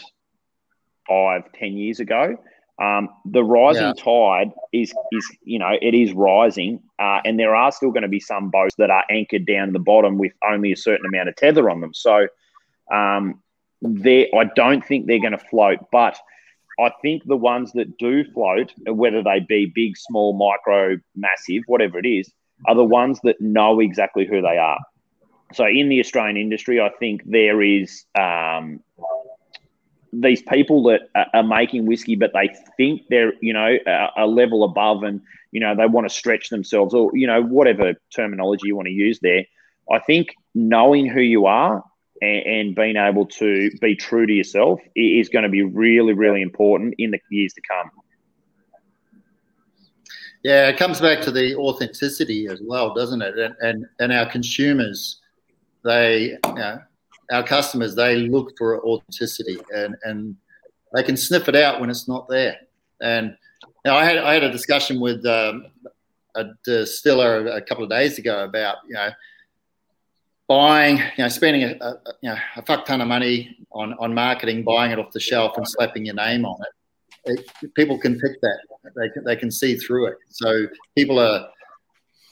five, 1.08 1.52
ten 1.54 1.74
years 1.74 2.00
ago. 2.00 2.38
Um, 2.80 3.10
the 3.26 3.44
rising 3.44 3.88
Yeah. 3.88 4.04
tide 4.04 4.52
is 4.72 4.94
is 5.12 5.38
you 5.44 5.60
know 5.60 5.72
it 5.82 5.94
is 5.94 6.14
rising, 6.14 6.82
uh, 7.00 7.20
and 7.26 7.38
there 7.38 7.56
are 7.56 7.72
still 7.72 7.90
going 7.92 8.04
to 8.04 8.08
be 8.08 8.20
some 8.22 8.50
boats 8.50 8.76
that 8.78 8.90
are 8.90 9.04
anchored 9.10 9.46
down 9.46 9.74
the 9.74 9.80
bottom 9.80 10.18
with 10.18 10.32
only 10.48 10.72
a 10.72 10.78
certain 10.78 11.06
amount 11.06 11.28
of 11.28 11.36
tether 11.36 11.70
on 11.70 11.82
them. 11.82 11.94
So, 11.94 12.28
um, 12.92 13.42
they 13.82 14.30
I 14.32 14.46
don't 14.56 14.86
think 14.86 15.06
they're 15.06 15.20
going 15.20 15.32
to 15.32 15.38
float, 15.38 15.80
but 15.92 16.18
I 16.80 16.92
think 17.02 17.24
the 17.26 17.38
ones 17.38 17.74
that 17.74 17.98
do 17.98 18.24
float, 18.32 18.74
whether 18.88 19.22
they 19.22 19.42
be 19.42 19.72
big, 19.74 19.98
small, 19.98 20.34
micro, 20.34 20.98
massive, 21.16 21.64
whatever 21.68 22.00
it 22.00 22.08
is, 22.08 22.32
are 22.68 22.76
the 22.76 22.86
ones 22.86 23.20
that 23.24 23.42
know 23.42 23.80
exactly 23.80 24.26
who 24.26 24.42
they 24.42 24.58
are. 24.58 24.80
So 25.54 25.66
in 25.66 25.90
the 25.90 26.00
Australian 26.00 26.38
industry, 26.38 26.80
I 26.80 26.90
think 27.00 27.24
there 27.26 27.62
is 27.62 28.06
um, 28.18 28.82
these 30.14 30.42
people 30.44 30.84
that 30.84 31.02
are, 31.34 31.44
making 31.44 31.86
whiskey, 31.86 32.16
but 32.16 32.32
they 32.34 32.54
think 32.78 33.02
they're 33.10 33.34
you 33.42 33.54
know 33.54 33.78
a 34.18 34.28
level 34.28 34.64
above, 34.64 35.04
and 35.04 35.22
you 35.52 35.60
know 35.60 35.76
they 35.76 35.86
want 35.86 36.08
to 36.08 36.14
stretch 36.14 36.50
themselves, 36.50 36.94
or 36.94 37.12
you 37.14 37.28
know 37.28 37.42
whatever 37.42 37.94
terminology 38.16 38.68
you 38.68 38.76
want 38.76 38.88
to 38.88 38.94
use 38.94 39.20
there. 39.22 39.46
I 39.92 40.00
think 40.00 40.36
knowing 40.54 41.08
who 41.08 41.22
you 41.22 41.48
are 41.48 41.84
and, 42.22 42.46
and 42.46 42.76
being 42.76 42.98
able 42.98 43.26
to 43.26 43.70
be 43.82 43.96
true 43.96 44.26
to 44.26 44.34
yourself 44.34 44.80
is 44.96 45.30
going 45.30 45.44
to 45.44 45.50
be 45.50 45.64
really, 45.64 46.14
really 46.14 46.42
important 46.42 46.96
in 46.98 47.12
the 47.12 47.20
years 47.30 47.54
to 47.54 47.62
come. 47.62 47.90
Yeah, 50.44 50.70
it 50.70 50.78
comes 50.78 51.02
back 51.02 51.22
to 51.22 51.32
the 51.32 51.56
authenticity 51.56 52.48
as 52.48 52.62
well, 52.62 52.94
doesn't 52.94 53.22
it? 53.22 53.38
And 53.38 53.56
and, 53.62 53.86
and 54.00 54.14
our 54.14 54.26
consumers, 54.26 55.20
they, 55.84 56.38
you 56.46 56.54
know, 56.54 56.80
our 57.32 57.44
customers, 57.44 57.94
they 57.96 58.28
look 58.28 58.58
for 58.58 58.84
authenticity, 58.86 59.58
and 59.76 59.96
and 60.04 60.36
they 60.94 61.04
can 61.04 61.18
sniff 61.18 61.50
it 61.50 61.56
out 61.56 61.82
when 61.82 61.90
it's 61.90 62.08
not 62.08 62.30
there. 62.30 62.58
And 63.02 63.36
you 63.64 63.92
know, 63.92 63.96
I 63.96 64.06
had 64.06 64.18
I 64.18 64.34
had 64.34 64.44
a 64.44 64.52
discussion 64.52 65.02
with 65.02 65.26
um, 65.26 65.66
a 66.36 66.46
distiller 66.64 67.48
a 67.48 67.62
couple 67.62 67.84
of 67.84 67.90
days 67.90 68.18
ago 68.18 68.46
about 68.46 68.78
you 68.88 68.94
know 68.94 69.10
buying, 70.50 70.98
you 70.98 71.24
know, 71.24 71.30
spending 71.30 71.64
a, 71.64 71.78
a 71.82 71.98
you 72.22 72.30
know 72.30 72.38
a 72.58 72.66
fuck 72.66 72.86
ton 72.86 73.00
of 73.00 73.08
money 73.08 73.58
on 73.72 73.94
on 73.94 74.14
marketing, 74.14 74.66
buying 74.66 74.92
it 74.92 75.00
off 75.00 75.14
the 75.14 75.20
shelf 75.22 75.56
and 75.56 75.66
slapping 75.66 76.06
your 76.06 76.16
name 76.16 76.44
on 76.44 76.62
it 76.62 76.74
it, 77.26 77.50
people 77.76 77.98
can 77.98 78.20
pick 78.20 78.40
that. 78.42 78.60
They 78.96 79.10
can, 79.10 79.24
they 79.24 79.36
can 79.36 79.52
see 79.52 79.76
through 79.76 80.08
it. 80.08 80.18
So 80.30 80.68
people 80.98 81.20
are 81.20 81.48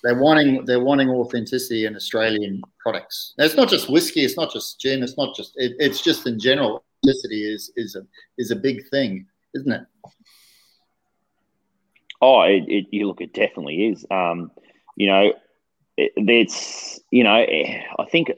they're 0.03 0.19
wanting 0.19 0.65
they're 0.65 0.83
wanting 0.83 1.09
authenticity 1.09 1.85
in 1.85 1.95
Australian 1.95 2.61
products. 2.79 3.33
Now, 3.37 3.45
it's 3.45 3.55
not 3.55 3.69
just 3.69 3.89
whiskey. 3.89 4.21
It's 4.21 4.37
not 4.37 4.51
just 4.51 4.79
gin. 4.79 5.03
It's 5.03 5.17
not 5.17 5.35
just. 5.35 5.53
It, 5.55 5.73
it's 5.79 6.01
just 6.01 6.27
in 6.27 6.39
general. 6.39 6.83
Authenticity 7.03 7.53
is 7.53 7.71
is 7.75 7.95
a 7.95 8.01
is 8.37 8.51
a 8.51 8.55
big 8.55 8.87
thing, 8.89 9.25
isn't 9.55 9.71
it? 9.71 9.81
Oh, 12.21 12.41
it, 12.41 12.63
it, 12.67 12.85
you 12.91 13.07
look, 13.07 13.21
it 13.21 13.33
definitely 13.33 13.87
is. 13.87 14.05
Um, 14.09 14.51
you 14.95 15.07
know, 15.07 15.33
it, 15.97 16.13
it's 16.17 16.99
you 17.11 17.23
know, 17.23 17.33
I 17.35 18.05
think 18.09 18.31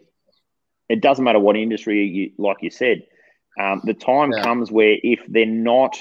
it 0.89 1.01
doesn't 1.01 1.24
matter 1.24 1.39
what 1.39 1.57
industry 1.57 2.05
you 2.05 2.32
like 2.38 2.57
you 2.62 2.70
said. 2.70 3.03
Um, 3.60 3.82
the 3.86 3.93
time 3.93 4.34
Yeah. 4.34 4.36
comes 4.36 4.72
where 4.72 4.97
if 5.03 5.20
they're 5.28 5.45
not 5.45 5.97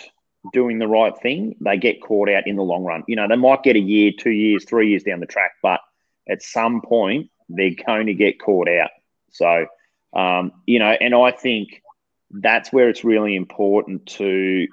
doing 0.53 0.79
the 0.79 0.89
right 0.89 1.13
thing, 1.23 1.57
they 1.61 1.77
get 1.77 2.01
caught 2.03 2.29
out 2.29 2.47
in 2.47 2.57
the 2.57 2.63
long 2.63 2.85
run. 2.85 3.05
You 3.09 3.17
know, 3.17 3.27
they 3.29 3.37
might 3.37 3.63
get 3.63 3.77
a 3.77 3.81
year, 3.81 4.13
two 4.19 4.31
years, 4.31 4.65
three 4.65 4.91
years 4.91 5.03
down 5.03 5.21
the 5.21 5.27
track, 5.27 5.53
but 5.63 5.81
at 6.29 6.43
some 6.43 6.81
point 6.83 7.29
they're 7.49 7.75
going 7.87 8.07
to 8.07 8.15
get 8.15 8.41
caught 8.41 8.69
out. 8.69 8.91
So, 9.31 9.67
um, 10.15 10.53
you 10.67 10.79
know, 10.79 10.91
and 11.01 11.15
I 11.15 11.33
think 11.33 11.83
that's 12.31 12.73
where 12.73 12.89
it's 12.89 13.05
really 13.05 13.35
important 13.37 14.07
to, 14.07 14.67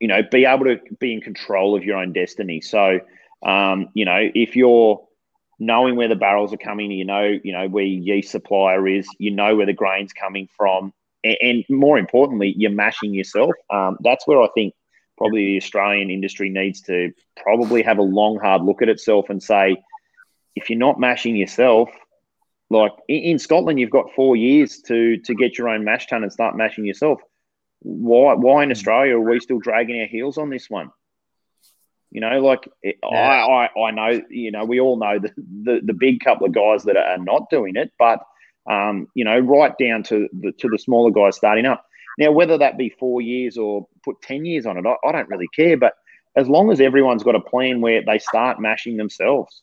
you 0.00 0.08
know, 0.08 0.22
be 0.30 0.44
able 0.44 0.64
to 0.64 0.78
be 0.98 1.12
in 1.12 1.20
control 1.20 1.76
of 1.76 1.84
your 1.84 1.96
own 1.98 2.12
destiny. 2.12 2.60
So, 2.60 3.00
um, 3.44 3.88
you 3.94 4.04
know, 4.04 4.28
if 4.34 4.56
you're 4.56 5.02
knowing 5.64 5.94
where 5.94 6.08
the 6.08 6.16
barrels 6.16 6.52
are 6.52 6.58
coming, 6.58 6.90
you 6.90 7.04
know, 7.04 7.38
you 7.44 7.52
know 7.52 7.68
where 7.68 7.84
your 7.84 8.16
yeast 8.16 8.32
supplier 8.32 8.86
is, 8.88 9.08
you 9.18 9.30
know 9.30 9.54
where 9.54 9.66
the 9.66 9.72
grain's 9.72 10.12
coming 10.12 10.48
from, 10.56 10.92
and, 11.22 11.36
and 11.40 11.64
more 11.68 11.98
importantly, 11.98 12.52
you're 12.56 12.70
mashing 12.70 13.14
yourself. 13.14 13.52
Um, 13.70 13.96
that's 14.00 14.26
where 14.26 14.42
I 14.42 14.48
think 14.54 14.74
probably 15.16 15.46
the 15.46 15.56
Australian 15.58 16.10
industry 16.10 16.50
needs 16.50 16.80
to 16.82 17.12
probably 17.36 17.82
have 17.82 17.98
a 17.98 18.02
long, 18.02 18.40
hard 18.40 18.62
look 18.62 18.82
at 18.82 18.88
itself 18.88 19.30
and 19.30 19.40
say, 19.40 19.76
if 20.56 20.68
you're 20.68 20.78
not 20.78 20.98
mashing 20.98 21.36
yourself, 21.36 21.90
like 22.68 22.92
in, 23.08 23.22
in 23.22 23.38
Scotland, 23.38 23.78
you've 23.78 23.90
got 23.90 24.12
four 24.16 24.34
years 24.34 24.82
to 24.88 25.18
to 25.18 25.34
get 25.34 25.58
your 25.58 25.68
own 25.68 25.84
mash 25.84 26.08
tun 26.08 26.24
and 26.24 26.32
start 26.32 26.56
mashing 26.56 26.84
yourself. 26.84 27.20
Why 27.80 28.34
why 28.34 28.64
in 28.64 28.72
Australia 28.72 29.16
are 29.16 29.20
we 29.20 29.38
still 29.38 29.60
dragging 29.60 30.00
our 30.00 30.06
heels 30.06 30.38
on 30.38 30.50
this 30.50 30.68
one? 30.68 30.90
You 32.12 32.20
know, 32.20 32.40
like 32.40 32.68
it, 32.82 32.96
I, 33.02 33.68
I, 33.74 33.80
I 33.80 33.90
know, 33.90 34.20
you 34.28 34.50
know, 34.50 34.66
we 34.66 34.80
all 34.80 34.98
know 34.98 35.18
the, 35.18 35.32
the, 35.36 35.80
the 35.82 35.94
big 35.94 36.20
couple 36.20 36.46
of 36.46 36.52
guys 36.52 36.84
that 36.84 36.98
are 36.98 37.16
not 37.16 37.48
doing 37.48 37.74
it, 37.76 37.90
but 37.98 38.20
um, 38.70 39.08
you 39.14 39.24
know, 39.24 39.38
right 39.38 39.72
down 39.78 40.02
to 40.04 40.28
the 40.40 40.52
to 40.52 40.68
the 40.68 40.78
smaller 40.78 41.10
guys 41.10 41.36
starting 41.36 41.64
up. 41.64 41.86
Now, 42.18 42.30
whether 42.30 42.58
that 42.58 42.76
be 42.76 42.90
four 42.90 43.22
years 43.22 43.56
or 43.56 43.88
put 44.04 44.20
ten 44.20 44.44
years 44.44 44.66
on 44.66 44.76
it, 44.76 44.84
I, 44.86 45.08
I 45.08 45.12
don't 45.12 45.30
really 45.30 45.48
care. 45.56 45.78
But 45.78 45.94
as 46.36 46.48
long 46.48 46.70
as 46.70 46.82
everyone's 46.82 47.22
got 47.22 47.34
a 47.34 47.40
plan 47.40 47.80
where 47.80 48.02
they 48.04 48.18
start 48.18 48.60
mashing 48.60 48.98
themselves, 48.98 49.62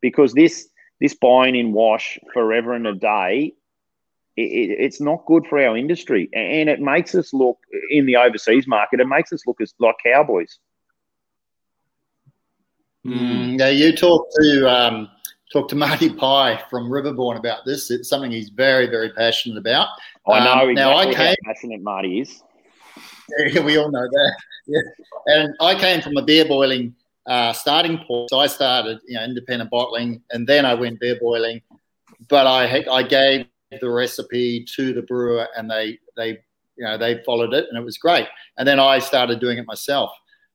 because 0.00 0.32
this 0.32 0.68
this 1.00 1.14
buying 1.14 1.56
in 1.56 1.72
wash 1.72 2.16
forever 2.32 2.74
and 2.74 2.86
a 2.86 2.94
day, 2.94 3.54
it, 4.36 4.42
it, 4.42 4.76
it's 4.78 5.00
not 5.00 5.26
good 5.26 5.46
for 5.48 5.60
our 5.60 5.76
industry, 5.76 6.28
and 6.32 6.68
it 6.68 6.80
makes 6.80 7.16
us 7.16 7.32
look 7.32 7.58
in 7.90 8.06
the 8.06 8.16
overseas 8.16 8.68
market. 8.68 9.00
It 9.00 9.08
makes 9.08 9.32
us 9.32 9.42
look 9.48 9.60
as 9.60 9.74
like 9.80 9.96
cowboys. 10.04 10.58
Mm, 13.06 13.58
yeah, 13.58 13.68
you 13.68 13.94
talk 13.94 14.26
to 14.40 14.68
um, 14.70 15.08
talk 15.52 15.68
to 15.68 15.76
Marty 15.86 16.10
Pye 16.12 16.62
from 16.68 16.90
Riverbourne 16.90 17.38
about 17.38 17.64
this. 17.64 17.90
It's 17.90 18.08
something 18.08 18.30
he's 18.30 18.50
very, 18.50 18.86
very 18.86 19.10
passionate 19.12 19.58
about. 19.58 19.88
I 20.26 20.44
know 20.44 20.68
Um, 20.68 20.74
now 20.74 20.90
I 20.92 21.02
exactly 21.04 21.14
how 21.14 21.24
came. 21.30 21.36
passionate 21.44 21.82
Marty 21.82 22.20
is. 22.20 22.42
Yeah, 23.52 23.60
we 23.60 23.76
all 23.76 23.90
know 23.90 24.08
that. 24.10 24.36
Yeah. 24.70 24.80
And 25.26 25.54
I 25.60 25.74
came 25.74 26.02
from 26.02 26.16
a 26.18 26.22
beer 26.22 26.44
boiling 26.44 26.94
uh, 27.26 27.52
starting 27.54 27.98
point. 28.06 28.28
So 28.28 28.38
I 28.38 28.46
started, 28.46 28.98
you 29.06 29.14
know, 29.14 29.24
independent 29.24 29.70
bottling, 29.70 30.22
and 30.30 30.46
then 30.46 30.66
I 30.66 30.74
went 30.74 31.00
beer 31.00 31.16
boiling. 31.20 31.62
But 32.28 32.46
I 32.46 32.84
I 32.90 33.02
gave 33.02 33.46
the 33.80 33.88
recipe 33.88 34.64
to 34.76 34.92
the 34.92 35.02
brewer, 35.02 35.46
and 35.56 35.70
they 35.70 35.98
they 36.16 36.30
you 36.76 36.84
know 36.84 36.98
they 36.98 37.22
followed 37.24 37.54
it, 37.54 37.66
and 37.70 37.78
it 37.78 37.84
was 37.84 37.96
great. 37.96 38.26
And 38.58 38.66
then 38.68 38.78
I 38.78 38.98
started 38.98 39.40
doing 39.40 39.56
it 39.58 39.66
myself. 39.66 40.10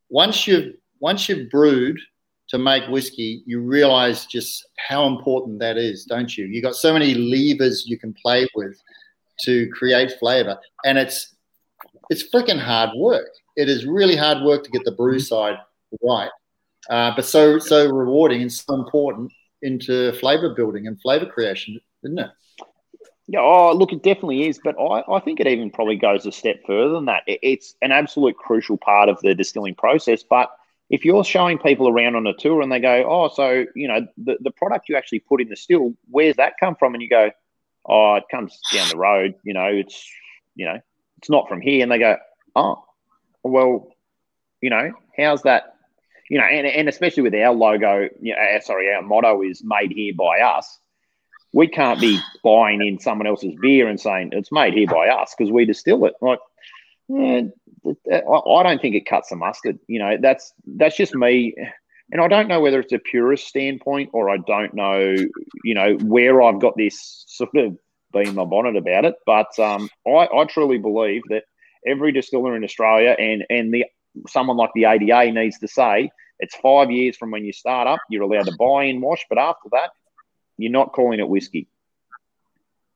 Once 0.09 0.45
you 0.47 0.75
once 0.99 1.27
you've 1.29 1.49
brewed 1.49 1.97
to 2.53 2.59
make 2.59 2.87
whiskey, 2.87 3.41
you 3.47 3.59
realize 3.61 4.27
just 4.27 4.63
how 4.77 5.07
important 5.07 5.59
that 5.59 5.75
is, 5.75 6.05
don't 6.05 6.37
you? 6.37 6.45
You 6.45 6.61
got 6.61 6.75
so 6.75 6.93
many 6.93 7.15
levers 7.15 7.85
you 7.87 7.97
can 7.97 8.13
play 8.13 8.47
with 8.53 8.79
to 9.41 9.67
create 9.71 10.13
flavor, 10.19 10.59
and 10.85 10.99
it's 10.99 11.35
it's 12.11 12.29
freaking 12.29 12.59
hard 12.59 12.91
work. 12.95 13.31
It 13.55 13.69
is 13.69 13.87
really 13.87 14.15
hard 14.15 14.43
work 14.43 14.63
to 14.63 14.69
get 14.69 14.85
the 14.85 14.91
brew 14.91 15.19
side 15.19 15.57
right, 16.03 16.29
uh, 16.91 17.13
but 17.15 17.25
so 17.25 17.57
so 17.57 17.89
rewarding 17.89 18.43
and 18.43 18.53
so 18.53 18.75
important 18.75 19.31
into 19.63 20.13
flavor 20.19 20.53
building 20.53 20.85
and 20.85 21.01
flavor 21.01 21.25
creation, 21.25 21.79
isn't 22.03 22.19
it? 22.19 22.29
Yeah, 23.25 23.39
oh, 23.39 23.73
look, 23.73 23.93
it 23.93 24.03
definitely 24.03 24.47
is, 24.47 24.59
but 24.63 24.75
I, 24.79 25.01
I 25.11 25.19
think 25.21 25.39
it 25.39 25.47
even 25.47 25.71
probably 25.71 25.95
goes 25.95 26.27
a 26.27 26.31
step 26.31 26.57
further 26.67 26.93
than 26.93 27.05
that. 27.05 27.23
It, 27.25 27.39
it's 27.41 27.73
an 27.81 27.91
absolute 27.91 28.37
crucial 28.37 28.77
part 28.77 29.09
of 29.09 29.19
the 29.21 29.33
distilling 29.33 29.73
process. 29.73 30.21
But 30.21 30.51
if 30.93 31.03
you're 31.03 31.23
showing 31.23 31.57
people 31.57 31.89
around 31.89 32.15
on 32.15 32.27
a 32.27 32.35
tour 32.35 32.61
and 32.61 32.71
they 32.71 32.79
go, 32.79 33.03
oh, 33.09 33.27
so, 33.27 33.65
you 33.75 33.87
know, 33.87 34.05
the, 34.15 34.37
the 34.41 34.51
product 34.51 34.87
you 34.87 34.95
actually 34.95 35.21
put 35.21 35.41
in 35.41 35.49
the 35.49 35.55
still, 35.55 35.95
where's 36.11 36.35
that 36.35 36.53
come 36.59 36.75
from? 36.75 36.93
And 36.93 37.01
you 37.01 37.09
go, 37.09 37.31
oh, 37.87 38.13
it 38.13 38.25
comes 38.29 38.59
down 38.71 38.89
the 38.89 38.97
road, 38.97 39.33
you 39.41 39.55
know, 39.55 39.65
it's, 39.65 40.07
you 40.53 40.67
know, 40.67 40.79
it's 41.17 41.31
not 41.31 41.49
from 41.49 41.61
here. 41.61 41.81
And 41.81 41.91
they 41.91 41.97
go, 41.97 42.17
oh, 42.55 42.85
well, 43.41 43.87
you 44.61 44.69
know, 44.69 44.91
how's 45.17 45.41
that? 45.41 45.77
You 46.29 46.37
know, 46.37 46.45
and, 46.45 46.67
and 46.67 46.87
especially 46.87 47.23
with 47.23 47.33
our 47.33 47.55
logo, 47.55 48.07
you 48.21 48.35
know, 48.35 48.39
uh, 48.39 48.59
sorry, 48.61 48.93
our 48.93 49.01
motto 49.01 49.41
is 49.41 49.63
made 49.65 49.91
here 49.91 50.13
by 50.15 50.41
us 50.41 50.77
we 51.55 51.67
can't 51.67 51.99
be 52.01 52.19
buying 52.43 52.85
in 52.85 52.99
someone 52.99 53.27
else's 53.27 53.53
beer 53.61 53.87
and 53.87 53.99
saying 53.99 54.29
it's 54.31 54.51
made 54.51 54.73
here 54.73 54.87
by 54.87 55.07
us 55.07 55.35
because 55.37 55.51
we 55.51 55.65
distill 55.65 56.05
it. 56.05 56.15
Like, 56.19 56.39
yeah, 57.07 57.41
I 57.85 58.63
don't 58.63 58.81
think 58.81 58.95
it 58.95 59.05
cuts 59.05 59.29
the 59.29 59.35
mustard. 59.35 59.79
You 59.87 59.99
know, 59.99 60.17
that's 60.19 60.53
that's 60.65 60.95
just 60.95 61.15
me, 61.15 61.53
and 62.11 62.21
I 62.21 62.27
don't 62.27 62.47
know 62.47 62.61
whether 62.61 62.79
it's 62.79 62.93
a 62.93 62.99
purist 62.99 63.47
standpoint 63.47 64.11
or 64.13 64.29
I 64.29 64.37
don't 64.37 64.73
know, 64.73 65.15
you 65.63 65.73
know, 65.73 65.95
where 66.01 66.41
I've 66.41 66.59
got 66.59 66.77
this 66.77 67.25
sort 67.27 67.55
of 67.55 67.77
being 68.13 68.35
my 68.35 68.45
bonnet 68.45 68.77
about 68.77 69.05
it. 69.05 69.15
But 69.25 69.57
um, 69.59 69.89
I, 70.07 70.27
I 70.33 70.45
truly 70.45 70.77
believe 70.77 71.23
that 71.29 71.43
every 71.85 72.11
distiller 72.11 72.55
in 72.55 72.63
Australia 72.63 73.15
and 73.17 73.43
and 73.49 73.73
the 73.73 73.85
someone 74.27 74.57
like 74.57 74.69
the 74.75 74.85
ADA 74.85 75.31
needs 75.31 75.59
to 75.59 75.67
say 75.67 76.11
it's 76.39 76.55
five 76.55 76.91
years 76.91 77.15
from 77.17 77.31
when 77.31 77.45
you 77.45 77.53
start 77.53 77.87
up. 77.87 77.99
You're 78.09 78.23
allowed 78.23 78.47
to 78.47 78.55
buy 78.57 78.85
in 78.85 79.01
wash, 79.01 79.25
but 79.29 79.37
after 79.37 79.69
that, 79.71 79.91
you're 80.57 80.71
not 80.71 80.93
calling 80.93 81.19
it 81.19 81.27
whiskey. 81.27 81.67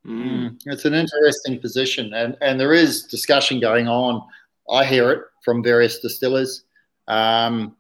Mm. 0.07 0.61
It's 0.65 0.85
an 0.85 0.93
interesting 0.93 1.59
position, 1.59 2.13
and 2.13 2.37
and 2.41 2.59
there 2.59 2.73
is 2.73 3.03
discussion 3.03 3.59
going 3.59 3.87
on. 3.87 4.21
I 4.69 4.85
hear 4.85 5.11
it 5.11 5.21
from 5.43 5.61
various 5.61 5.99
distillers. 5.99 6.63
Um, 7.07 7.75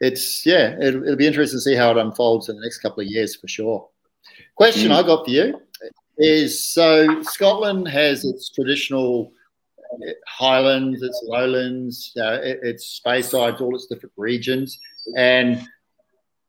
it's 0.00 0.46
yeah, 0.46 0.76
it, 0.80 0.94
it'll 0.94 1.16
be 1.16 1.26
interesting 1.26 1.58
to 1.58 1.62
see 1.62 1.74
how 1.74 1.90
it 1.90 1.98
unfolds 1.98 2.48
in 2.48 2.56
the 2.56 2.62
next 2.62 2.78
couple 2.78 3.02
of 3.02 3.08
years 3.08 3.36
for 3.36 3.48
sure. 3.48 3.88
Question 4.54 4.90
Mm. 4.90 4.94
I 4.94 5.02
got 5.02 5.26
for 5.26 5.30
you 5.30 5.60
is: 6.16 6.72
so 6.72 7.22
Scotland 7.22 7.88
has 7.88 8.24
its 8.24 8.48
traditional 8.48 9.30
highlands, 10.26 11.02
its 11.02 11.22
lowlands, 11.26 12.12
uh, 12.18 12.38
it, 12.42 12.60
its 12.62 13.00
Speysides, 13.04 13.60
all 13.60 13.74
its 13.74 13.86
different 13.86 14.14
regions, 14.16 14.78
and 15.14 15.66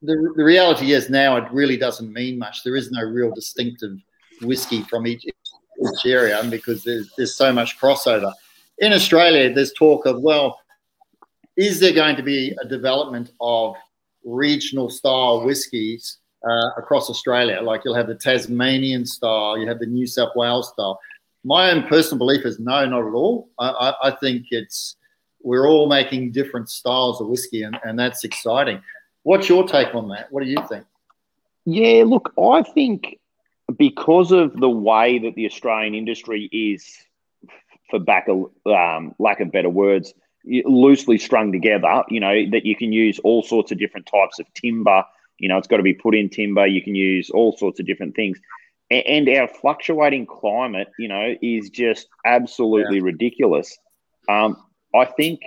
the, 0.02 0.34
the 0.38 0.44
reality 0.44 0.94
is 0.94 1.10
now 1.10 1.36
it 1.36 1.52
really 1.52 1.76
doesn't 1.76 2.14
mean 2.14 2.40
much. 2.40 2.64
There 2.64 2.78
is 2.78 2.92
no 2.92 3.04
real 3.04 3.34
distinctive 3.34 3.98
whiskey 4.42 4.82
from 4.84 5.08
each, 5.08 5.26
each 5.26 6.06
area 6.06 6.42
because 6.50 6.84
there's, 6.84 7.12
there's 7.18 7.36
so 7.36 7.52
much 7.52 7.80
crossover. 7.80 8.34
In 8.80 8.94
Australia, 8.94 9.54
there's 9.54 9.74
talk 9.74 10.06
of, 10.06 10.22
well, 10.22 10.60
is 11.58 11.80
there 11.80 11.94
going 11.94 12.16
to 12.16 12.24
be 12.24 12.56
a 12.62 12.68
development 12.68 13.32
of 13.42 13.76
regional 14.24 14.90
style 14.90 15.44
whiskies 15.44 16.18
uh, 16.48 16.70
across 16.78 17.10
Australia? 17.10 17.62
Like 17.62 17.82
you'll 17.84 17.96
have 17.96 18.08
the 18.08 18.16
Tasmanian 18.16 19.06
style, 19.06 19.58
you 19.58 19.68
have 19.68 19.80
the 19.80 19.86
New 19.86 20.08
South 20.08 20.36
Wales 20.36 20.70
style. 20.70 21.00
My 21.44 21.72
own 21.72 21.88
personal 21.88 22.18
belief 22.18 22.46
is 22.46 22.60
no, 22.60 22.86
not 22.86 23.08
at 23.08 23.14
all. 23.14 23.50
I, 23.60 23.70
I, 23.70 24.08
I 24.10 24.12
think 24.12 24.48
it's 24.52 24.96
we're 25.42 25.68
all 25.68 25.88
making 25.88 26.32
different 26.32 26.70
styles 26.70 27.22
of 27.22 27.28
whiskey, 27.28 27.64
and, 27.64 27.78
and 27.84 27.98
that's 27.98 28.24
exciting. 28.24 28.82
What's 29.24 29.48
your 29.48 29.68
take 29.68 29.96
on 29.96 30.10
that? 30.10 30.32
What 30.32 30.44
do 30.44 30.50
you 30.50 30.58
think? 30.68 30.86
Yeah, 31.66 32.04
look, 32.06 32.34
I 32.38 32.64
think 32.64 33.20
because 33.78 34.32
of 34.32 34.60
the 34.60 34.70
way 34.70 35.20
that 35.20 35.36
the 35.36 35.46
Australian 35.46 35.96
industry 35.96 36.50
is, 36.52 36.86
for 37.90 38.00
back 38.00 38.28
a 38.28 38.70
um, 38.70 39.16
lack 39.20 39.40
of 39.40 39.52
better 39.52 39.70
words, 39.70 40.14
loosely 40.46 41.18
strung 41.18 41.52
together, 41.52 42.04
you 42.10 42.20
know, 42.20 42.50
that 42.52 42.66
you 42.66 42.76
can 42.76 42.92
use 42.92 43.20
all 43.20 43.44
sorts 43.44 43.72
of 43.72 43.78
different 43.78 44.06
types 44.06 44.40
of 44.40 44.46
timber. 44.54 45.04
You 45.38 45.50
know, 45.50 45.58
it's 45.58 45.68
got 45.68 45.78
to 45.78 45.84
be 45.84 45.94
put 45.94 46.16
in 46.16 46.30
timber. 46.30 46.66
You 46.66 46.82
can 46.82 46.96
use 46.96 47.30
all 47.30 47.56
sorts 47.58 47.80
of 47.80 47.86
different 47.86 48.16
things. 48.16 48.40
And 48.92 49.30
our 49.30 49.48
fluctuating 49.48 50.26
climate, 50.26 50.88
you 50.98 51.10
know, 51.10 51.36
is 51.42 51.70
just 51.70 52.08
absolutely 52.26 53.02
ridiculous. 53.02 53.78
Um, 54.28 54.58
I 54.96 55.06
think, 55.06 55.42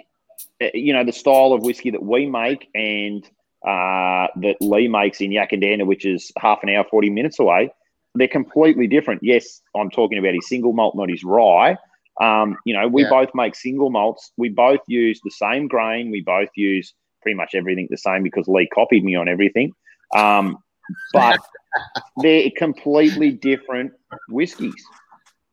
uh, 0.63 0.69
you 0.75 0.93
know, 0.93 1.05
the 1.05 1.13
style 1.13 1.53
of 1.53 1.63
whiskey 1.63 1.91
that 1.91 2.03
we 2.03 2.27
make 2.27 2.69
and 2.73 3.25
uh, 3.67 4.29
that 4.37 4.57
Lee 4.61 4.87
makes 4.87 5.21
in 5.21 5.31
Yackandandah, 5.31 5.87
which 5.87 6.05
is 6.05 6.31
half 6.37 6.61
an 6.63 6.69
hour, 6.69 6.85
40 6.89 7.11
minutes 7.11 7.41
away, 7.41 7.73
they're 8.15 8.29
completely 8.29 8.87
different. 8.87 9.21
Yes, 9.23 9.63
I'm 9.75 9.91
talking 9.91 10.19
about 10.19 10.35
his 10.35 10.49
single 10.49 10.73
malt, 10.73 10.95
not 10.97 11.09
his 11.09 11.25
rye. 11.25 11.77
Um, 12.21 12.57
you 12.67 12.75
know, 12.75 12.89
we 12.89 13.03
Yeah. 13.03 13.11
both 13.11 13.35
make 13.35 13.55
single 13.55 13.91
malts. 13.91 14.33
We 14.37 14.51
both 14.51 14.81
use 14.87 15.21
the 15.23 15.31
same 15.31 15.67
grain. 15.67 16.11
We 16.11 16.21
both 16.21 16.51
use 16.55 16.95
pretty 17.23 17.37
much 17.37 17.55
everything 17.55 17.87
the 17.91 17.97
same 17.97 18.23
because 18.23 18.49
Lee 18.49 18.67
copied 18.67 19.05
me 19.05 19.15
on 19.15 19.29
everything. 19.29 19.73
Um, 20.15 20.59
but 21.13 21.41
they're 22.17 22.51
completely 22.57 23.31
different 23.31 23.93
whiskies. 24.29 24.85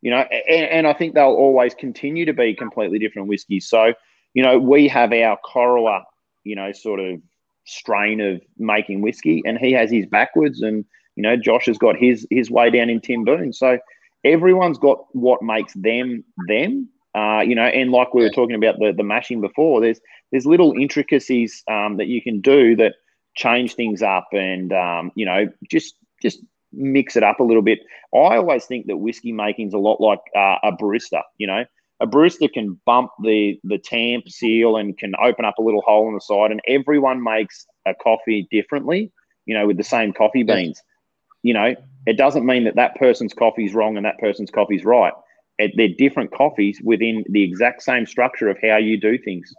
You 0.01 0.11
know, 0.11 0.19
and, 0.19 0.65
and 0.69 0.87
I 0.87 0.93
think 0.93 1.13
they'll 1.13 1.27
always 1.27 1.73
continue 1.73 2.25
to 2.25 2.33
be 2.33 2.53
completely 2.55 2.99
different 2.99 3.27
whiskies. 3.27 3.69
So, 3.69 3.93
you 4.33 4.43
know, 4.43 4.57
we 4.59 4.87
have 4.87 5.11
our 5.13 5.37
Corowa, 5.45 6.03
you 6.43 6.55
know, 6.55 6.71
sort 6.71 6.99
of 6.99 7.21
strain 7.65 8.19
of 8.19 8.41
making 8.57 9.01
whiskey, 9.01 9.43
and 9.45 9.57
he 9.57 9.71
has 9.73 9.91
his 9.91 10.05
Backwoods, 10.05 10.61
and 10.61 10.85
you 11.19 11.23
know, 11.23 11.35
Josh 11.35 11.65
has 11.65 11.77
got 11.77 11.97
his 11.97 12.25
his 12.31 12.49
way 12.49 12.69
down 12.69 12.89
in 12.89 13.01
Timboon. 13.01 13.51
So 13.51 13.77
everyone's 14.23 14.77
got 14.77 14.99
what 15.11 15.41
makes 15.41 15.73
them 15.73 16.23
them. 16.47 16.87
Uh, 17.13 17.41
you 17.41 17.55
know, 17.55 17.65
and 17.65 17.91
like 17.91 18.13
we 18.13 18.23
were 18.23 18.29
talking 18.29 18.55
about 18.55 18.79
the 18.79 18.93
the 18.95 19.03
mashing 19.03 19.41
before, 19.41 19.81
there's 19.81 19.99
there's 20.31 20.45
little 20.45 20.71
intricacies 20.71 21.61
um, 21.69 21.97
that 21.97 22.07
you 22.07 22.21
can 22.21 22.39
do 22.39 22.73
that 22.77 22.93
change 23.35 23.75
things 23.75 24.01
up, 24.01 24.29
and 24.31 24.71
um, 24.71 25.11
you 25.13 25.25
know, 25.25 25.49
just 25.69 25.95
just 26.21 26.39
mix 26.71 27.17
it 27.17 27.23
up 27.23 27.41
a 27.41 27.43
little 27.43 27.63
bit. 27.63 27.79
I 28.13 28.37
always 28.37 28.63
think 28.63 28.87
that 28.87 28.95
whiskey 28.95 29.33
making 29.33 29.67
is 29.67 29.73
a 29.73 29.77
lot 29.77 29.99
like 29.99 30.21
uh, 30.33 30.55
a 30.63 30.71
barista. 30.71 31.23
You 31.37 31.47
know, 31.47 31.65
a 31.99 32.07
barista 32.07 32.49
can 32.49 32.79
bump 32.85 33.11
the 33.21 33.59
the 33.65 33.77
tamp 33.77 34.29
seal 34.29 34.77
and 34.77 34.97
can 34.97 35.15
open 35.21 35.43
up 35.43 35.55
a 35.59 35.63
little 35.63 35.81
hole 35.81 36.07
in 36.07 36.13
the 36.13 36.21
side, 36.21 36.51
and 36.51 36.61
everyone 36.65 37.21
makes 37.21 37.67
a 37.85 37.93
coffee 37.93 38.47
differently. 38.49 39.11
You 39.45 39.57
know, 39.57 39.67
with 39.67 39.75
the 39.75 39.83
same 39.83 40.13
coffee 40.13 40.43
beans. 40.43 40.81
You 41.43 41.53
know, 41.53 41.75
it 42.05 42.17
doesn't 42.17 42.45
mean 42.45 42.63
that 42.65 42.75
that 42.75 42.95
person's 42.95 43.33
coffee 43.33 43.65
is 43.65 43.73
wrong 43.73 43.97
and 43.97 44.05
that 44.05 44.19
person's 44.19 44.51
coffee 44.51 44.75
is 44.75 44.85
right. 44.85 45.13
It, 45.57 45.73
they're 45.75 45.89
different 45.89 46.31
coffees 46.31 46.81
within 46.83 47.23
the 47.29 47.43
exact 47.43 47.83
same 47.83 48.05
structure 48.05 48.49
of 48.49 48.57
how 48.61 48.77
you 48.77 48.99
do 48.99 49.17
things. 49.17 49.53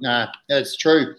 No, 0.00 0.26
that's 0.48 0.76
true. 0.76 1.14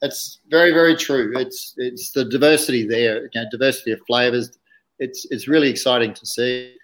That's 0.00 0.38
very, 0.48 0.72
very 0.72 0.96
true. 0.96 1.32
It's 1.36 1.74
it's 1.76 2.10
the 2.10 2.24
diversity 2.24 2.86
there, 2.86 3.22
you 3.22 3.30
know, 3.34 3.44
diversity 3.50 3.92
of 3.92 4.00
flavors. 4.06 4.50
It's 4.98 5.26
it's 5.30 5.48
really 5.48 5.68
exciting 5.68 6.14
to 6.14 6.26
see. 6.26 6.76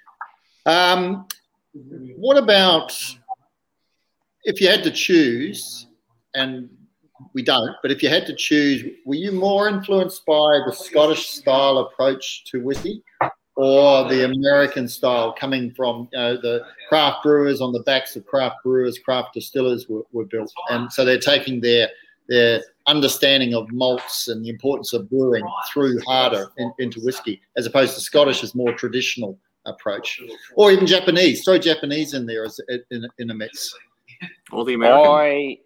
Um, 0.66 1.26
what 2.16 2.36
about 2.36 2.92
if 4.44 4.60
you 4.60 4.68
had 4.68 4.82
to 4.84 4.90
choose, 4.90 5.86
and 6.34 6.68
we 7.34 7.42
don't, 7.42 7.74
but 7.82 7.90
if 7.90 8.02
you 8.02 8.08
had 8.08 8.26
to 8.26 8.34
choose, 8.34 8.84
were 9.04 9.14
you 9.14 9.32
more 9.32 9.68
influenced 9.68 10.24
by 10.26 10.60
the 10.66 10.72
Scottish 10.72 11.28
style 11.28 11.78
approach 11.78 12.44
to 12.44 12.62
whiskey 12.62 13.02
or 13.56 14.08
the 14.08 14.24
American 14.24 14.86
style 14.86 15.32
coming 15.32 15.72
from 15.74 16.08
you 16.12 16.18
know, 16.18 16.36
the 16.36 16.64
craft 16.88 17.24
brewers 17.24 17.60
on 17.60 17.72
the 17.72 17.82
backs 17.82 18.14
of 18.14 18.24
craft 18.24 18.56
brewers, 18.62 18.98
craft 19.00 19.34
distillers 19.34 19.88
were, 19.88 20.02
were 20.12 20.24
built. 20.24 20.52
And 20.70 20.92
so 20.92 21.04
they're 21.04 21.18
taking 21.18 21.60
their 21.60 21.88
their 22.28 22.62
understanding 22.86 23.54
of 23.54 23.70
malts 23.72 24.28
and 24.28 24.44
the 24.44 24.50
importance 24.50 24.92
of 24.92 25.08
brewing 25.08 25.44
through 25.72 25.98
harder 26.06 26.46
in, 26.58 26.72
into 26.78 27.00
whiskey, 27.00 27.40
as 27.56 27.66
opposed 27.66 27.94
to 27.94 28.00
Scottish 28.00 28.44
is 28.44 28.54
more 28.54 28.72
traditional 28.74 29.38
approach, 29.64 30.20
or 30.54 30.70
even 30.70 30.86
Japanese. 30.86 31.42
Throw 31.44 31.58
Japanese 31.58 32.14
in 32.14 32.26
there 32.26 32.44
as 32.44 32.60
in, 32.90 33.06
in 33.18 33.30
a 33.30 33.34
mix. 33.34 33.74
Or 34.52 34.64
the 34.64 34.74
American. 34.74 35.10
I 35.10 35.58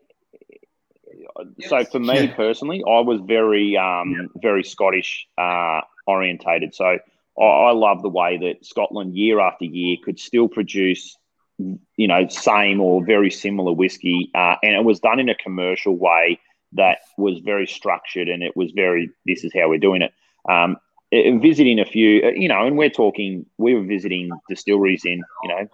so 1.60 1.84
for 1.84 1.98
me 1.98 2.28
personally, 2.28 2.82
I 2.86 3.00
was 3.00 3.20
very 3.20 3.76
um, 3.76 4.30
very 4.36 4.64
Scottish 4.64 5.26
uh, 5.38 5.80
orientated. 6.06 6.74
So 6.74 6.84
I, 6.84 7.42
I 7.42 7.72
love 7.72 8.02
the 8.02 8.08
way 8.08 8.38
that 8.38 8.64
Scotland 8.64 9.16
year 9.16 9.40
after 9.40 9.64
year 9.64 9.96
could 10.04 10.18
still 10.18 10.48
produce 10.48 11.16
you 11.58 12.08
know 12.08 12.26
same 12.28 12.80
or 12.80 13.04
very 13.04 13.30
similar 13.30 13.72
whiskey, 13.72 14.30
uh, 14.34 14.56
and 14.62 14.74
it 14.74 14.84
was 14.84 15.00
done 15.00 15.20
in 15.20 15.28
a 15.28 15.34
commercial 15.34 15.96
way 15.96 16.38
that 16.72 16.98
was 17.18 17.38
very 17.40 17.66
structured 17.66 18.28
and 18.28 18.42
it 18.42 18.56
was 18.56 18.72
very 18.72 19.10
this 19.26 19.44
is 19.44 19.52
how 19.54 19.68
we're 19.68 19.78
doing 19.78 20.02
it. 20.02 20.12
Um, 20.48 20.76
visiting 21.12 21.78
a 21.78 21.84
few, 21.84 22.22
uh, 22.24 22.30
you 22.30 22.48
know, 22.48 22.66
and 22.66 22.76
we're 22.78 22.88
talking, 22.88 23.44
we 23.58 23.74
were 23.74 23.84
visiting 23.84 24.30
distilleries 24.48 25.04
in, 25.04 25.22
you 25.42 25.48
know, 25.48 25.68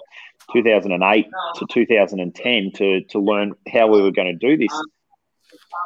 2008 0.53 1.27
to 1.57 1.67
2010 1.71 2.73
to 2.75 3.01
to 3.05 3.19
learn 3.19 3.55
how 3.73 3.87
we 3.87 4.03
were 4.03 4.11
going 4.11 4.27
to 4.27 4.49
do 4.49 4.57
this. 4.57 4.73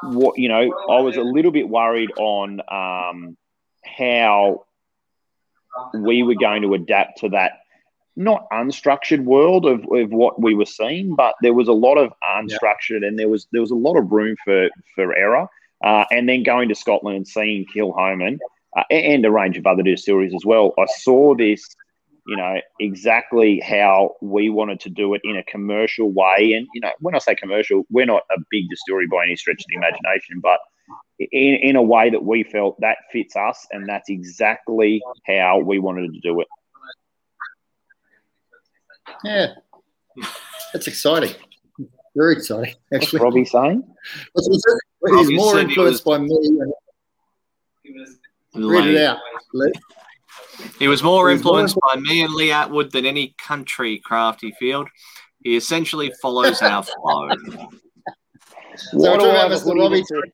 What 0.03 0.39
you 0.39 0.49
know, 0.49 0.73
I 0.91 1.01
was 1.01 1.17
a 1.17 1.23
little 1.23 1.51
bit 1.51 1.69
worried 1.69 2.11
on 2.17 2.61
um, 2.71 3.37
how 3.85 4.65
we 5.95 6.23
were 6.23 6.35
going 6.35 6.63
to 6.63 6.75
adapt 6.75 7.19
to 7.19 7.31
that 7.31 7.53
not 8.15 8.47
unstructured 8.53 9.25
world 9.25 9.65
of, 9.65 9.81
of 9.91 10.11
what 10.11 10.41
we 10.41 10.55
were 10.55 10.67
seeing, 10.67 11.15
but 11.15 11.35
there 11.41 11.55
was 11.55 11.69
a 11.69 11.73
lot 11.73 11.97
of 11.97 12.13
unstructured 12.23 13.01
yeah. 13.01 13.09
and 13.09 13.19
there 13.19 13.29
was 13.29 13.47
there 13.53 13.61
was 13.61 13.71
a 13.71 13.77
lot 13.77 13.97
of 13.97 14.13
room 14.13 14.37
for 14.45 14.69
for 14.95 15.15
error. 15.15 15.47
Uh, 15.83 16.05
and 16.13 16.29
then 16.29 16.45
going 16.45 16.69
to 16.69 16.77
Scotland 16.77 17.17
and 17.17 17.27
seeing 17.27 17.67
Kilchoman 17.75 18.39
uh, 18.77 18.85
and 18.91 19.25
a 19.27 19.31
range 19.31 19.59
of 19.59 19.67
other 19.67 19.83
distilleries 19.83 20.35
as 20.35 20.45
well, 20.45 20.73
I 20.79 20.87
saw 20.87 21.35
this, 21.35 21.75
you 22.27 22.37
know, 22.37 22.61
exactly 22.81 23.61
how 23.61 24.15
we 24.21 24.49
wanted 24.49 24.81
to 24.81 24.91
do 24.91 25.15
it 25.15 25.21
in 25.25 25.37
a 25.37 25.43
commercial 25.45 26.11
way. 26.11 26.53
And 26.55 26.67
you 26.75 26.81
know, 26.81 26.93
when 27.01 27.15
I 27.15 27.19
say 27.19 27.35
commercial, 27.35 27.85
we're 27.91 28.07
not 28.07 28.23
a 28.31 28.41
big 28.51 28.69
distillery 28.69 29.07
by 29.07 29.25
any 29.25 29.37
stretch 29.37 29.61
of 29.61 29.67
the 29.69 29.77
imagination, 29.77 30.41
but 30.41 30.61
in, 31.19 31.55
in 31.57 31.77
a 31.77 31.83
way 31.83 32.11
that 32.11 32.25
we 32.25 32.43
felt 32.43 32.81
that 32.81 32.99
fits 33.11 33.37
us, 33.37 33.67
and 33.73 33.89
that's 33.89 34.09
exactly 34.09 35.03
how 35.27 35.59
we 35.59 35.79
wanted 35.79 36.13
to 36.13 36.21
do 36.21 36.41
it. 36.41 36.49
Yeah, 39.25 39.55
that's 40.73 40.87
exciting. 40.87 41.35
Very 42.15 42.35
exciting, 42.35 42.75
actually. 42.93 43.21
What's 43.21 43.23
Robbie 43.23 43.45
saying? 43.45 43.85
He's 45.07 45.31
more 45.33 45.59
influenced 45.59 46.05
was, 46.07 46.19
by 46.19 46.25
me. 46.25 46.63
Read 48.55 48.87
it 48.87 49.03
out. 49.03 49.19
Lee. 50.59 50.71
He 50.79 50.89
was 50.89 51.03
more 51.03 51.29
he 51.29 51.37
influenced 51.37 51.77
more 51.77 51.95
by 51.95 52.01
me 52.01 52.23
and 52.23 52.35
Lee 52.35 52.53
Atwood 52.53 52.93
than 52.93 53.07
any 53.07 53.35
country 53.39 54.01
crafty 54.05 54.53
field. 54.53 54.89
He 55.43 55.57
essentially 55.57 56.13
follows 56.21 56.61
our 56.63 56.83
flow. 56.83 57.29
Why 58.93 59.17
do, 59.17 59.27
I 59.27 59.37
have 59.37 59.53
a 59.53 59.59
hoodie 59.59 60.01
that 60.01 60.33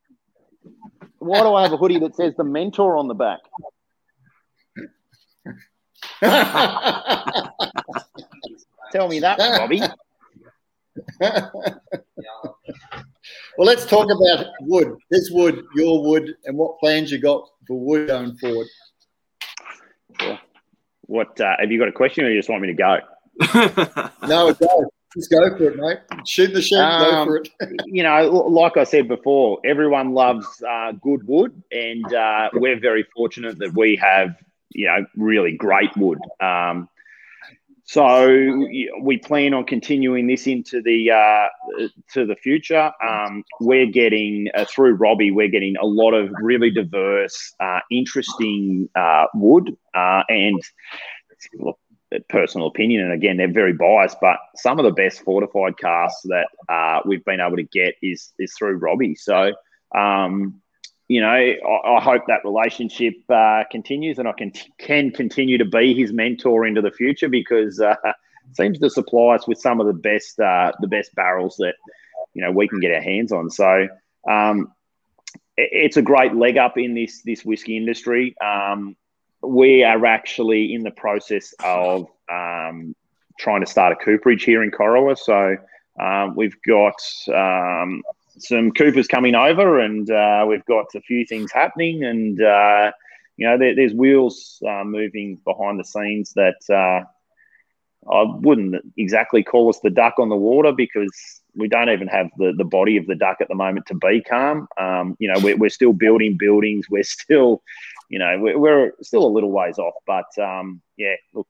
why 1.19 1.43
do 1.43 1.55
I 1.55 1.63
have 1.63 1.73
a 1.73 1.77
hoodie 1.77 1.99
that 1.99 2.15
says 2.15 2.35
the 2.37 2.45
mentor 2.45 2.97
on 2.97 3.09
the 3.09 3.15
back? 3.15 3.41
Tell 8.93 9.09
me 9.09 9.21
that, 9.21 9.39
Bobby. 9.39 9.81
well, 11.21 11.51
let's 13.59 13.87
talk 13.87 14.11
about 14.11 14.47
wood. 14.61 14.97
This 15.11 15.31
wood, 15.31 15.65
your 15.75 16.03
wood, 16.03 16.35
and 16.45 16.57
what 16.57 16.79
plans 16.79 17.11
you 17.11 17.21
got 17.21 17.49
for 17.67 17.79
wood 17.79 18.09
going 18.09 18.37
forward. 18.39 18.67
What 21.03 21.41
uh, 21.41 21.57
have 21.59 21.71
you 21.71 21.79
got 21.79 21.89
a 21.89 21.93
question, 21.93 22.25
or 22.25 22.31
you 22.31 22.39
just 22.39 22.51
want 22.51 22.63
me 22.63 22.69
to 22.69 22.75
go? 22.75 22.99
no, 24.27 24.53
go. 24.53 24.91
Just 25.17 25.31
go 25.31 25.57
for 25.57 25.71
it, 25.71 25.77
mate. 25.77 25.99
Shoot 26.27 26.53
the 26.53 26.61
shit. 26.61 26.79
Um, 26.79 27.03
go 27.03 27.25
for 27.25 27.37
it. 27.39 27.51
you 27.87 28.03
know, 28.03 28.29
like 28.31 28.77
I 28.77 28.85
said 28.85 29.09
before, 29.09 29.59
everyone 29.65 30.13
loves 30.13 30.47
uh, 30.69 30.93
good 30.93 31.27
wood, 31.27 31.63
and 31.73 32.13
uh, 32.13 32.51
we're 32.53 32.79
very 32.79 33.05
fortunate 33.17 33.59
that 33.59 33.73
we 33.75 33.97
have 33.97 34.37
you 34.71 34.87
know 34.87 35.07
really 35.17 35.57
great 35.57 35.97
wood. 35.97 36.19
Um, 36.41 36.89
so 37.89 38.29
we 39.01 39.17
plan 39.17 39.55
on 39.55 39.65
continuing 39.65 40.27
this 40.27 40.47
into 40.47 40.83
the 40.83 41.11
uh, 41.11 41.47
to 42.13 42.27
the 42.27 42.37
future. 42.37 42.93
Um, 43.03 43.45
we're 43.61 43.87
getting 43.87 44.49
uh, 44.55 44.67
through 44.67 44.97
Robbie. 44.97 45.31
We're 45.31 45.49
getting 45.49 45.75
a 45.81 45.87
lot 45.87 46.13
of 46.13 46.29
really 46.43 46.71
diverse, 46.71 47.55
uh, 47.61 47.81
interesting 47.91 48.91
uh, 48.95 49.25
wood, 49.33 49.75
uh, 49.95 50.23
and 50.29 50.63
look, 51.55 51.79
personal 52.29 52.67
opinion. 52.67 53.05
And 53.05 53.15
again, 53.15 53.39
they're 53.39 53.51
very 53.51 53.73
biased, 53.73 54.19
but 54.21 54.37
some 54.57 54.79
of 54.79 54.85
the 54.85 54.93
best 54.93 55.23
fortified 55.23 55.79
casts 55.79 56.21
that 56.25 56.49
uh, 56.69 57.01
we've 57.07 57.25
been 57.25 57.41
able 57.41 57.57
to 57.57 57.63
get 57.63 57.95
is 58.03 58.35
is 58.39 58.53
through 58.59 58.77
Robbie. 58.77 59.15
So. 59.15 59.55
Um, 59.95 60.61
you 61.09 61.23
know, 61.23 61.29
I, 61.29 61.57
I, 61.65 62.01
hope 62.03 62.27
that 62.29 62.45
relationship 62.45 63.15
uh, 63.31 63.65
continues 63.71 64.19
and 64.19 64.29
I 64.29 64.33
can 64.33 64.53
can 64.77 65.11
continue 65.11 65.57
to 65.57 65.65
be 65.65 65.95
his 65.95 66.13
mentor 66.13 66.67
into 66.67 66.83
the 66.83 66.91
future 66.91 67.29
because 67.31 67.81
uh, 67.81 67.97
seems 68.53 68.79
to 68.79 68.91
supply 68.91 69.35
us 69.35 69.49
with 69.49 69.59
some 69.59 69.81
of 69.81 69.87
the 69.87 69.95
best 69.95 70.39
uh, 70.39 70.73
the 70.81 70.87
best 70.87 71.15
barrels 71.15 71.57
that 71.57 71.75
you 72.35 72.43
know 72.43 72.53
we 72.53 72.69
can 72.69 72.79
get 72.79 72.93
our 72.93 73.01
hands 73.01 73.33
on. 73.33 73.51
So 73.51 73.89
um, 74.29 74.73
it, 75.57 75.71
it's 75.73 75.97
a 75.97 76.03
great 76.03 76.35
leg 76.35 76.59
up 76.59 76.77
in 76.77 76.95
this 76.95 77.23
this 77.23 77.43
whiskey 77.43 77.79
industry. 77.79 78.37
Um, 78.45 78.95
we 79.43 79.85
are 79.85 80.05
actually 80.05 80.75
in 80.75 80.83
the 80.83 80.91
process 80.91 81.55
of 81.65 82.07
um, 82.31 82.95
trying 83.39 83.61
to 83.61 83.67
start 83.67 83.93
a 83.93 83.97
cooperage 83.97 84.45
here 84.45 84.63
in 84.63 84.71
Corowa. 84.71 85.17
So 85.17 85.57
um, 85.99 86.35
we've 86.37 86.57
got 86.67 87.01
um, 87.33 88.03
some 88.39 88.73
Coopers 88.73 89.07
coming 89.07 89.35
over, 89.35 89.79
and 89.79 90.11
uh, 90.11 90.45
we've 90.49 90.65
got 90.65 90.87
a 90.95 91.01
few 91.01 91.25
things 91.27 91.53
happening, 91.53 92.05
and 92.05 92.41
uh, 92.41 92.93
you 93.37 93.47
know, 93.47 93.57
there, 93.57 93.75
there's 93.75 93.95
wheels 93.95 94.61
uh, 94.69 94.85
moving 94.85 95.41
behind 95.45 95.79
the 95.79 95.85
scenes 95.85 96.33
that 96.35 96.57
uh, 96.69 97.05
I 98.11 98.25
wouldn't 98.41 98.77
exactly 98.97 99.43
call 99.43 99.69
us 99.69 99.79
the 99.81 99.91
duck 99.91 100.15
on 100.19 100.29
the 100.29 100.37
water 100.37 100.73
because 100.73 101.13
we 101.55 101.69
don't 101.69 101.89
even 101.89 102.09
have 102.09 102.29
the, 102.37 102.53
the 102.57 102.65
body 102.65 102.97
of 102.97 103.07
the 103.07 103.15
duck 103.15 103.39
at 103.41 103.49
the 103.49 103.55
moment 103.55 103.87
to 103.87 103.95
be 103.95 104.23
calm. 104.23 104.67
Um, 104.79 105.17
you 105.19 105.33
know, 105.33 105.41
we're, 105.41 105.57
we're 105.57 105.71
still 105.71 105.93
building 105.93 106.37
buildings. 106.39 106.87
We're 106.91 107.03
still, 107.05 107.63
you 108.09 108.19
know, 108.19 108.39
we're, 108.41 108.59
we're 108.59 108.93
still 109.03 109.25
a 109.25 109.29
little 109.29 109.53
ways 109.53 109.79
off. 109.79 109.95
But 110.07 110.27
um, 110.43 110.83
yeah, 110.97 111.15
look, 111.33 111.47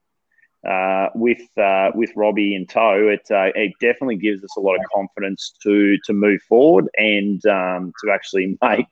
uh, 0.67 1.07
with 1.15 1.41
uh, 1.57 1.91
with 1.95 2.11
Robbie 2.15 2.55
in 2.55 2.67
tow, 2.67 3.07
it 3.07 3.25
uh, 3.31 3.51
it 3.55 3.73
definitely 3.79 4.17
gives 4.17 4.43
us 4.43 4.55
a 4.57 4.59
lot 4.59 4.75
of 4.75 4.81
confidence 4.93 5.53
to 5.63 5.97
to 6.05 6.13
move 6.13 6.41
forward 6.47 6.87
and 6.97 7.43
um, 7.45 7.93
to 8.03 8.11
actually 8.11 8.57
make. 8.61 8.87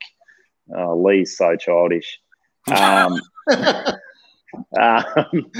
Oh, 0.74 0.98
Lee's 0.98 1.36
so 1.36 1.56
childish. 1.56 2.20
Um, 2.70 3.20
um, 4.78 5.50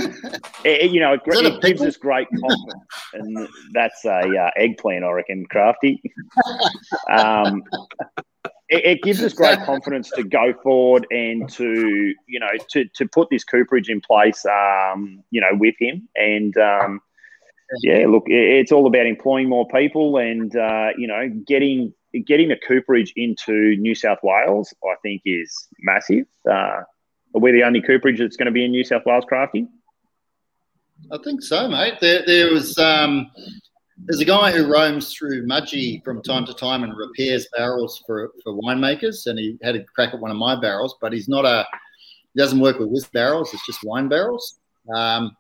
it, 0.65 0.91
you 0.91 1.01
know, 1.01 1.15
it, 1.15 1.23
it 1.27 1.63
gives 1.63 1.83
us 1.83 1.97
great 1.97 2.29
confidence, 2.29 2.85
and 3.15 3.49
that's 3.73 4.05
a 4.05 4.21
uh, 4.21 4.51
eggplant, 4.57 5.05
I 5.05 5.11
reckon, 5.11 5.47
crafty. 5.47 6.03
Um, 7.11 7.63
it, 8.69 8.85
it, 8.85 9.03
gives 9.03 9.23
us 9.23 9.33
great 9.33 9.59
confidence 9.65 10.11
to 10.11 10.23
go 10.23 10.53
forward 10.63 11.07
and 11.11 11.49
to 11.51 12.15
you 12.27 12.41
know 12.41 12.49
to 12.71 12.85
to 12.95 13.07
put 13.07 13.29
this 13.31 13.45
cooperage 13.45 13.89
in 13.89 14.01
place, 14.01 14.45
um, 14.47 15.23
you 15.31 15.41
know, 15.41 15.51
with 15.53 15.75
him, 15.79 16.09
and 16.17 16.57
um, 16.59 17.01
yeah, 17.83 18.07
look, 18.07 18.25
it's 18.27 18.73
all 18.73 18.87
about 18.87 19.07
employing 19.07 19.49
more 19.49 19.67
people 19.69 20.17
and 20.17 20.55
uh, 20.57 20.89
you 20.97 21.07
know 21.07 21.29
getting 21.47 21.93
getting 22.27 22.51
a 22.51 22.57
cooperage 22.57 23.13
into 23.17 23.77
New 23.77 23.95
South 23.95 24.19
Wales. 24.23 24.73
I 24.85 24.95
think 25.03 25.23
is 25.25 25.69
massive. 25.81 26.27
Uh, 26.49 26.83
are 27.35 27.41
we 27.41 27.53
the 27.53 27.65
only 27.65 27.83
cooperage 27.83 28.19
that's 28.19 28.37
going 28.37 28.47
to 28.47 28.53
be 28.53 28.65
in 28.65 28.71
New 28.71 28.85
South 28.85 29.03
Wales 29.05 29.25
crafting? 29.31 29.69
I 31.13 31.19
think 31.23 31.43
so, 31.43 31.69
mate. 31.69 31.95
There, 32.01 32.25
there 32.27 32.53
was 32.53 32.77
um, 32.79 33.31
there's 34.05 34.21
a 34.21 34.25
guy 34.25 34.53
who 34.53 34.71
roams 34.71 35.13
through 35.13 35.47
Mudgee 35.47 36.03
from 36.05 36.23
time 36.23 36.47
to 36.47 36.55
time 36.55 36.85
and 36.85 36.97
repairs 36.97 37.47
barrels 37.57 38.03
for 38.07 38.31
for 38.43 38.53
winemakers, 38.53 39.27
and 39.27 39.39
he 39.39 39.59
had 39.63 39.77
a 39.77 39.85
crack 39.85 40.15
at 40.15 40.21
one 40.21 40.31
of 40.31 40.37
my 40.37 40.59
barrels, 40.61 40.97
but 41.01 41.13
he's 41.13 41.29
not 41.29 41.45
a 41.45 41.67
he 42.35 42.39
doesn't 42.39 42.61
work 42.61 42.79
with 42.79 42.89
whisk 42.89 43.13
barrels; 43.13 43.53
it's 43.53 43.67
just 43.67 43.85
wine 43.85 44.09
barrels. 44.09 44.59
Um, 44.95 45.37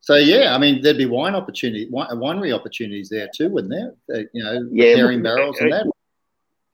so 0.00 0.14
yeah, 0.14 0.54
I 0.54 0.58
mean, 0.58 0.82
there'd 0.82 0.98
be 0.98 1.06
wine 1.06 1.34
opportunity, 1.34 1.88
winery 1.90 2.54
opportunities 2.54 3.08
there 3.08 3.28
too, 3.34 3.48
wouldn't 3.48 3.72
there? 3.72 3.94
Uh, 4.14 4.24
you 4.32 4.42
know, 4.42 4.68
yeah, 4.70 4.90
repairing 4.90 5.22
barrels 5.22 5.58
and 5.58 5.72
that. 5.72 5.90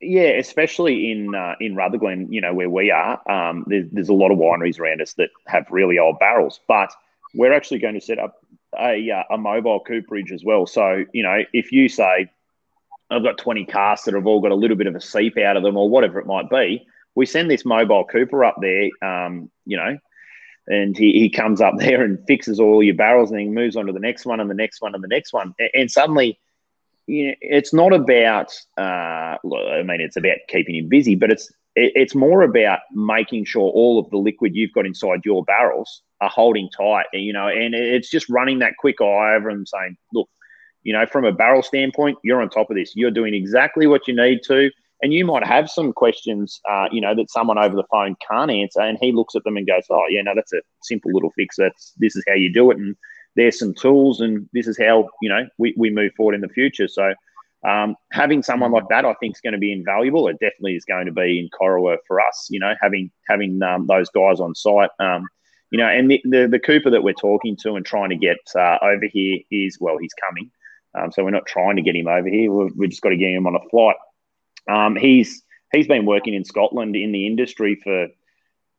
Yeah, 0.01 0.37
especially 0.37 1.11
in 1.11 1.33
uh, 1.33 1.55
in 1.59 1.75
Rutherglen, 1.75 2.31
you 2.31 2.41
know, 2.41 2.53
where 2.53 2.69
we 2.69 2.91
are, 2.91 3.21
um, 3.31 3.63
there's, 3.67 3.89
there's 3.91 4.09
a 4.09 4.13
lot 4.13 4.31
of 4.31 4.37
wineries 4.37 4.79
around 4.79 5.01
us 5.01 5.13
that 5.13 5.29
have 5.47 5.65
really 5.71 5.97
old 5.97 6.19
barrels. 6.19 6.59
But 6.67 6.91
we're 7.33 7.53
actually 7.53 7.79
going 7.79 7.95
to 7.95 8.01
set 8.01 8.19
up 8.19 8.43
a, 8.79 9.11
uh, 9.11 9.35
a 9.35 9.37
mobile 9.37 9.79
cooperage 9.79 10.31
as 10.31 10.43
well. 10.43 10.65
So, 10.67 11.05
you 11.13 11.23
know, 11.23 11.39
if 11.53 11.71
you 11.71 11.89
say, 11.89 12.29
I've 13.09 13.23
got 13.23 13.37
20 13.37 13.65
casks 13.65 14.05
that 14.05 14.15
have 14.15 14.25
all 14.25 14.41
got 14.41 14.51
a 14.51 14.55
little 14.55 14.77
bit 14.77 14.87
of 14.87 14.95
a 14.95 15.01
seep 15.01 15.37
out 15.37 15.57
of 15.57 15.63
them 15.63 15.77
or 15.77 15.89
whatever 15.89 16.19
it 16.19 16.25
might 16.25 16.49
be, 16.49 16.85
we 17.15 17.25
send 17.25 17.49
this 17.49 17.65
mobile 17.65 18.05
cooper 18.05 18.43
up 18.43 18.57
there, 18.59 18.89
um, 19.03 19.51
you 19.65 19.77
know, 19.77 19.97
and 20.67 20.97
he, 20.97 21.13
he 21.13 21.29
comes 21.29 21.61
up 21.61 21.75
there 21.77 22.03
and 22.03 22.25
fixes 22.27 22.59
all 22.59 22.81
your 22.81 22.95
barrels 22.95 23.31
and 23.31 23.39
he 23.39 23.47
moves 23.47 23.75
on 23.75 23.85
to 23.85 23.93
the 23.93 23.99
next 23.99 24.25
one 24.25 24.39
and 24.39 24.49
the 24.49 24.55
next 24.55 24.81
one 24.81 24.95
and 24.95 25.03
the 25.03 25.07
next 25.07 25.33
one. 25.33 25.53
And, 25.59 25.69
and 25.73 25.91
suddenly– 25.91 26.39
you 27.07 27.27
know, 27.27 27.33
it's 27.41 27.73
not 27.73 27.93
about. 27.93 28.53
Uh, 28.77 29.37
I 29.43 29.83
mean, 29.83 30.01
it's 30.01 30.17
about 30.17 30.37
keeping 30.47 30.75
you 30.75 30.83
busy, 30.83 31.15
but 31.15 31.31
it's 31.31 31.51
it, 31.75 31.91
it's 31.95 32.15
more 32.15 32.43
about 32.43 32.79
making 32.93 33.45
sure 33.45 33.69
all 33.71 33.99
of 33.99 34.09
the 34.09 34.17
liquid 34.17 34.55
you've 34.55 34.73
got 34.73 34.85
inside 34.85 35.21
your 35.25 35.43
barrels 35.43 36.01
are 36.21 36.29
holding 36.29 36.69
tight. 36.69 37.05
You 37.13 37.33
know, 37.33 37.47
and 37.47 37.73
it's 37.75 38.09
just 38.09 38.29
running 38.29 38.59
that 38.59 38.73
quick 38.79 39.01
eye 39.01 39.35
over 39.35 39.49
them, 39.49 39.65
saying, 39.65 39.97
"Look, 40.13 40.29
you 40.83 40.93
know, 40.93 41.05
from 41.05 41.25
a 41.25 41.31
barrel 41.31 41.63
standpoint, 41.63 42.17
you're 42.23 42.41
on 42.41 42.49
top 42.49 42.69
of 42.69 42.75
this. 42.75 42.95
You're 42.95 43.11
doing 43.11 43.33
exactly 43.33 43.87
what 43.87 44.07
you 44.07 44.15
need 44.15 44.41
to." 44.47 44.71
And 45.01 45.13
you 45.13 45.25
might 45.25 45.45
have 45.45 45.69
some 45.69 45.91
questions, 45.91 46.61
uh, 46.69 46.87
you 46.89 47.01
know, 47.01 47.13
that 47.13 47.29
someone 47.29 47.57
over 47.57 47.75
the 47.75 47.83
phone 47.91 48.15
can't 48.25 48.49
answer, 48.49 48.79
and 48.79 48.97
he 49.01 49.11
looks 49.11 49.35
at 49.35 49.43
them 49.43 49.57
and 49.57 49.67
goes, 49.67 49.83
"Oh, 49.89 50.05
yeah, 50.09 50.21
no, 50.21 50.33
that's 50.33 50.53
a 50.53 50.61
simple 50.81 51.11
little 51.13 51.31
fix. 51.31 51.57
That's 51.57 51.93
this 51.97 52.15
is 52.15 52.23
how 52.27 52.35
you 52.35 52.53
do 52.53 52.71
it." 52.71 52.77
And 52.77 52.95
there's 53.35 53.59
some 53.59 53.73
tools, 53.73 54.21
and 54.21 54.47
this 54.53 54.67
is 54.67 54.77
how 54.77 55.09
you 55.21 55.29
know 55.29 55.47
we, 55.57 55.73
we 55.77 55.89
move 55.89 56.13
forward 56.15 56.35
in 56.35 56.41
the 56.41 56.47
future. 56.47 56.87
So 56.87 57.13
um, 57.67 57.95
having 58.11 58.43
someone 58.43 58.71
like 58.71 58.87
that, 58.89 59.05
I 59.05 59.13
think, 59.15 59.35
is 59.35 59.41
going 59.41 59.53
to 59.53 59.59
be 59.59 59.71
invaluable. 59.71 60.27
It 60.27 60.39
definitely 60.39 60.75
is 60.75 60.85
going 60.85 61.05
to 61.05 61.11
be 61.13 61.39
in 61.39 61.49
Corowa 61.49 61.97
for 62.07 62.19
us. 62.19 62.47
You 62.49 62.59
know, 62.59 62.73
having 62.81 63.11
having 63.29 63.61
um, 63.63 63.87
those 63.87 64.09
guys 64.09 64.39
on 64.39 64.55
site. 64.55 64.89
Um, 64.99 65.27
you 65.71 65.79
know, 65.79 65.87
and 65.87 66.11
the, 66.11 66.21
the, 66.25 66.47
the 66.47 66.59
Cooper 66.59 66.91
that 66.91 67.03
we're 67.03 67.13
talking 67.13 67.57
to 67.63 67.75
and 67.75 67.83
trying 67.83 68.11
to 68.11 68.15
get 68.15 68.37
uh, 68.55 68.77
over 68.83 69.07
here 69.11 69.39
is 69.49 69.79
well, 69.79 69.97
he's 69.97 70.13
coming. 70.13 70.51
Um, 70.95 71.11
so 71.11 71.23
we're 71.23 71.31
not 71.31 71.47
trying 71.47 71.77
to 71.77 71.81
get 71.81 71.95
him 71.95 72.07
over 72.07 72.29
here. 72.29 72.51
We've, 72.51 72.71
we've 72.77 72.89
just 72.91 73.01
got 73.01 73.09
to 73.09 73.17
get 73.17 73.31
him 73.31 73.47
on 73.47 73.55
a 73.55 73.69
flight. 73.69 73.95
Um, 74.69 74.95
he's 74.95 75.41
he's 75.71 75.87
been 75.87 76.05
working 76.05 76.35
in 76.35 76.45
Scotland 76.45 76.95
in 76.95 77.11
the 77.11 77.25
industry 77.25 77.79
for 77.83 78.07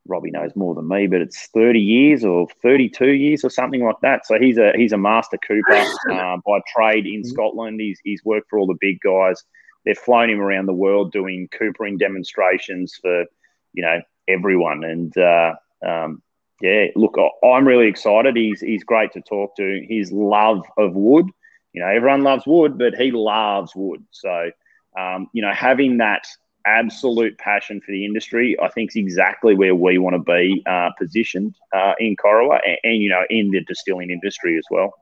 Robbie 0.07 0.31
knows 0.31 0.55
more 0.55 0.75
than 0.75 0.89
me, 0.89 1.07
but 1.07 1.21
it's 1.21 1.47
30 1.49 1.81
years 1.81 2.25
or 2.25 2.47
32 2.63 3.13
years 3.13 3.45
or 3.45 3.51
something 3.51 3.83
like 3.83 4.01
that. 4.03 4.27
So 4.27 4.39
he's 4.39 4.59
a 4.59 4.73
he's 4.77 4.93
a 4.93 4.99
master 4.99 5.39
cooper 5.39 5.85
uh, 6.13 6.37
by 6.47 6.61
trade 6.75 7.07
in 7.07 7.23
mm-hmm. 7.23 7.31
Scotland. 7.31 7.81
He's 7.81 8.01
he's 8.05 8.25
worked 8.25 8.51
for 8.51 8.59
all 8.59 8.67
the 8.67 8.79
big 8.81 9.01
guys. 9.01 9.43
They've 9.85 9.99
flown 9.99 10.31
him 10.31 10.41
around 10.41 10.67
the 10.67 10.75
world 10.75 11.13
doing 11.13 11.49
coopering 11.49 11.99
demonstrations 11.99 12.99
for 13.01 13.25
you 13.73 13.83
know 13.83 14.01
everyone. 14.29 14.85
And 14.85 15.17
uh, 15.17 15.55
um, 15.87 16.23
yeah, 16.61 16.87
look, 16.97 17.17
I'm 17.43 17.67
really 17.67 17.89
excited. 17.89 18.37
He's 18.37 18.61
he's 18.61 18.85
great 18.85 19.13
to 19.13 19.23
talk 19.23 19.57
to. 19.57 19.87
His 19.89 20.13
love 20.13 20.65
of 20.77 20.95
wood, 20.95 21.27
you 21.73 21.81
know, 21.81 21.89
everyone 21.89 22.23
loves 22.23 22.47
wood, 22.47 22.79
but 22.79 22.95
he 22.95 23.11
loves 23.11 23.75
wood. 23.75 24.05
So 24.11 24.51
um, 24.99 25.29
you 25.33 25.43
know, 25.43 25.53
having 25.53 25.99
that 25.99 26.27
absolute 26.67 27.37
passion 27.39 27.81
for 27.81 27.93
the 27.93 28.05
industry. 28.05 28.57
I 28.62 28.69
think 28.69 28.91
is 28.91 28.97
exactly 28.97 29.55
where 29.55 29.75
we 29.75 29.99
want 29.99 30.15
to 30.15 30.21
be 30.21 30.62
uh, 30.67 30.91
positioned 30.99 31.55
uh, 31.73 31.95
in 31.99 32.17
Corowa 32.17 32.59
and, 32.67 32.79
and, 32.85 33.03
you 33.03 33.11
know, 33.11 33.23
in 33.31 33.51
the 33.51 33.61
distilling 33.65 34.11
industry 34.11 34.57
as 34.57 34.65
well. 34.71 34.95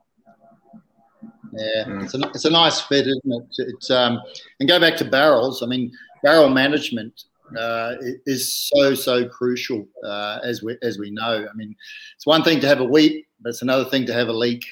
Yeah, 1.53 1.83
mm. 1.85 2.03
it's 2.03 2.15
a, 2.15 2.19
it's 2.29 2.45
a 2.45 2.49
nice 2.49 2.81
fit, 2.81 3.07
isn't 3.07 3.21
it? 3.25 3.43
It's 3.57 3.91
um, 3.91 4.21
and 4.59 4.67
go 4.67 4.79
back 4.79 4.97
to 4.97 5.05
barrels. 5.05 5.61
I 5.61 5.67
mean, 5.67 5.91
barrel 6.23 6.49
management 6.49 7.25
uh, 7.57 7.95
is 8.25 8.71
so 8.73 8.95
so 8.95 9.27
crucial 9.27 9.85
uh, 10.03 10.39
as 10.43 10.63
we 10.63 10.77
as 10.81 10.97
we 10.97 11.11
know. 11.11 11.47
I 11.49 11.53
mean, 11.55 11.75
it's 12.15 12.25
one 12.25 12.43
thing 12.43 12.59
to 12.61 12.67
have 12.67 12.79
a 12.79 12.85
weep, 12.85 13.27
but 13.39 13.49
it's 13.49 13.61
another 13.61 13.85
thing 13.85 14.05
to 14.07 14.13
have 14.13 14.29
a 14.29 14.33
leak. 14.33 14.65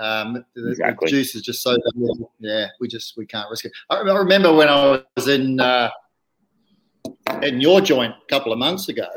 Um, 0.00 0.44
the, 0.54 0.68
exactly. 0.68 1.06
the 1.06 1.10
juice 1.10 1.34
is 1.34 1.42
just 1.42 1.60
so 1.60 1.76
yeah. 2.38 2.68
We 2.78 2.86
just 2.86 3.16
we 3.16 3.26
can't 3.26 3.50
risk 3.50 3.64
it. 3.64 3.72
I 3.90 3.98
remember 3.98 4.54
when 4.54 4.68
I 4.68 5.02
was 5.16 5.26
in 5.26 5.58
uh, 5.58 5.90
in 7.42 7.60
your 7.60 7.80
joint 7.80 8.14
a 8.14 8.26
couple 8.28 8.52
of 8.52 8.58
months 8.58 8.88
ago, 8.88 9.08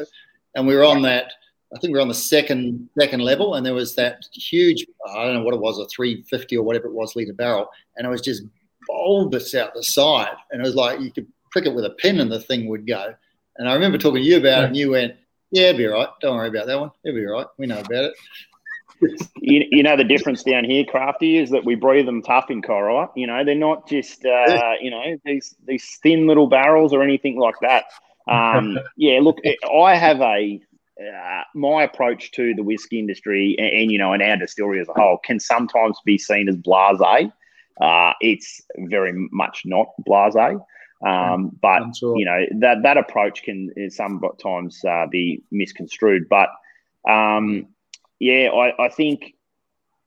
and 0.55 0.67
we 0.67 0.75
were 0.75 0.83
on 0.83 1.01
that. 1.03 1.33
I 1.73 1.79
think 1.79 1.93
we 1.93 1.97
were 1.97 2.01
on 2.01 2.09
the 2.09 2.13
second 2.13 2.89
second 2.99 3.21
level, 3.21 3.55
and 3.55 3.65
there 3.65 3.73
was 3.73 3.95
that 3.95 4.25
huge. 4.33 4.85
I 5.07 5.25
don't 5.25 5.35
know 5.35 5.43
what 5.43 5.53
it 5.53 5.61
was, 5.61 5.79
a 5.79 5.87
350 5.87 6.57
or 6.57 6.63
whatever 6.63 6.87
it 6.87 6.93
was 6.93 7.15
liter 7.15 7.33
barrel, 7.33 7.69
and 7.95 8.05
it 8.05 8.09
was 8.09 8.21
just 8.21 8.43
bulbous 8.87 9.55
out 9.55 9.73
the 9.73 9.83
side, 9.83 10.35
and 10.51 10.61
it 10.61 10.65
was 10.65 10.75
like 10.75 10.99
you 10.99 11.11
could 11.11 11.27
prick 11.51 11.65
it 11.65 11.73
with 11.73 11.85
a 11.85 11.91
pin, 11.91 12.19
and 12.19 12.31
the 12.31 12.39
thing 12.39 12.67
would 12.67 12.87
go. 12.87 13.13
And 13.57 13.69
I 13.69 13.73
remember 13.73 13.97
talking 13.97 14.21
to 14.21 14.27
you 14.27 14.37
about 14.37 14.63
it, 14.63 14.67
and 14.67 14.77
you 14.77 14.91
went, 14.91 15.15
"Yeah, 15.51 15.69
it'll 15.69 15.77
be 15.77 15.85
right. 15.85 16.09
Don't 16.21 16.35
worry 16.35 16.49
about 16.49 16.67
that 16.67 16.79
one. 16.79 16.91
It'll 17.03 17.19
be 17.19 17.25
right. 17.25 17.47
We 17.57 17.67
know 17.67 17.79
about 17.79 18.05
it." 18.05 18.13
You, 19.37 19.65
you 19.69 19.83
know 19.83 19.97
the 19.97 20.03
difference 20.03 20.43
down 20.43 20.63
here, 20.63 20.85
Crafty, 20.85 21.37
is 21.37 21.49
that 21.51 21.65
we 21.65 21.75
breathe 21.75 22.05
them 22.05 22.21
tough 22.21 22.49
in 22.49 22.61
Corowa. 22.61 23.09
You 23.15 23.27
know, 23.27 23.43
they're 23.43 23.55
not 23.55 23.87
just 23.87 24.25
uh, 24.25 24.73
you 24.81 24.91
know 24.91 25.17
these 25.25 25.55
these 25.65 25.99
thin 26.03 26.27
little 26.27 26.47
barrels 26.47 26.93
or 26.93 27.01
anything 27.01 27.39
like 27.39 27.55
that. 27.61 27.85
Um, 28.27 28.79
yeah, 28.97 29.19
look, 29.21 29.37
I 29.73 29.95
have 29.95 30.21
a 30.21 30.61
uh, 30.99 31.43
my 31.55 31.83
approach 31.83 32.31
to 32.31 32.53
the 32.53 32.63
whiskey 32.63 32.99
industry 32.99 33.55
and, 33.57 33.67
and, 33.67 33.91
you 33.91 33.97
know 33.97 34.13
and 34.13 34.21
our 34.21 34.37
distillery 34.37 34.79
as 34.79 34.87
a 34.87 34.93
whole 34.93 35.17
can 35.17 35.39
sometimes 35.39 35.97
be 36.05 36.17
seen 36.17 36.47
as 36.47 36.55
blasé. 36.55 37.31
Uh, 37.79 38.13
it's 38.21 38.61
very 38.77 39.13
much 39.31 39.63
not 39.65 39.87
blasé. 40.07 40.63
Um, 41.03 41.57
but 41.59 41.95
sure. 41.95 42.15
you 42.15 42.25
know 42.25 42.45
that 42.59 42.83
that 42.83 42.97
approach 42.97 43.41
can 43.41 43.71
sometimes 43.89 44.85
uh, 44.85 45.07
be 45.09 45.41
misconstrued. 45.49 46.29
But 46.29 46.49
um, 47.09 47.67
yeah, 48.21 48.49
I, 48.49 48.85
I 48.85 48.89
think 48.89 49.33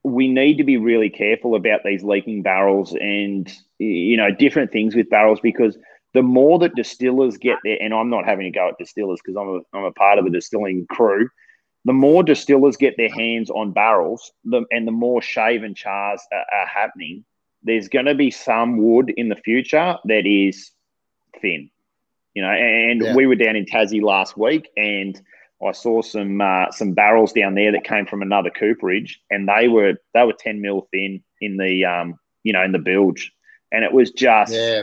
we 0.04 0.28
need 0.28 0.58
to 0.58 0.64
be 0.64 0.76
really 0.76 1.10
careful 1.10 1.56
about 1.56 1.80
these 1.84 2.04
leaking 2.04 2.42
barrels 2.42 2.94
and 2.94 3.52
you 3.78 4.16
know 4.16 4.30
different 4.30 4.70
things 4.70 4.94
with 4.94 5.10
barrels 5.10 5.40
because 5.42 5.76
the 6.12 6.22
more 6.22 6.60
that 6.60 6.76
distillers 6.76 7.36
get 7.36 7.58
there, 7.64 7.76
and 7.80 7.92
I'm 7.92 8.10
not 8.10 8.24
having 8.24 8.44
to 8.44 8.56
go 8.56 8.68
at 8.68 8.78
distillers 8.78 9.18
because 9.22 9.36
I'm 9.36 9.48
a, 9.48 9.76
I'm 9.76 9.84
a 9.84 9.92
part 9.92 10.18
of 10.18 10.24
the 10.24 10.30
distilling 10.30 10.86
crew. 10.88 11.28
The 11.86 11.92
more 11.92 12.22
distillers 12.22 12.76
get 12.76 12.96
their 12.96 13.12
hands 13.12 13.50
on 13.50 13.72
barrels, 13.72 14.30
the, 14.44 14.64
and 14.70 14.86
the 14.86 14.92
more 14.92 15.20
shave 15.20 15.64
and 15.64 15.76
chars 15.76 16.22
are, 16.32 16.60
are 16.60 16.66
happening, 16.66 17.24
there's 17.64 17.88
going 17.88 18.06
to 18.06 18.14
be 18.14 18.30
some 18.30 18.78
wood 18.78 19.12
in 19.16 19.28
the 19.28 19.34
future 19.34 19.98
that 20.04 20.24
is 20.24 20.70
thin. 21.42 21.68
You 22.32 22.42
know, 22.42 22.50
and 22.50 23.02
yeah. 23.02 23.14
we 23.16 23.26
were 23.26 23.34
down 23.34 23.56
in 23.56 23.66
Tassie 23.66 24.02
last 24.02 24.36
week, 24.36 24.68
and 24.76 25.20
I 25.64 25.72
saw 25.72 26.02
some 26.02 26.40
uh, 26.40 26.70
some 26.70 26.92
barrels 26.92 27.32
down 27.32 27.54
there 27.54 27.72
that 27.72 27.84
came 27.84 28.06
from 28.06 28.22
another 28.22 28.50
cooperage, 28.50 29.20
and 29.30 29.48
they 29.48 29.68
were 29.68 29.94
they 30.12 30.24
were 30.24 30.34
ten 30.38 30.60
mil 30.60 30.88
thin 30.92 31.22
in 31.40 31.56
the 31.56 31.84
um, 31.84 32.18
you 32.42 32.52
know 32.52 32.62
in 32.62 32.72
the 32.72 32.78
bilge, 32.78 33.32
and 33.72 33.84
it 33.84 33.92
was 33.92 34.10
just 34.10 34.52
Yeah. 34.52 34.82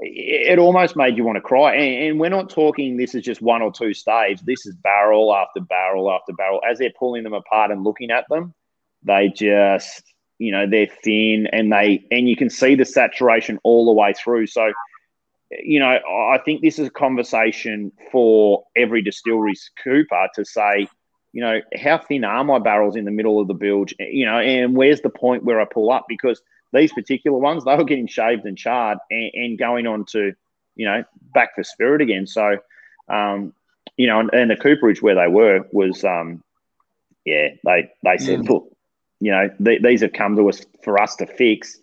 it 0.00 0.58
almost 0.58 0.96
made 0.96 1.16
you 1.16 1.24
want 1.24 1.36
to 1.36 1.42
cry. 1.42 1.74
And, 1.74 2.10
and 2.10 2.20
we're 2.20 2.28
not 2.28 2.50
talking 2.50 2.96
this 2.96 3.14
is 3.14 3.24
just 3.24 3.42
one 3.42 3.62
or 3.62 3.72
two 3.72 3.94
staves. 3.94 4.42
This 4.42 4.66
is 4.66 4.74
barrel 4.76 5.34
after 5.34 5.60
barrel 5.60 6.10
after 6.10 6.32
barrel. 6.32 6.60
As 6.68 6.78
they're 6.78 6.92
pulling 6.98 7.24
them 7.24 7.32
apart 7.34 7.70
and 7.70 7.82
looking 7.82 8.10
at 8.10 8.24
them, 8.28 8.54
they 9.02 9.28
just, 9.28 10.02
you 10.38 10.52
know, 10.52 10.66
they're 10.68 10.86
thin 11.02 11.48
and 11.52 11.72
they, 11.72 12.04
and 12.10 12.28
you 12.28 12.36
can 12.36 12.50
see 12.50 12.74
the 12.76 12.84
saturation 12.84 13.58
all 13.64 13.86
the 13.86 13.92
way 13.92 14.12
through. 14.12 14.46
So, 14.46 14.72
you 15.50 15.80
know, 15.80 15.88
I 15.88 16.38
think 16.44 16.60
this 16.60 16.78
is 16.78 16.88
a 16.88 16.90
conversation 16.90 17.92
for 18.12 18.64
every 18.76 19.02
distillery's 19.02 19.70
cooper 19.82 20.28
to 20.34 20.44
say, 20.44 20.88
you 21.32 21.42
know, 21.42 21.60
how 21.76 21.98
thin 21.98 22.24
are 22.24 22.44
my 22.44 22.58
barrels 22.58 22.96
in 22.96 23.04
the 23.04 23.10
middle 23.10 23.40
of 23.40 23.48
the 23.48 23.54
bilge? 23.54 23.94
You 23.98 24.26
know, 24.26 24.38
and 24.38 24.76
where's 24.76 25.00
the 25.00 25.10
point 25.10 25.44
where 25.44 25.60
I 25.60 25.64
pull 25.64 25.90
up? 25.90 26.06
Because 26.08 26.40
these 26.72 26.92
particular 26.92 27.38
ones, 27.38 27.64
they 27.64 27.76
were 27.76 27.84
getting 27.84 28.06
shaved 28.06 28.44
and 28.44 28.58
charred 28.58 28.98
and, 29.10 29.30
and 29.34 29.58
going 29.58 29.86
on 29.86 30.04
to, 30.06 30.34
you 30.76 30.86
know, 30.86 31.04
back 31.32 31.54
for 31.54 31.64
spirit 31.64 32.02
again. 32.02 32.26
So, 32.26 32.58
um, 33.08 33.54
you 33.96 34.06
know, 34.06 34.20
and, 34.20 34.30
and 34.32 34.50
the 34.50 34.56
cooperage 34.56 35.00
where 35.00 35.14
they 35.14 35.28
were 35.28 35.66
was, 35.72 36.04
um, 36.04 36.42
yeah, 37.24 37.48
they 37.64 37.90
they 38.04 38.18
said, 38.18 38.40
Mm. 38.40 38.48
look, 38.48 38.76
you 39.20 39.30
know, 39.30 39.50
th- 39.64 39.82
these 39.82 40.02
have 40.02 40.12
come 40.12 40.36
to 40.36 40.48
us 40.48 40.64
for 40.82 41.00
us 41.00 41.16
to 41.16 41.26
fix, 41.26 41.80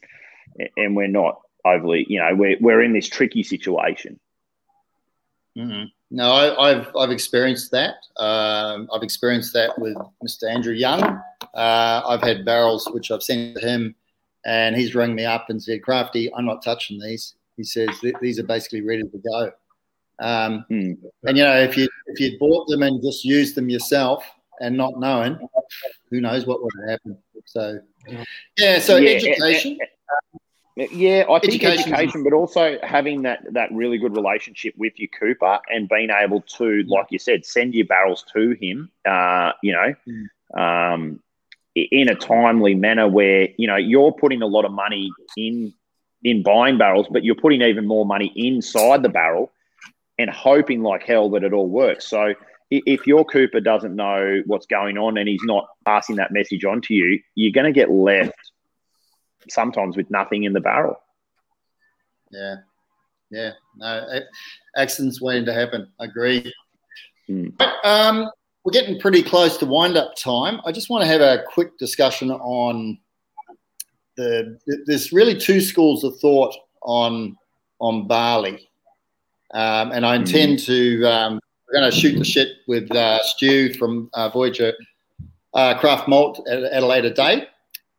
and 0.77 0.95
we're 0.95 1.07
not 1.07 1.41
overly, 1.65 2.05
you 2.07 2.19
know, 2.19 2.33
we're 2.35 2.57
we're 2.61 2.81
in 2.83 2.93
this 2.93 3.07
tricky 3.09 3.43
situation. 3.43 4.19
Mhm. 5.57 5.89
No, 6.11 6.31
I, 6.31 6.69
I've 6.71 6.95
I've 6.95 7.11
experienced 7.11 7.71
that. 7.71 7.95
Um, 8.17 8.87
I've 8.93 9.03
experienced 9.03 9.53
that 9.53 9.77
with 9.79 9.97
Mr. 10.25 10.49
Andrew 10.49 10.73
Young. 10.73 11.01
Uh, 11.53 12.01
I've 12.05 12.21
had 12.21 12.45
barrels 12.45 12.87
which 12.91 13.09
I've 13.11 13.23
sent 13.23 13.57
to 13.57 13.61
him, 13.67 13.95
and 14.45 14.75
he's 14.75 14.95
rung 14.95 15.15
me 15.15 15.25
up 15.25 15.49
and 15.49 15.61
said, 15.61 15.81
"Crafty, 15.81 16.31
I'm 16.33 16.45
not 16.45 16.63
touching 16.63 16.99
these." 16.99 17.35
He 17.57 17.63
says 17.63 17.89
these 18.21 18.37
are 18.39 18.43
basically 18.43 18.81
ready 18.81 19.03
to 19.03 19.17
go. 19.17 19.51
Um, 20.19 20.65
Hmm. 20.69 20.93
and 21.23 21.37
you 21.37 21.43
know, 21.43 21.57
if 21.59 21.75
you 21.77 21.87
if 22.07 22.19
you 22.19 22.37
bought 22.39 22.67
them 22.67 22.83
and 22.83 23.01
just 23.01 23.25
used 23.25 23.55
them 23.55 23.69
yourself 23.69 24.23
and 24.61 24.77
not 24.77 24.99
knowing, 24.99 25.37
who 26.09 26.21
knows 26.21 26.45
what 26.45 26.61
would 26.63 26.71
have 26.81 26.89
happened. 26.91 27.17
So, 27.45 27.79
yeah. 28.57 28.79
So 28.79 28.97
Yeah, 28.97 29.11
education. 29.11 29.77
Yeah, 30.75 31.23
I 31.29 31.39
think 31.39 31.63
Education. 31.63 31.93
education, 31.93 32.23
but 32.23 32.33
also 32.33 32.77
having 32.83 33.21
that 33.21 33.45
that 33.53 33.71
really 33.71 33.97
good 33.97 34.13
relationship 34.13 34.73
with 34.77 34.93
your 34.97 35.07
Cooper 35.17 35.59
and 35.69 35.87
being 35.87 36.09
able 36.09 36.41
to, 36.57 36.83
like 36.87 37.07
you 37.11 37.19
said, 37.19 37.45
send 37.45 37.73
your 37.73 37.85
barrels 37.85 38.25
to 38.33 38.57
him. 38.59 38.91
Uh, 39.05 39.53
you 39.63 39.71
know, 39.71 40.59
um, 40.59 41.21
in 41.75 42.09
a 42.09 42.15
timely 42.15 42.75
manner 42.75 43.07
where 43.07 43.47
you 43.57 43.67
know 43.67 43.77
you're 43.77 44.11
putting 44.11 44.41
a 44.41 44.47
lot 44.47 44.65
of 44.65 44.71
money 44.73 45.11
in 45.37 45.73
in 46.25 46.43
buying 46.43 46.77
barrels, 46.77 47.07
but 47.09 47.23
you're 47.23 47.35
putting 47.35 47.61
even 47.61 47.87
more 47.87 48.05
money 48.05 48.33
inside 48.35 49.01
the 49.01 49.09
barrel 49.09 49.51
and 50.17 50.29
hoping 50.29 50.81
like 50.83 51.03
hell 51.03 51.29
that 51.29 51.43
it 51.43 51.53
all 51.53 51.69
works. 51.69 52.05
So 52.07 52.33
if 52.69 53.05
your 53.07 53.23
Cooper 53.23 53.61
doesn't 53.61 53.95
know 53.95 54.41
what's 54.45 54.65
going 54.65 54.97
on 54.97 55.17
and 55.17 55.29
he's 55.29 55.43
not 55.43 55.67
passing 55.85 56.15
that 56.17 56.31
message 56.31 56.65
on 56.65 56.81
to 56.81 56.93
you, 56.93 57.21
you're 57.35 57.51
going 57.51 57.65
to 57.65 57.71
get 57.71 57.91
left 57.91 58.44
sometimes 59.49 59.97
with 59.97 60.09
nothing 60.09 60.43
in 60.43 60.53
the 60.53 60.59
barrel. 60.59 60.95
Yeah, 62.31 62.55
yeah. 63.29 63.51
No, 63.77 64.19
accidents 64.75 65.21
waiting 65.21 65.45
to 65.45 65.53
happen. 65.53 65.87
I 65.99 66.05
agree. 66.05 66.51
Mm. 67.29 67.59
Um, 67.83 68.29
we're 68.63 68.71
getting 68.71 68.99
pretty 68.99 69.21
close 69.21 69.57
to 69.57 69.65
wind 69.65 69.95
up 69.95 70.15
time. 70.15 70.59
I 70.65 70.71
just 70.71 70.89
want 70.89 71.03
to 71.03 71.07
have 71.07 71.21
a 71.21 71.43
quick 71.47 71.77
discussion 71.77 72.31
on 72.31 72.97
the. 74.17 74.59
There's 74.85 75.13
really 75.13 75.37
two 75.37 75.61
schools 75.61 76.03
of 76.03 76.19
thought 76.19 76.55
on 76.81 77.37
on 77.79 78.07
barley, 78.07 78.67
um, 79.53 79.91
and 79.91 80.05
I 80.05 80.15
intend 80.15 80.59
to. 80.59 81.03
Um, 81.05 81.39
we're 81.67 81.79
going 81.79 81.91
to 81.91 81.97
shoot 81.97 82.17
the 82.17 82.25
shit 82.25 82.49
with 82.67 82.91
uh, 82.91 83.19
Stu 83.23 83.73
from 83.73 84.09
uh, 84.13 84.29
Voyager 84.29 84.73
uh, 85.55 85.77
Craft 85.79 86.07
Malt 86.07 86.45
at, 86.47 86.63
at 86.63 86.83
a 86.83 86.85
later 86.85 87.11
date. 87.11 87.47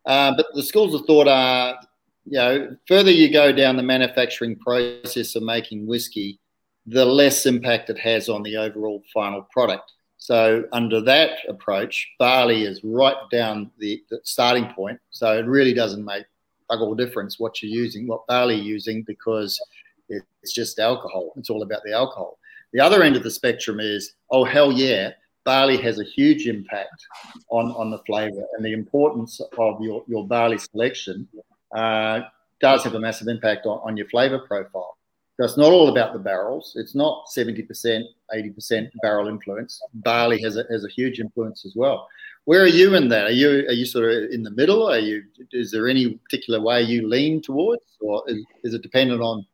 Uh, 0.07 0.33
but 0.37 0.47
the 0.55 0.63
schools 0.63 0.95
of 0.95 1.05
thought 1.07 1.29
are 1.29 1.79
you 2.27 2.39
know, 2.39 2.77
further 2.89 3.11
you 3.11 3.33
go 3.33 3.53
down 3.53 3.77
the 3.77 3.83
manufacturing 3.83 4.57
process 4.57 5.37
of 5.37 5.43
making 5.43 5.87
whiskey, 5.87 6.41
the 6.87 7.05
less 7.05 7.47
impact 7.47 7.89
it 7.91 7.99
has 7.99 8.29
on 8.29 8.43
the 8.43 8.57
overall 8.57 9.03
final 9.15 9.43
product. 9.53 9.93
So, 10.19 10.65
under 10.73 11.01
that 11.03 11.39
approach, 11.49 12.09
barley 12.19 12.65
is 12.65 12.81
right 12.83 13.17
down 13.31 13.71
the, 13.79 14.03
the 14.11 14.21
starting 14.25 14.67
point. 14.75 14.99
So, 15.11 15.39
it 15.39 15.47
really 15.47 15.75
doesn't 15.75 16.05
make 16.05 16.25
bug 16.69 16.81
all 16.81 16.95
difference 16.95 17.39
what 17.39 17.63
you're 17.63 17.71
using, 17.71 18.09
what 18.09 18.27
barley 18.27 18.57
you're 18.57 18.65
using, 18.65 19.03
because 19.03 19.61
it's 20.09 20.53
just 20.53 20.81
alcohol. 20.81 21.33
It's 21.37 21.51
all 21.51 21.63
about 21.63 21.83
the 21.85 21.93
alcohol. 21.93 22.39
The 22.73 22.81
other 22.81 23.03
end 23.03 23.15
of 23.15 23.23
the 23.23 23.31
spectrum 23.31 23.79
is, 23.79 24.15
oh, 24.31 24.45
hell 24.45 24.73
yeah, 24.73 25.11
barley 25.47 25.79
has 25.79 26.01
a 26.01 26.05
huge 26.05 26.47
impact 26.49 27.07
on, 27.49 27.71
on 27.73 27.91
the 27.91 27.99
flavor 28.01 28.45
and 28.55 28.65
the 28.65 28.73
importance 28.73 29.41
of 29.57 29.81
your, 29.81 30.05
your 30.09 30.27
barley 30.27 30.59
selection 30.59 31.27
uh, 31.75 32.21
does 32.61 32.83
have 32.83 32.95
a 32.95 33.01
massive 33.01 33.29
impact 33.29 33.65
on, 33.65 33.81
on 33.85 33.97
your 33.97 34.09
flavor 34.09 34.41
profile. 34.41 34.99
So 35.37 35.45
it's 35.45 35.57
not 35.57 35.71
all 35.71 35.89
about 35.91 36.13
the 36.15 36.19
barrels. 36.19 36.73
It's 36.77 36.95
not 36.95 37.27
70%, 37.35 38.03
80% 38.35 38.89
barrel 39.03 39.29
influence. 39.29 39.81
Barley 39.95 40.43
has 40.43 40.57
a, 40.57 40.65
has 40.71 40.85
a 40.85 40.89
huge 40.89 41.21
influence 41.21 41.65
as 41.65 41.75
well. 41.77 42.09
Where 42.47 42.63
are 42.63 42.69
you 42.81 42.95
in 42.95 43.09
that? 43.09 43.27
Are 43.27 43.33
you 43.33 43.67
are 43.69 43.73
you 43.73 43.85
sort 43.85 44.05
of 44.05 44.31
in 44.31 44.45
the 44.45 44.53
middle? 44.53 44.89
Are 44.89 45.01
you 45.01 45.25
is 45.51 45.73
there 45.73 45.89
any 45.89 46.11
particular 46.11 46.61
way 46.61 46.81
you 46.81 47.09
lean 47.09 47.43
towards, 47.43 47.83
or 48.01 48.23
is, 48.29 48.45
is 48.63 48.73
it 48.73 48.83
dependent 48.83 49.21
on 49.21 49.45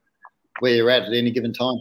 where 0.61 0.75
you're 0.75 0.91
at 0.91 1.05
at 1.05 1.15
any 1.15 1.31
given 1.31 1.55
time? 1.55 1.81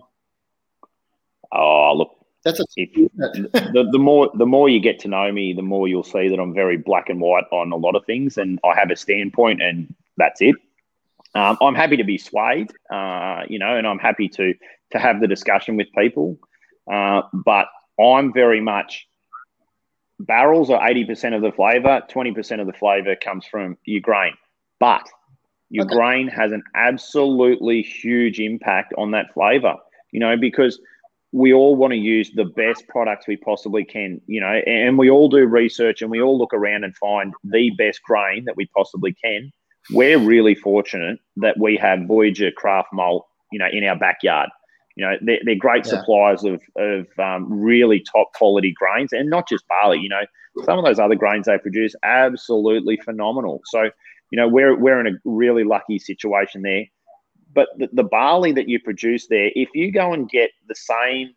That's 2.44 2.60
a 2.60 2.66
if 2.76 2.90
the, 3.16 3.88
the 3.92 4.00
more 4.00 4.32
the 4.34 4.46
more 4.46 4.68
you 4.70 4.80
get 4.80 5.00
to 5.00 5.08
know 5.08 5.32
me, 5.32 5.54
the 5.54 5.62
more 5.62 5.88
you'll 5.88 6.04
see 6.04 6.28
that 6.30 6.40
I'm 6.40 6.54
very 6.54 6.78
black 6.78 7.10
and 7.10 7.22
white 7.22 7.46
on 7.52 7.72
a 7.72 7.76
lot 7.76 7.96
of 7.96 8.06
things, 8.06 8.38
and 8.38 8.60
I 8.64 8.78
have 8.78 8.90
a 8.90 8.96
standpoint, 8.96 9.62
and 9.62 9.94
that's 10.18 10.42
it. 10.42 10.56
Um, 11.36 11.58
I'm 11.62 11.76
happy 11.76 11.98
to 11.98 12.04
be 12.04 12.18
swayed, 12.18 12.72
uh, 12.92 13.44
you 13.48 13.60
know, 13.60 13.78
and 13.78 13.86
I'm 13.88 14.00
happy 14.00 14.28
to 14.30 14.54
to 14.92 15.00
have 15.00 15.22
the 15.22 15.28
discussion 15.28 15.78
with 15.78 15.88
people. 15.98 16.38
Uh, 16.92 17.22
but 17.34 17.68
I'm 18.00 18.34
very 18.34 18.60
much 18.60 19.08
barrels 20.20 20.70
are 20.70 20.80
80% 20.80 21.36
of 21.36 21.42
the 21.42 21.52
flavor, 21.52 22.02
20% 22.10 22.62
of 22.62 22.68
the 22.68 22.74
flavor 22.74 23.16
comes 23.16 23.46
from 23.46 23.78
your 23.86 24.02
grain. 24.02 24.34
But 24.80 25.08
your 25.70 25.86
Okay. 25.86 25.96
grain 25.96 26.28
has 26.28 26.52
an 26.52 26.64
absolutely 26.76 27.82
huge 27.82 28.40
impact 28.40 28.94
on 28.98 29.12
that 29.12 29.34
flavor, 29.34 29.76
you 30.12 30.20
know, 30.20 30.38
because 30.38 30.80
we 31.32 31.54
all 31.54 31.76
want 31.76 31.92
to 31.92 31.98
use 31.98 32.32
the 32.32 32.46
best 32.46 32.88
products 32.90 33.28
we 33.28 33.38
possibly 33.38 33.86
can, 33.86 34.20
you 34.28 34.42
know, 34.42 34.62
and 34.68 34.98
we 34.98 35.10
all 35.10 35.30
do 35.30 35.46
research 35.46 36.02
and 36.02 36.12
we 36.12 36.22
all 36.22 36.38
look 36.38 36.54
around 36.54 36.84
and 36.84 36.96
find 36.98 37.34
the 37.44 37.70
best 37.78 38.02
grain 38.04 38.44
that 38.46 38.58
we 38.58 38.66
possibly 38.76 39.14
can. 39.14 39.52
We're 39.92 40.20
really 40.20 40.56
fortunate 40.56 41.20
that 41.38 41.58
we 41.58 41.78
have 41.78 42.06
Voyager 42.06 42.52
Craft 42.52 42.90
Malt, 42.94 43.28
you 43.52 43.60
know, 43.60 43.68
in 43.72 43.84
our 43.86 43.98
backyard. 43.98 44.50
You 44.96 45.06
know, 45.06 45.18
they're, 45.22 45.40
they're 45.46 45.56
great 45.56 45.86
Yeah. 45.86 45.92
suppliers 46.00 46.44
of, 46.44 46.62
of 46.76 47.08
um, 47.18 47.48
really 47.62 48.02
top 48.02 48.34
quality 48.34 48.74
grains 48.78 49.14
and 49.14 49.30
not 49.30 49.48
just 49.48 49.66
barley. 49.70 50.00
You 50.00 50.10
know, 50.10 50.22
some 50.66 50.78
of 50.78 50.84
those 50.84 51.00
other 51.00 51.16
grains 51.16 51.46
they 51.46 51.58
produce, 51.58 51.96
absolutely 52.04 52.98
phenomenal. 52.98 53.62
So, 53.66 53.84
you 54.32 54.38
know, 54.38 54.50
we're, 54.50 54.78
we're 54.78 55.00
in 55.00 55.08
a 55.08 55.18
really 55.24 55.64
lucky 55.64 55.98
situation 55.98 56.62
there. 56.62 56.86
But 57.54 57.70
the, 57.78 57.90
the 57.92 58.04
barley 58.04 58.52
that 58.54 58.68
you 58.70 58.80
produce 58.80 59.28
there, 59.28 59.52
if 59.56 59.70
you 59.74 59.92
go 59.92 60.14
and 60.14 60.30
get 60.30 60.52
the 60.68 60.76
same, 60.76 61.34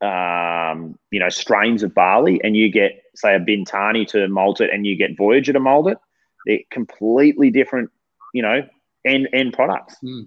um, 0.00 0.98
you 1.10 1.20
know, 1.20 1.28
strains 1.28 1.82
of 1.82 1.94
barley 1.94 2.40
and 2.42 2.56
you 2.56 2.70
get, 2.70 3.02
say, 3.14 3.34
a 3.34 3.40
Bintani 3.40 4.06
to 4.08 4.28
malt 4.28 4.60
it 4.60 4.70
and 4.72 4.86
you 4.86 4.96
get 4.96 5.16
Voyager 5.16 5.52
to 5.52 5.60
malt 5.60 5.88
it, 5.88 5.98
they're 6.46 6.60
completely 6.70 7.50
different, 7.50 7.90
you 8.32 8.42
know, 8.42 8.66
end, 9.04 9.28
end 9.32 9.52
products. 9.52 9.96
Hmm. 10.00 10.22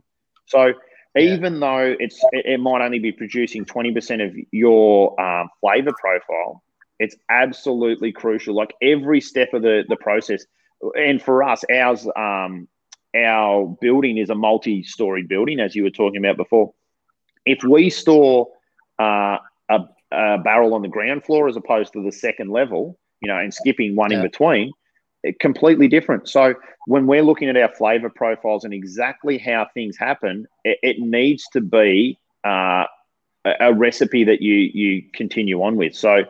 So 0.45 0.73
Yeah. 1.15 1.23
even 1.23 1.59
though 1.59 1.95
it's 1.99 2.23
it, 2.31 2.45
it 2.45 2.59
might 2.59 2.81
only 2.83 2.99
be 2.99 3.11
producing 3.11 3.65
20% 3.65 4.25
of 4.25 4.35
your 4.51 5.19
um, 5.19 5.49
flavor 5.59 5.93
profile, 5.93 6.63
it's 6.99 7.15
absolutely 7.29 8.11
crucial. 8.11 8.55
Like 8.55 8.73
every 8.81 9.21
step 9.21 9.53
of 9.53 9.61
the, 9.61 9.83
the 9.89 9.95
process. 9.97 10.45
And 10.95 11.21
for 11.21 11.43
us, 11.43 11.63
ours, 11.69 12.07
um, 12.15 12.67
our 13.15 13.77
building 13.81 14.17
is 14.17 14.29
a 14.29 14.35
multi-story 14.35 15.23
building, 15.23 15.59
as 15.59 15.75
you 15.75 15.83
were 15.83 15.89
talking 15.89 16.23
about 16.23 16.37
before. 16.37 16.73
If 17.45 17.63
we 17.63 17.89
store 17.89 18.47
uh, 18.99 19.37
a, 19.69 19.79
a 20.11 20.37
barrel 20.37 20.73
on 20.73 20.81
the 20.81 20.87
ground 20.87 21.23
floor 21.23 21.47
as 21.47 21.55
opposed 21.55 21.93
to 21.93 22.03
the 22.03 22.11
second 22.11 22.49
level, 22.51 22.97
you 23.21 23.27
know, 23.27 23.37
and 23.37 23.53
skipping 23.53 23.95
one 23.95 24.11
in 24.11 24.21
between, 24.21 24.71
it, 25.23 25.39
completely 25.39 25.87
different. 25.87 26.27
So 26.27 26.55
when 26.87 27.05
we're 27.05 27.23
looking 27.23 27.49
at 27.49 27.57
our 27.57 27.73
flavor 27.73 28.09
profiles 28.09 28.63
and 28.63 28.73
exactly 28.73 29.37
how 29.37 29.67
things 29.73 29.97
happen, 29.97 30.47
it, 30.63 30.79
it 30.81 30.99
needs 30.99 31.47
to 31.53 31.61
be 31.61 32.17
uh, 32.45 32.85
a, 33.45 33.53
a 33.59 33.73
recipe 33.73 34.23
that 34.23 34.41
you 34.41 34.55
you 34.55 35.03
continue 35.13 35.61
on 35.61 35.75
with. 35.75 35.95
So, 35.95 36.23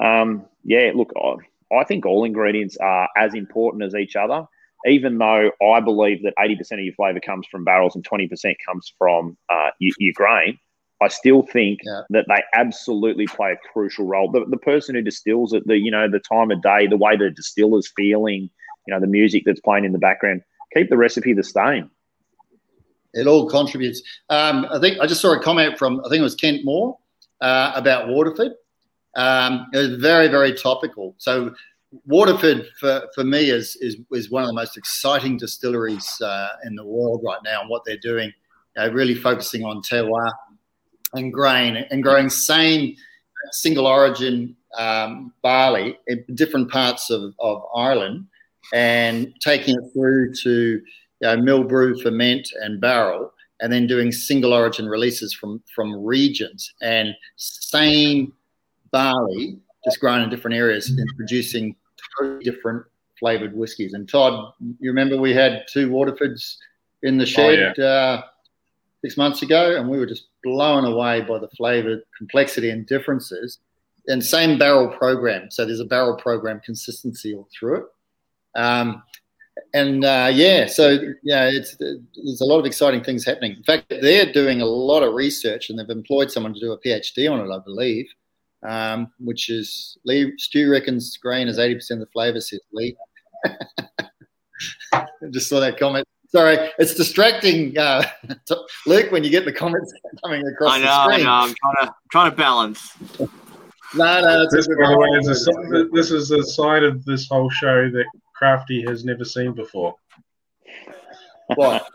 um, 0.00 0.46
yeah, 0.64 0.92
look, 0.94 1.12
I, 1.16 1.74
I 1.74 1.84
think 1.84 2.06
all 2.06 2.24
ingredients 2.24 2.76
are 2.78 3.08
as 3.16 3.34
important 3.34 3.82
as 3.84 3.94
each 3.94 4.16
other. 4.16 4.46
Even 4.86 5.18
though 5.18 5.50
I 5.62 5.80
believe 5.80 6.22
that 6.24 6.34
80% 6.38 6.72
of 6.72 6.80
your 6.80 6.94
flavor 6.94 7.20
comes 7.20 7.46
from 7.46 7.64
barrels 7.64 7.94
and 7.94 8.04
20% 8.04 8.54
comes 8.66 8.92
from 8.98 9.36
uh, 9.48 9.70
your, 9.78 9.94
your 9.98 10.12
grain, 10.14 10.58
I 11.00 11.08
still 11.08 11.42
think 11.42 11.80
Yeah. 11.84 12.02
that 12.10 12.26
they 12.28 12.42
absolutely 12.54 13.26
play 13.26 13.52
a 13.52 13.56
crucial 13.72 14.06
role. 14.06 14.30
The, 14.30 14.44
the 14.48 14.56
person 14.56 14.94
who 14.94 15.02
distills 15.02 15.52
it, 15.52 15.66
the 15.66 15.76
you 15.76 15.90
know 15.90 16.08
the 16.08 16.20
time 16.20 16.50
of 16.50 16.62
day, 16.62 16.86
the 16.86 16.96
way 16.96 17.16
the 17.16 17.30
distiller's 17.30 17.90
feeling, 17.96 18.50
you 18.86 18.94
know 18.94 19.00
the 19.00 19.06
music 19.06 19.42
that's 19.44 19.60
playing 19.60 19.84
in 19.84 19.92
the 19.92 19.98
background, 19.98 20.42
keep 20.74 20.88
the 20.90 20.96
recipe 20.96 21.32
the 21.32 21.42
same. 21.42 21.90
It 23.14 23.26
all 23.26 23.48
contributes. 23.48 24.00
Um, 24.30 24.66
I 24.70 24.78
think 24.80 24.98
I 25.00 25.06
just 25.06 25.20
saw 25.20 25.32
a 25.32 25.40
comment 25.42 25.76
from 25.78 26.00
I 26.04 26.08
think 26.08 26.20
it 26.20 26.24
was 26.24 26.34
Kent 26.34 26.64
Moore 26.64 26.98
uh, 27.40 27.72
about 27.74 28.08
Waterford. 28.08 28.52
Um, 29.16 29.66
it 29.74 29.78
was 29.78 29.96
very 30.00 30.28
very 30.28 30.54
topical. 30.54 31.14
So 31.18 31.52
Waterford 32.06 32.66
for, 32.80 33.08
for 33.14 33.24
me 33.24 33.50
is, 33.50 33.76
is 33.76 33.96
is 34.12 34.30
one 34.30 34.42
of 34.42 34.48
the 34.48 34.54
most 34.54 34.76
exciting 34.76 35.36
distilleries 35.36 36.20
uh, 36.22 36.48
in 36.64 36.74
the 36.74 36.84
world 36.84 37.22
right 37.24 37.40
now, 37.44 37.60
and 37.60 37.70
what 37.70 37.84
they're 37.84 37.98
doing, 37.98 38.32
uh, 38.78 38.90
really 38.92 39.14
focusing 39.14 39.64
on 39.64 39.82
terroir 39.82 40.30
and 41.14 41.32
grain 41.32 41.76
and 41.90 42.02
growing 42.02 42.30
same 42.30 42.94
single 43.50 43.86
origin 43.86 44.56
um, 44.78 45.32
barley 45.42 45.98
in 46.06 46.24
different 46.34 46.70
parts 46.70 47.10
of, 47.10 47.34
of 47.40 47.62
Ireland 47.74 48.26
and 48.72 49.34
taking 49.40 49.74
it 49.74 49.92
through 49.92 50.32
to 50.34 50.50
you 50.50 50.82
know, 51.20 51.36
mill 51.36 51.64
brew, 51.64 52.00
ferment, 52.00 52.48
and 52.62 52.80
barrel, 52.80 53.32
and 53.60 53.72
then 53.72 53.86
doing 53.86 54.12
single 54.12 54.52
origin 54.52 54.86
releases 54.86 55.34
from 55.34 55.62
from 55.74 56.04
regions 56.04 56.72
and 56.80 57.14
same 57.36 58.32
barley, 58.90 59.58
just 59.84 60.00
grown 60.00 60.22
in 60.22 60.30
different 60.30 60.56
areas 60.56 60.88
and 60.88 61.08
producing 61.16 61.76
different 62.42 62.84
flavored 63.18 63.54
whiskies. 63.54 63.94
And 63.94 64.08
Todd, 64.08 64.52
you 64.80 64.90
remember 64.90 65.16
we 65.16 65.32
had 65.32 65.64
two 65.72 65.88
Waterfords 65.88 66.56
in 67.02 67.18
the 67.18 67.26
shed 67.26 67.78
uh, 67.78 68.22
six 69.04 69.16
months 69.16 69.42
ago, 69.42 69.76
and 69.76 69.88
we 69.88 69.98
were 69.98 70.06
just 70.06 70.26
blown 70.42 70.84
away 70.84 71.20
by 71.20 71.38
the 71.38 71.48
flavor 71.48 72.02
complexity 72.16 72.70
and 72.70 72.86
differences. 72.86 73.58
And 74.08 74.24
same 74.24 74.58
barrel 74.58 74.88
program, 74.88 75.50
so 75.50 75.64
there's 75.64 75.78
a 75.78 75.84
barrel 75.84 76.16
program 76.16 76.60
consistency 76.64 77.34
all 77.34 77.48
through 77.56 77.76
it. 77.76 77.84
Um, 78.60 79.04
and 79.74 80.04
uh, 80.04 80.30
yeah, 80.32 80.66
so 80.66 80.98
yeah, 81.22 81.48
it's 81.48 81.76
there's 81.76 82.40
a 82.40 82.44
lot 82.44 82.58
of 82.58 82.66
exciting 82.66 83.04
things 83.04 83.24
happening. 83.24 83.52
In 83.52 83.62
fact, 83.62 83.88
they're 83.88 84.32
doing 84.32 84.60
a 84.60 84.66
lot 84.66 85.02
of 85.02 85.14
research, 85.14 85.70
and 85.70 85.78
they've 85.78 85.88
employed 85.88 86.32
someone 86.32 86.54
to 86.54 86.60
do 86.60 86.72
a 86.72 86.80
PhD 86.80 87.30
on 87.30 87.40
it, 87.40 87.54
I 87.54 87.58
believe. 87.60 88.08
Um, 88.68 89.10
which 89.18 89.48
is 89.50 89.98
Lee 90.04 90.32
Stu 90.38 90.70
reckons 90.70 91.16
grain 91.16 91.48
is 91.48 91.58
eighty 91.58 91.74
percent 91.74 92.00
of 92.00 92.06
the 92.06 92.12
flavour. 92.12 92.40
Says 92.40 92.60
Lee. 92.72 92.96
Just 95.32 95.48
saw 95.48 95.60
that 95.60 95.78
comment. 95.78 96.06
Sorry, 96.28 96.56
it's 96.78 96.94
distracting, 96.94 97.76
uh, 97.76 98.02
Luke, 98.86 99.12
when 99.12 99.22
you 99.22 99.28
get 99.28 99.44
the 99.44 99.52
comments 99.52 99.92
coming 100.24 100.42
across 100.46 100.72
I 100.72 100.78
know, 100.78 100.84
the 100.84 101.14
I 101.14 101.18
know. 101.18 101.30
I'm 101.30 101.54
trying 101.54 101.86
to 101.86 101.94
trying 102.10 102.30
to 102.30 102.36
balance. 102.36 102.96
No, 103.94 104.20
no, 104.22 104.42
it's 104.42 104.54
This, 104.54 104.66
a 104.66 104.70
by 104.70 104.88
the 104.88 104.98
way, 104.98 105.08
is 105.18 105.48
a, 105.48 105.84
this 105.92 106.10
is 106.10 106.30
a 106.30 106.42
side 106.42 106.84
of 106.84 107.04
this 107.04 107.28
whole 107.28 107.50
show 107.50 107.90
that 107.90 108.06
Crafty 108.34 108.82
has 108.88 109.04
never 109.04 109.24
seen 109.24 109.52
before. 109.52 109.94
what? 111.54 111.86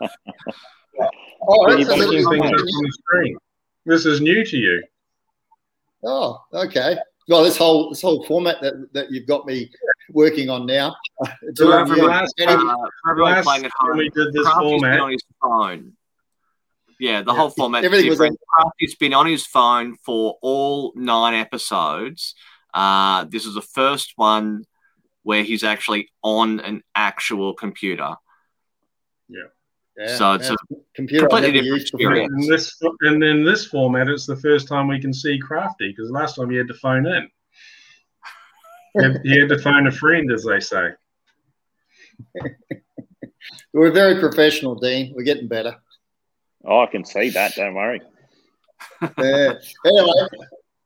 Oh, 1.50 1.66
Can 1.68 1.76
that's 1.78 1.90
a 1.90 1.94
little 1.94 2.12
Things 2.12 2.26
on 2.26 2.50
the 2.50 2.92
screen. 2.92 3.38
This 3.86 4.04
is 4.04 4.20
new 4.20 4.44
to 4.44 4.56
you. 4.56 4.82
Oh, 6.04 6.40
okay. 6.52 6.96
Well, 7.28 7.44
this 7.44 7.56
whole 7.56 7.90
this 7.90 8.00
whole 8.00 8.24
format 8.24 8.56
that, 8.62 8.92
that 8.94 9.10
you've 9.10 9.26
got 9.26 9.46
me 9.46 9.70
working 10.10 10.48
on 10.48 10.66
now. 10.66 10.96
So 11.54 11.72
all 11.72 11.86
for 11.86 11.96
last 11.96 12.34
Uh, 12.40 12.56
for 13.02 13.10
everyone 13.10 13.32
Last 13.32 13.44
playing 13.44 13.64
at 13.64 13.72
home, 13.76 13.98
we 13.98 14.08
did 14.10 14.32
this 14.32 14.42
Crafty's 14.42 14.70
been 14.70 14.80
format, 14.80 15.00
on 15.00 15.10
his 15.10 15.22
phone. 15.42 15.92
Yeah, 17.00 17.22
the 17.22 17.32
Yeah, 17.32 17.38
whole 17.38 17.50
format 17.50 17.84
everything 17.84 18.08
was 18.08 18.18
different. 18.18 18.40
Crafty's 18.48 18.94
been 18.94 19.14
on 19.14 19.26
his 19.26 19.46
phone 19.46 19.96
for 20.04 20.38
all 20.42 20.92
nine 20.96 21.34
episodes. 21.34 22.34
Uh, 22.72 23.24
this 23.24 23.46
is 23.46 23.54
the 23.54 23.62
first 23.62 24.12
one 24.16 24.64
where 25.22 25.42
he's 25.42 25.64
actually 25.64 26.08
on 26.22 26.60
an 26.60 26.82
actual 26.94 27.54
computer. 27.54 28.14
Yeah, 29.28 29.48
So 30.06 30.34
it's 30.34 30.48
yeah. 30.48 30.54
a 30.70 30.76
computer 30.94 31.26
completely 31.26 31.60
different 31.60 31.82
experience. 31.82 32.32
in 32.32 32.48
this 32.48 32.80
and 33.00 33.22
in 33.22 33.44
this 33.44 33.66
format, 33.66 34.08
it's 34.08 34.26
the 34.26 34.36
first 34.36 34.68
time 34.68 34.86
we 34.86 35.00
can 35.00 35.12
see 35.12 35.38
Crafty 35.38 35.88
because 35.88 36.10
last 36.10 36.36
time 36.36 36.52
you 36.52 36.58
had 36.58 36.68
to 36.68 36.74
phone 36.74 37.06
in. 37.06 37.28
You 38.94 39.02
had, 39.02 39.20
you 39.24 39.40
had 39.40 39.48
to 39.48 39.58
phone 39.58 39.86
a 39.88 39.92
friend, 39.92 40.30
as 40.30 40.44
they 40.44 40.60
say. 40.60 40.90
We're 43.72 43.90
very 43.90 44.20
professional, 44.20 44.76
Dean. 44.76 45.12
We're 45.14 45.24
getting 45.24 45.48
better. 45.48 45.76
Oh, 46.64 46.80
I 46.80 46.86
can 46.86 47.04
see 47.04 47.30
that. 47.30 47.54
Don't 47.54 47.74
worry. 47.74 48.00
Yeah. 49.02 49.54
anyway, 49.84 50.28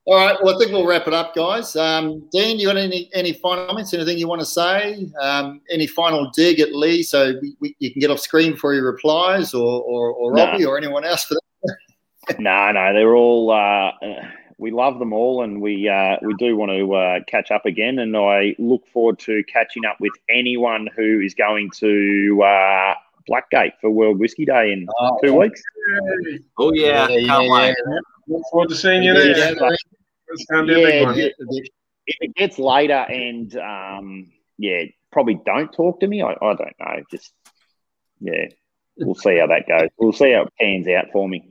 all 0.05 0.17
right. 0.17 0.37
Well, 0.43 0.55
I 0.55 0.59
think 0.59 0.73
we'll 0.73 0.87
wrap 0.87 1.07
it 1.07 1.15
up, 1.15 1.35
guys. 1.35 1.77
Um, 1.77 2.29
Dean, 2.33 2.59
you 2.59 2.67
got 2.67 2.77
any 2.77 3.09
any 3.15 3.33
final 3.33 3.67
comments? 3.67 3.95
Anything 3.95 4.19
you 4.19 4.27
want 4.27 4.41
to 4.41 4.47
say? 4.47 5.09
Um, 5.21 5.61
any 5.71 5.87
final 5.87 6.31
dig 6.35 6.59
at 6.59 6.75
Lee 6.75 7.03
so 7.03 7.35
we, 7.41 7.57
we, 7.61 7.77
you 7.79 7.93
can 7.93 8.01
get 8.01 8.11
off 8.11 8.19
screen 8.19 8.53
before 8.53 8.73
he 8.73 8.81
replies, 8.81 9.55
or 9.55 9.83
or, 9.83 10.11
or 10.11 10.35
No. 10.35 10.47
Robbie, 10.47 10.65
or 10.65 10.77
anyone 10.77 11.05
else 11.05 11.25
for 11.25 11.35
that? 11.35 11.77
No, 12.39 12.71
no, 12.71 12.93
they're 12.93 13.17
all. 13.17 13.51
Uh, 13.51 13.91
we 14.57 14.71
love 14.71 15.01
them 15.01 15.13
all, 15.13 15.43
and 15.43 15.61
we 15.61 15.89
uh, 15.89 16.17
we 16.23 16.35
do 16.35 16.57
want 16.57 16.71
to 16.71 16.95
uh, 16.95 17.19
catch 17.27 17.51
up 17.51 17.67
again. 17.67 17.99
And 17.99 18.17
I 18.17 18.55
look 18.61 18.87
forward 18.93 19.19
to 19.21 19.43
catching 19.53 19.85
up 19.85 19.97
with 19.99 20.13
anyone 20.31 20.89
who 20.97 21.19
is 21.19 21.35
going 21.35 21.71
to 21.79 22.43
uh, 22.45 22.95
Blackgate 23.31 23.73
for 23.81 23.91
World 23.91 24.19
Whiskey 24.19 24.45
Day 24.45 24.73
in 24.73 24.87
two 25.23 25.35
weeks. 25.39 25.63
Oh 26.59 26.73
yeah, 26.73 27.07
can't 27.09 27.51
wait. 27.51 27.75
Look 28.29 28.43
forward 28.51 28.69
to 28.71 28.75
seeing 28.77 29.03
you 29.03 29.13
Yeah, 29.15 29.33
there. 29.35 29.55
yeah, 29.55 29.77
It's 30.29 30.45
going 30.47 30.67
to 30.67 30.75
be 30.75 30.83
a 30.83 31.07
big 31.07 31.17
Yeah, 31.17 31.61
If 32.07 32.17
it 32.21 32.35
gets 32.35 32.59
later, 32.59 32.95
and 32.95 33.55
um, 33.57 34.33
yeah, 34.59 34.85
probably 35.11 35.41
don't 35.45 35.73
talk 35.73 36.01
to 36.01 36.07
me. 36.07 36.23
I, 36.23 36.33
I 36.33 36.55
don't 36.55 36.61
know. 36.81 37.03
Just 37.11 37.33
yeah, 38.21 38.47
we'll 38.97 39.15
see 39.15 39.39
how 39.39 39.49
that 39.49 39.67
goes. 39.69 39.89
We'll 39.99 40.13
see 40.13 40.33
how 40.33 40.43
it 40.43 40.53
pans 40.61 40.87
out 40.89 41.07
for 41.13 41.29
me. 41.29 41.49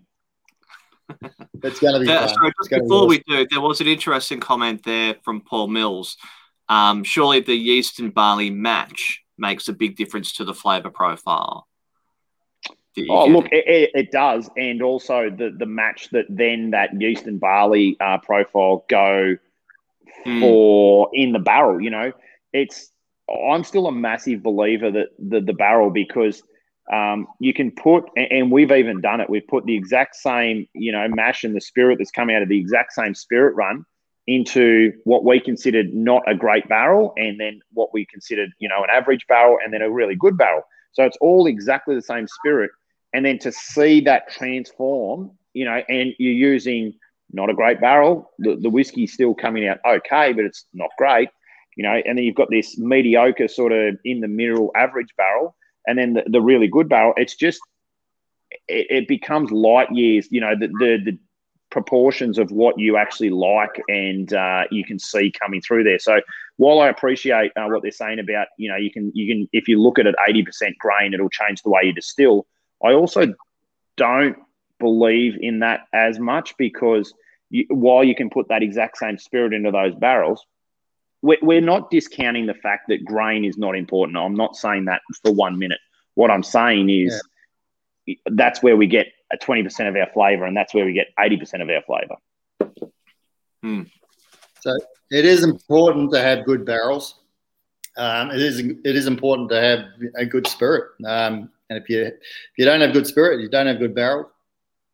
It's 1.64 1.80
going 1.80 1.94
to 1.94 2.00
be 2.00 2.08
Yeah, 2.08 2.26
fun. 2.26 2.36
sorry, 2.36 2.52
just 2.60 2.70
gonna 2.72 2.82
be 2.82 2.86
before 2.88 2.98
awesome. 3.06 3.10
we 3.10 3.24
do, 3.28 3.48
there 3.52 3.62
was 3.62 3.82
an 3.82 3.88
interesting 3.88 4.40
comment 4.40 4.82
there 4.84 5.16
from 5.24 5.42
Paul 5.42 5.68
Mills. 5.68 6.18
Um, 6.70 7.04
surely 7.04 7.42
the 7.42 7.54
yeast 7.54 8.00
and 8.00 8.14
barley 8.14 8.50
match 8.50 9.22
makes 9.42 9.68
a 9.68 9.74
big 9.74 9.98
difference 9.98 10.34
to 10.34 10.46
the 10.46 10.54
flavour 10.54 10.90
profile. 10.90 11.68
Oh, 13.10 13.26
look, 13.26 13.48
it, 13.52 13.92
it, 13.94 14.12
does, 14.12 14.50
and 14.58 14.82
also 14.82 15.30
the 15.30 15.56
the 15.58 15.66
match 15.66 16.10
that 16.12 16.26
then 16.30 16.72
that 16.72 16.90
yeast 17.00 17.26
and 17.26 17.40
barley 17.40 17.98
uh, 18.00 18.18
profile 18.18 18.86
go 18.90 19.38
Hmm. 20.24 20.40
for 20.40 21.10
in 21.14 21.32
the 21.32 21.40
barrel. 21.40 21.82
You 21.82 21.90
know, 21.90 22.12
it's 22.54 22.92
I'm 23.30 23.64
still 23.64 23.88
a 23.88 23.92
massive 23.92 24.44
believer 24.44 24.92
that 24.92 25.08
the 25.18 25.42
the 25.42 25.54
barrel 25.54 25.90
because 25.90 26.44
um, 26.92 27.28
you 27.40 27.54
can 27.54 27.72
put, 27.72 28.06
and, 28.16 28.32
and 28.32 28.52
we've 28.52 28.72
even 28.72 29.02
done 29.02 29.22
it. 29.22 29.30
We've 29.30 29.48
put 29.48 29.66
the 29.66 29.76
exact 29.76 30.16
same, 30.16 30.68
you 30.74 30.92
know, 30.92 31.08
mash 31.08 31.44
and 31.44 31.56
the 31.56 31.62
spirit 31.62 31.98
that's 31.98 32.12
coming 32.12 32.36
out 32.36 32.42
of 32.42 32.50
the 32.50 32.60
exact 32.60 32.94
same 32.94 33.16
spirit 33.16 33.56
run 33.56 33.86
into 34.32 34.94
what 35.04 35.24
we 35.24 35.40
considered 35.40 35.94
not 35.94 36.24
a 36.28 36.36
great 36.36 36.68
barrel, 36.70 37.14
and 37.18 37.40
then 37.40 37.62
what 37.74 37.94
we 37.94 38.06
considered, 38.06 38.52
you 38.60 38.70
know, 38.70 38.84
an 38.84 38.90
average 38.90 39.26
barrel, 39.28 39.58
and 39.64 39.74
then 39.74 39.82
a 39.82 39.90
really 39.90 40.16
good 40.16 40.38
barrel. 40.38 40.64
So 40.94 41.04
it's 41.04 41.18
all 41.22 41.48
exactly 41.48 41.96
the 41.96 42.02
same 42.02 42.28
spirit, 42.28 42.72
and 43.14 43.26
then 43.26 43.40
to 43.40 43.52
see 43.52 44.02
that 44.02 44.30
transform, 44.30 45.32
you 45.54 45.66
know, 45.66 45.82
and 45.90 46.14
you're 46.18 46.34
using 46.54 46.94
not 47.34 47.50
a 47.50 47.54
great 47.54 47.80
barrel, 47.80 48.32
the, 48.40 48.56
the 48.56 48.70
whiskey's 48.70 49.14
still 49.14 49.34
coming 49.34 49.68
out 49.68 49.80
okay, 49.86 50.34
but 50.34 50.46
it's 50.46 50.66
not 50.74 50.90
great, 50.98 51.30
you 51.76 51.84
know, 51.84 52.02
and 52.06 52.18
then 52.18 52.26
you've 52.26 52.36
got 52.36 52.50
this 52.50 52.78
mediocre 52.78 53.48
sort 53.48 53.72
of 53.72 53.98
in 54.04 54.20
the 54.20 54.28
middle 54.28 54.72
average 54.76 55.14
barrel, 55.18 55.56
and 55.88 55.98
then 55.98 56.14
the, 56.14 56.24
the 56.28 56.42
really 56.42 56.68
good 56.68 56.90
barrel. 56.90 57.14
It's 57.18 57.36
just 57.36 57.60
it, 58.68 58.88
it 58.90 59.08
becomes 59.08 59.52
light 59.52 59.92
years, 59.92 60.28
you 60.30 60.42
know, 60.42 60.56
the, 60.58 60.68
the 60.68 60.98
the 61.06 61.18
proportions 61.72 62.38
of 62.38 62.52
what 62.52 62.78
you 62.78 62.98
actually 62.98 63.30
like 63.30 63.82
and 63.88 64.34
uh, 64.34 64.66
you 64.70 64.84
can 64.86 65.00
see 65.00 65.32
coming 65.32 65.62
through 65.62 65.84
there. 65.84 66.00
So 66.00 66.22
while 66.58 66.82
I 66.82 66.90
appreciate 66.90 67.52
uh, 67.56 67.66
what 67.68 67.82
they're 67.82 67.92
saying 67.92 68.20
about, 68.20 68.48
you 68.58 68.70
know, 68.70 68.76
you 68.76 68.92
can 68.92 69.12
you 69.16 69.34
can 69.34 69.50
if 69.52 69.68
you 69.68 69.82
look 69.82 69.98
at 69.98 70.06
it 70.06 70.16
eighty 70.28 70.44
percent 70.44 70.78
grain, 70.78 71.14
it'll 71.14 71.30
change 71.30 71.64
the 71.64 71.70
way 71.70 71.82
you 71.86 71.94
distill. 71.94 72.46
I 72.84 72.94
also 72.94 73.34
don't 73.96 74.38
believe 74.80 75.38
in 75.40 75.60
that 75.60 75.82
as 75.94 76.20
much 76.20 76.56
because 76.58 77.14
you, 77.50 77.66
while 77.70 78.04
you 78.04 78.16
can 78.16 78.30
put 78.30 78.50
that 78.50 78.64
exact 78.64 78.98
same 78.98 79.18
spirit 79.18 79.54
into 79.54 79.72
those 79.72 79.96
barrels, 79.96 80.46
we're, 81.22 81.38
we're 81.42 81.62
not 81.62 81.90
discounting 81.90 82.48
the 82.48 82.54
fact 82.54 82.90
that 82.90 83.06
grain 83.06 83.46
is 83.46 83.58
not 83.58 83.76
important. 83.76 84.18
I'm 84.18 84.36
not 84.36 84.56
saying 84.56 84.86
that 84.86 85.02
for 85.24 85.32
one 85.32 85.58
minute. 85.58 85.80
What 86.16 86.32
I'm 86.32 86.44
saying 86.44 86.90
is 86.90 87.22
that's 88.26 88.62
where 88.62 88.76
we 88.76 88.88
get 88.88 89.08
twenty 89.40 89.64
percent 89.64 89.90
of 89.90 89.96
our 89.96 90.10
flavour, 90.14 90.46
and 90.46 90.56
that's 90.58 90.74
where 90.74 90.86
we 90.86 90.94
get 90.94 91.08
eighty 91.20 91.38
percent 91.38 91.64
of 91.64 91.70
our 91.70 91.82
flavour. 91.84 92.16
So 94.62 94.78
it 95.10 95.26
is 95.26 95.44
important 95.44 96.12
to 96.12 96.22
have 96.22 96.46
good 96.46 96.66
barrels. 96.66 97.16
Um, 97.98 98.32
it 98.32 98.42
is 98.42 98.60
it 98.60 98.96
is 98.96 99.08
important 99.08 99.50
to 99.50 99.62
have 99.62 99.80
a 100.16 100.26
good 100.26 100.48
spirit. 100.48 100.92
Um, 101.06 101.50
and 101.70 101.82
if 101.82 101.90
you 101.90 102.02
if 102.06 102.14
you 102.58 102.66
don't 102.66 102.82
have 102.82 102.94
good 102.94 103.08
spirit, 103.08 103.42
you 103.42 103.50
don't 103.50 103.68
have 103.68 103.80
good 103.80 103.96
barrel. 103.96 104.30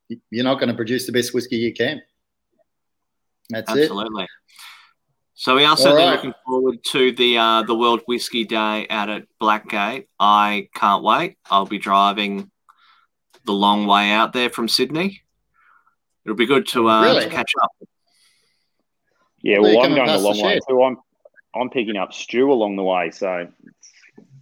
you- 0.10 0.22
You're 0.32 0.44
not 0.44 0.56
going 0.56 0.70
to 0.70 0.76
produce 0.76 1.06
the 1.06 1.12
best 1.12 1.34
whiskey 1.34 1.58
you 1.58 1.74
can. 1.74 2.02
That's 3.50 3.72
it. 3.74 3.84
Absolutely. 3.84 4.28
So 5.36 5.56
we 5.56 5.66
are 5.66 5.78
certainly 5.78 6.04
right. 6.04 6.14
looking 6.16 6.34
forward 6.46 6.84
to 6.92 7.12
the 7.12 7.38
uh, 7.38 7.62
the 7.64 7.76
World 7.76 8.02
Whiskey 8.08 8.44
Day 8.44 8.88
out 8.90 9.10
at 9.10 9.26
Blackgate. 9.40 10.08
I 10.20 10.68
can't 10.74 11.04
wait. 11.04 11.38
I'll 11.50 11.68
be 11.68 11.78
driving 11.78 12.50
the 13.48 13.54
long 13.54 13.88
way 13.88 14.12
out 14.12 14.34
there 14.34 14.52
from 14.52 14.68
Sydney. 14.68 15.24
It'll 16.24 16.36
be 16.38 16.46
good 16.46 16.68
to, 16.68 16.88
uh, 16.90 17.02
Really? 17.02 17.24
to 17.24 17.30
catch 17.30 17.52
up. 17.64 17.72
Yeah, 19.42 19.60
Well, 19.60 19.76
well, 19.78 19.86
I'm 19.86 19.96
going 19.96 20.02
a 20.10 20.12
past 20.12 20.22
the 20.24 20.30
long 20.30 20.42
way 20.44 20.60
too. 20.70 20.84
I'm 20.84 20.98
I'm 21.56 21.70
picking 21.72 21.96
up 21.98 22.14
stew 22.14 22.52
along 22.52 22.76
the 22.76 22.84
way, 22.84 23.10
so 23.12 23.48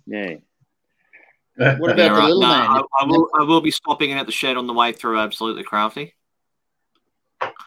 yeah. 0.06 0.36
What 1.58 1.92
about 1.92 1.98
Yeah, 1.98 2.14
the 2.16 2.22
little 2.24 2.42
No, 2.42 2.48
man? 2.50 2.68
I, 2.68 2.82
I 3.00 3.06
will. 3.06 3.30
I 3.40 3.44
will 3.44 3.62
be 3.62 3.72
stopping 3.72 4.10
in 4.10 4.18
at 4.18 4.26
the 4.26 4.32
shed 4.34 4.58
on 4.58 4.68
the 4.68 4.74
way 4.74 4.92
through. 4.92 5.20
Absolutely 5.20 5.64
crafty. 5.64 6.14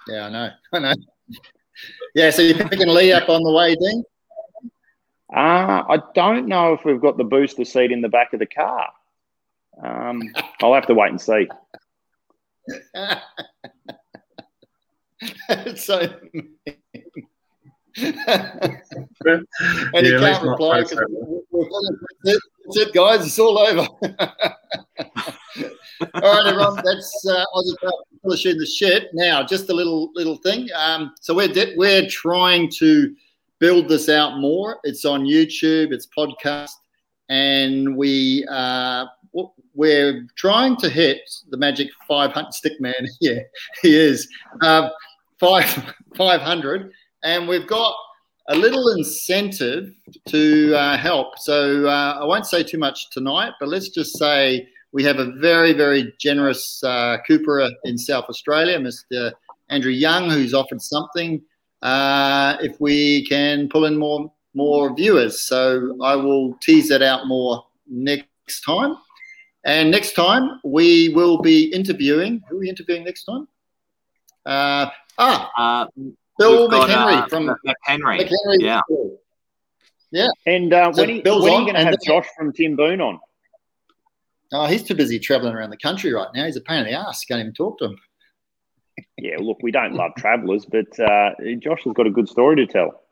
Yeah, 0.09 0.26
I 0.26 0.30
know. 0.30 0.51
I 0.74 0.78
know. 0.80 0.95
Yeah, 2.14 2.30
so 2.30 2.43
you're 2.43 2.68
picking 2.68 2.89
Lee 2.89 3.12
up 3.12 3.28
on 3.28 3.43
the 3.43 3.53
way, 3.53 3.74
Dean? 3.76 4.03
Uh, 5.34 5.84
I 5.89 5.99
don't 6.14 6.49
know 6.49 6.72
if 6.72 6.84
we've 6.84 7.01
got 7.01 7.16
the 7.18 7.24
booster 7.24 7.64
seat 7.64 7.93
in 7.93 8.01
the 8.01 8.09
back 8.09 8.32
of 8.32 8.41
the 8.41 8.47
car. 8.47 8.89
Um, 9.83 10.22
I'll 10.62 10.74
have 10.74 10.87
to 10.87 10.95
wait 10.95 11.11
and 11.11 11.20
see. 11.20 11.49
so, 15.76 16.01
and 17.97 18.07
he 20.07 20.12
Yeah, 20.12 20.18
let's 20.18 20.39
can't 20.39 20.43
reply 20.45 20.83
because 20.83 20.99
that. 20.99 21.43
that's 22.22 22.37
it, 22.37 22.43
that's 22.64 22.76
it, 22.76 22.93
guys. 22.95 23.26
It's 23.26 23.39
all 23.39 23.59
over. 23.59 23.81
all 26.14 26.22
right, 26.22 26.47
everyone. 26.47 26.76
That's 26.76 27.26
uh, 27.29 27.45
Aussie 27.55 27.76
Craft 27.79 27.97
Distillers 28.12 28.47
in 28.47 28.59
the 28.59 28.66
shed. 28.66 29.09
Now, 29.14 29.43
just 29.43 29.68
a 29.70 29.74
little 29.74 30.11
little 30.14 30.37
thing. 30.37 30.68
Um, 30.76 31.14
so 31.20 31.35
we're 31.35 31.49
di- 31.49 31.74
we're 31.76 32.07
trying 32.09 32.70
to 32.79 33.14
build 33.59 33.89
this 33.89 34.09
out 34.09 34.39
more. 34.39 34.79
It's 34.85 35.05
on 35.05 35.24
YouTube. 35.24 35.93
It's 35.93 36.07
podcast, 36.07 36.70
and 37.29 37.97
we 37.97 38.47
uh, 38.49 39.07
w- 39.07 39.11
we're 39.74 40.26
trying 40.37 40.76
to 40.76 40.89
hit 40.89 41.20
the 41.51 41.57
magic 41.57 41.89
500 42.07 42.53
stick 42.53 42.81
man. 42.81 42.95
Yeah, 43.20 43.41
he 43.83 43.97
is. 43.97 44.29
Um, 44.62 44.91
five 45.39 45.95
500 46.16 46.93
and 47.22 47.49
we've 47.49 47.66
got 47.66 47.95
a 48.49 48.55
little 48.55 48.89
incentive 48.97 49.93
to 50.26 50.74
uh, 50.74 50.97
help 50.97 51.39
so 51.39 51.87
uh, 51.87 52.18
i 52.20 52.24
won't 52.24 52.47
say 52.47 52.62
too 52.62 52.79
much 52.79 53.11
tonight 53.11 53.53
but 53.61 53.68
let's 53.68 53.89
just 53.89 54.18
say 54.18 54.66
we 54.93 55.05
have 55.05 55.18
a 55.18 55.33
very 55.33 55.72
very 55.72 56.12
generous 56.18 56.83
uh, 56.83 57.18
cooper 57.26 57.68
in 57.85 57.97
south 57.97 58.24
australia 58.29 58.79
mr 58.79 59.33
andrew 59.68 59.93
young 59.93 60.29
who's 60.29 60.55
offered 60.55 60.83
something 60.83 61.41
uh, 61.83 62.57
if 62.61 62.81
we 62.81 63.24
can 63.26 63.68
pull 63.68 63.85
in 63.85 63.97
more 63.97 64.33
more 64.55 64.95
viewers 64.95 65.41
so 65.43 65.97
i 66.03 66.16
will 66.16 66.55
tease 66.55 66.89
that 66.89 67.03
out 67.03 67.29
more 67.29 67.64
next 67.87 68.62
time 68.66 68.97
and 69.65 69.91
next 69.91 70.13
time 70.13 70.61
we 70.65 71.09
will 71.11 71.39
be 71.41 71.65
interviewing 71.73 72.43
who 72.49 72.57
are 72.57 72.61
we 72.61 72.69
interviewing 72.69 73.05
next 73.05 73.25
time 73.25 73.47
uh, 74.47 74.87
ah 75.19 75.51
Uh, 75.59 75.87
Bill 76.39 76.63
we've 76.63 76.71
got, 76.71 76.89
McHenry 76.89 77.23
uh, 77.23 77.27
from 77.27 77.47
McHenry. 77.67 78.31
McHenry. 78.31 79.19
Yeah. 80.11 80.29
And 80.47 80.73
uh, 80.73 80.93
So 80.93 81.03
when, 81.03 81.11
he, 81.11 81.21
Bill's 81.21 81.43
when 81.43 81.53
are 81.53 81.59
you 81.61 81.65
going 81.65 81.75
to 81.75 81.85
have 81.85 81.97
Josh 82.05 82.27
from 82.37 82.53
Timboon 82.53 83.01
on? 83.01 83.19
Oh, 84.53 84.67
he's 84.67 84.83
too 84.83 84.95
busy 84.95 85.19
traveling 85.19 85.55
around 85.55 85.71
the 85.71 85.77
country 85.77 86.13
right 86.13 86.29
now. 86.35 86.47
He's 86.47 86.57
a 86.57 86.63
pain 86.63 86.79
in 86.79 86.85
the 86.87 86.93
ass. 86.93 87.25
Can't 87.25 87.41
even 87.41 87.53
talk 87.53 87.79
to 87.81 87.87
him. 87.87 87.97
Yeah, 89.19 89.37
look, 89.41 89.59
we 89.63 89.71
don't 89.71 89.95
love 89.95 90.13
travellers, 90.17 90.65
but 90.65 90.99
uh, 90.99 91.31
Josh 91.59 91.83
has 91.85 91.93
got 91.93 92.07
a 92.07 92.11
good 92.11 92.29
story 92.29 92.57
to 92.57 92.67
tell. 92.67 93.03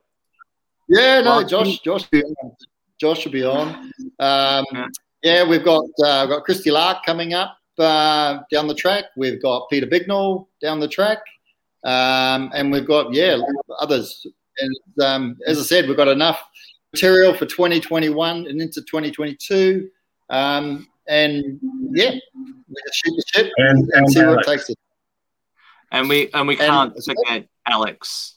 Yeah, 0.89 1.21
no, 1.21 1.39
Well, 1.39 1.47
Josh, 1.47 1.81
Josh, 1.81 2.05
will 2.11 2.21
be 2.21 2.25
on. 2.25 2.53
Josh 2.99 3.25
will 3.25 3.33
be 3.33 3.45
on. 3.45 3.93
Um, 4.19 4.65
Yeah. 5.23 5.43
yeah, 5.43 5.49
we've 5.49 5.65
got 5.65 5.85
uh, 6.05 6.27
we've 6.27 6.37
got 6.37 6.45
Kristy 6.47 6.73
Lark 6.73 7.05
coming 7.05 7.35
up 7.35 7.59
uh, 7.79 8.41
down 8.51 8.67
the 8.67 8.75
track. 8.75 9.07
We've 9.17 9.41
got 9.41 9.69
Peter 9.71 9.87
Bignell 9.87 10.47
down 10.61 10.81
the 10.81 10.89
track, 10.89 11.19
um, 11.85 12.51
and 12.55 12.71
we've 12.71 12.87
got 12.87 13.13
yeah 13.13 13.39
others. 13.79 14.27
And 14.59 15.05
um, 15.05 15.37
as 15.47 15.59
I 15.59 15.63
said, 15.63 15.87
we've 15.87 15.97
got 15.97 16.09
enough 16.09 16.43
material 16.93 17.35
for 17.35 17.45
2021 17.45 18.47
and 18.47 18.61
into 18.61 18.81
2022. 18.81 19.89
Um, 20.31 20.89
and 21.09 21.61
yeah, 21.93 22.11
we 22.11 22.75
just 22.87 23.05
shoot 23.05 23.15
the 23.17 23.25
shit 23.35 23.53
And, 23.59 23.79
and 23.79 23.91
and 23.95 24.11
see 24.11 24.21
where 24.21 24.39
it 24.39 24.47
takes 24.47 24.71
us. 24.71 24.77
And 25.93 26.09
we 26.09 26.31
and 26.35 26.49
we 26.49 26.57
can't 26.57 26.93
forget 27.05 27.47
Alex. 27.69 28.35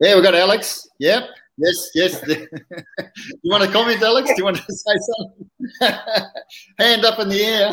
Yeah, 0.00 0.14
we've 0.14 0.24
got 0.24 0.34
Alex. 0.34 0.88
Yep. 0.98 1.24
Yes, 1.60 1.90
yes. 1.94 2.24
you 2.28 3.50
want 3.50 3.62
to 3.62 3.70
comment, 3.70 4.02
Alex? 4.02 4.28
Do 4.28 4.34
you 4.38 4.44
want 4.44 4.56
to 4.56 4.62
say 4.68 4.94
something? 5.10 6.00
Hand 6.78 7.04
up 7.04 7.18
in 7.18 7.28
the 7.28 7.42
air. 7.42 7.70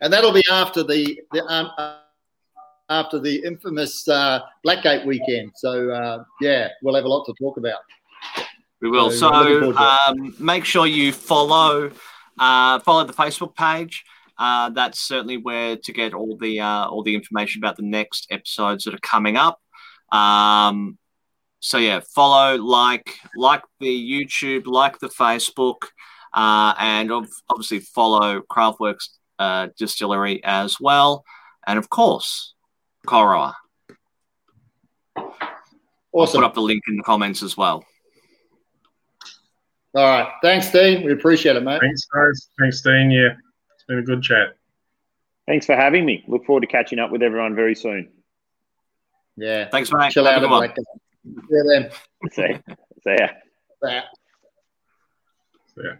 and 0.00 0.12
that'll 0.12 0.32
be 0.32 0.42
after 0.50 0.82
the, 0.82 1.20
the 1.32 1.44
um, 1.44 1.70
uh, 1.76 1.98
after 2.88 3.18
the 3.18 3.42
infamous 3.44 4.08
uh, 4.08 4.40
Blackgate 4.66 5.04
weekend. 5.04 5.52
So 5.56 5.90
uh, 5.90 6.24
yeah, 6.40 6.68
we'll 6.82 6.94
have 6.94 7.04
a 7.04 7.08
lot 7.08 7.24
to 7.26 7.34
talk 7.38 7.58
about. 7.58 7.80
We 8.80 8.88
will. 8.88 9.10
So, 9.10 9.30
So 9.30 9.76
um, 9.76 10.34
make 10.38 10.64
sure 10.64 10.86
you 10.86 11.12
follow 11.12 11.90
uh, 12.38 12.78
follow 12.80 13.04
the 13.04 13.12
Facebook 13.12 13.54
page. 13.54 14.04
Uh, 14.38 14.70
that's 14.70 15.00
certainly 15.00 15.36
where 15.36 15.76
to 15.76 15.92
get 15.92 16.14
all 16.14 16.38
the 16.40 16.60
uh, 16.60 16.86
all 16.86 17.02
the 17.02 17.14
information 17.14 17.60
about 17.60 17.76
the 17.76 17.82
next 17.82 18.28
episodes 18.30 18.84
that 18.84 18.94
are 18.94 19.00
coming 19.00 19.36
up. 19.36 19.60
Um, 20.10 20.96
so 21.60 21.78
yeah, 21.78 22.00
follow, 22.14 22.56
like, 22.56 23.14
like 23.36 23.62
the 23.80 23.86
YouTube, 23.86 24.66
like 24.66 24.98
the 24.98 25.08
Facebook, 25.08 25.82
uh, 26.34 26.74
and 26.78 27.10
ob- 27.10 27.26
obviously 27.48 27.80
follow 27.80 28.40
Craftworks 28.42 29.08
uh, 29.38 29.68
Distillery 29.76 30.42
as 30.44 30.76
well, 30.80 31.24
and 31.66 31.78
of 31.78 31.88
course, 31.90 32.54
Corowa. 33.06 33.54
I'll 35.16 35.34
Awesome. 36.12 36.40
put 36.40 36.46
up 36.46 36.54
the 36.54 36.62
link 36.62 36.82
in 36.88 36.96
the 36.96 37.02
comments 37.02 37.42
as 37.42 37.56
well. 37.56 37.84
All 39.94 40.04
right. 40.04 40.32
Thanks, 40.42 40.70
Dean. 40.70 41.04
We 41.04 41.12
appreciate 41.12 41.56
it, 41.56 41.62
mate. 41.62 41.80
Thanks, 41.80 42.04
guys. 42.06 42.48
Thanks, 42.58 42.82
Dean. 42.82 43.10
Yeah, 43.10 43.34
it's 43.74 43.84
been 43.86 43.98
a 43.98 44.02
good 44.02 44.22
chat. 44.22 44.54
Thanks 45.46 45.66
for 45.66 45.74
having 45.74 46.04
me. 46.04 46.24
Look 46.28 46.44
forward 46.44 46.60
to 46.60 46.66
catching 46.66 46.98
up 46.98 47.10
with 47.10 47.22
everyone 47.22 47.54
very 47.54 47.74
soon. 47.74 48.10
Yeah. 49.36 49.68
Thanks, 49.70 49.92
mate. 49.92 50.12
Chill 50.12 50.24
Have 50.26 50.42
out 50.44 50.76
a 51.36 51.40
at 51.40 51.48
good 51.48 51.66
one. 51.66 51.82
Blackgate. 51.84 51.90
Yeah, 51.90 51.90
then. 51.90 51.90
See, 52.32 52.62
see 53.04 53.16
ya. 53.18 53.28
That. 53.82 54.04
Yeah. 55.76 55.96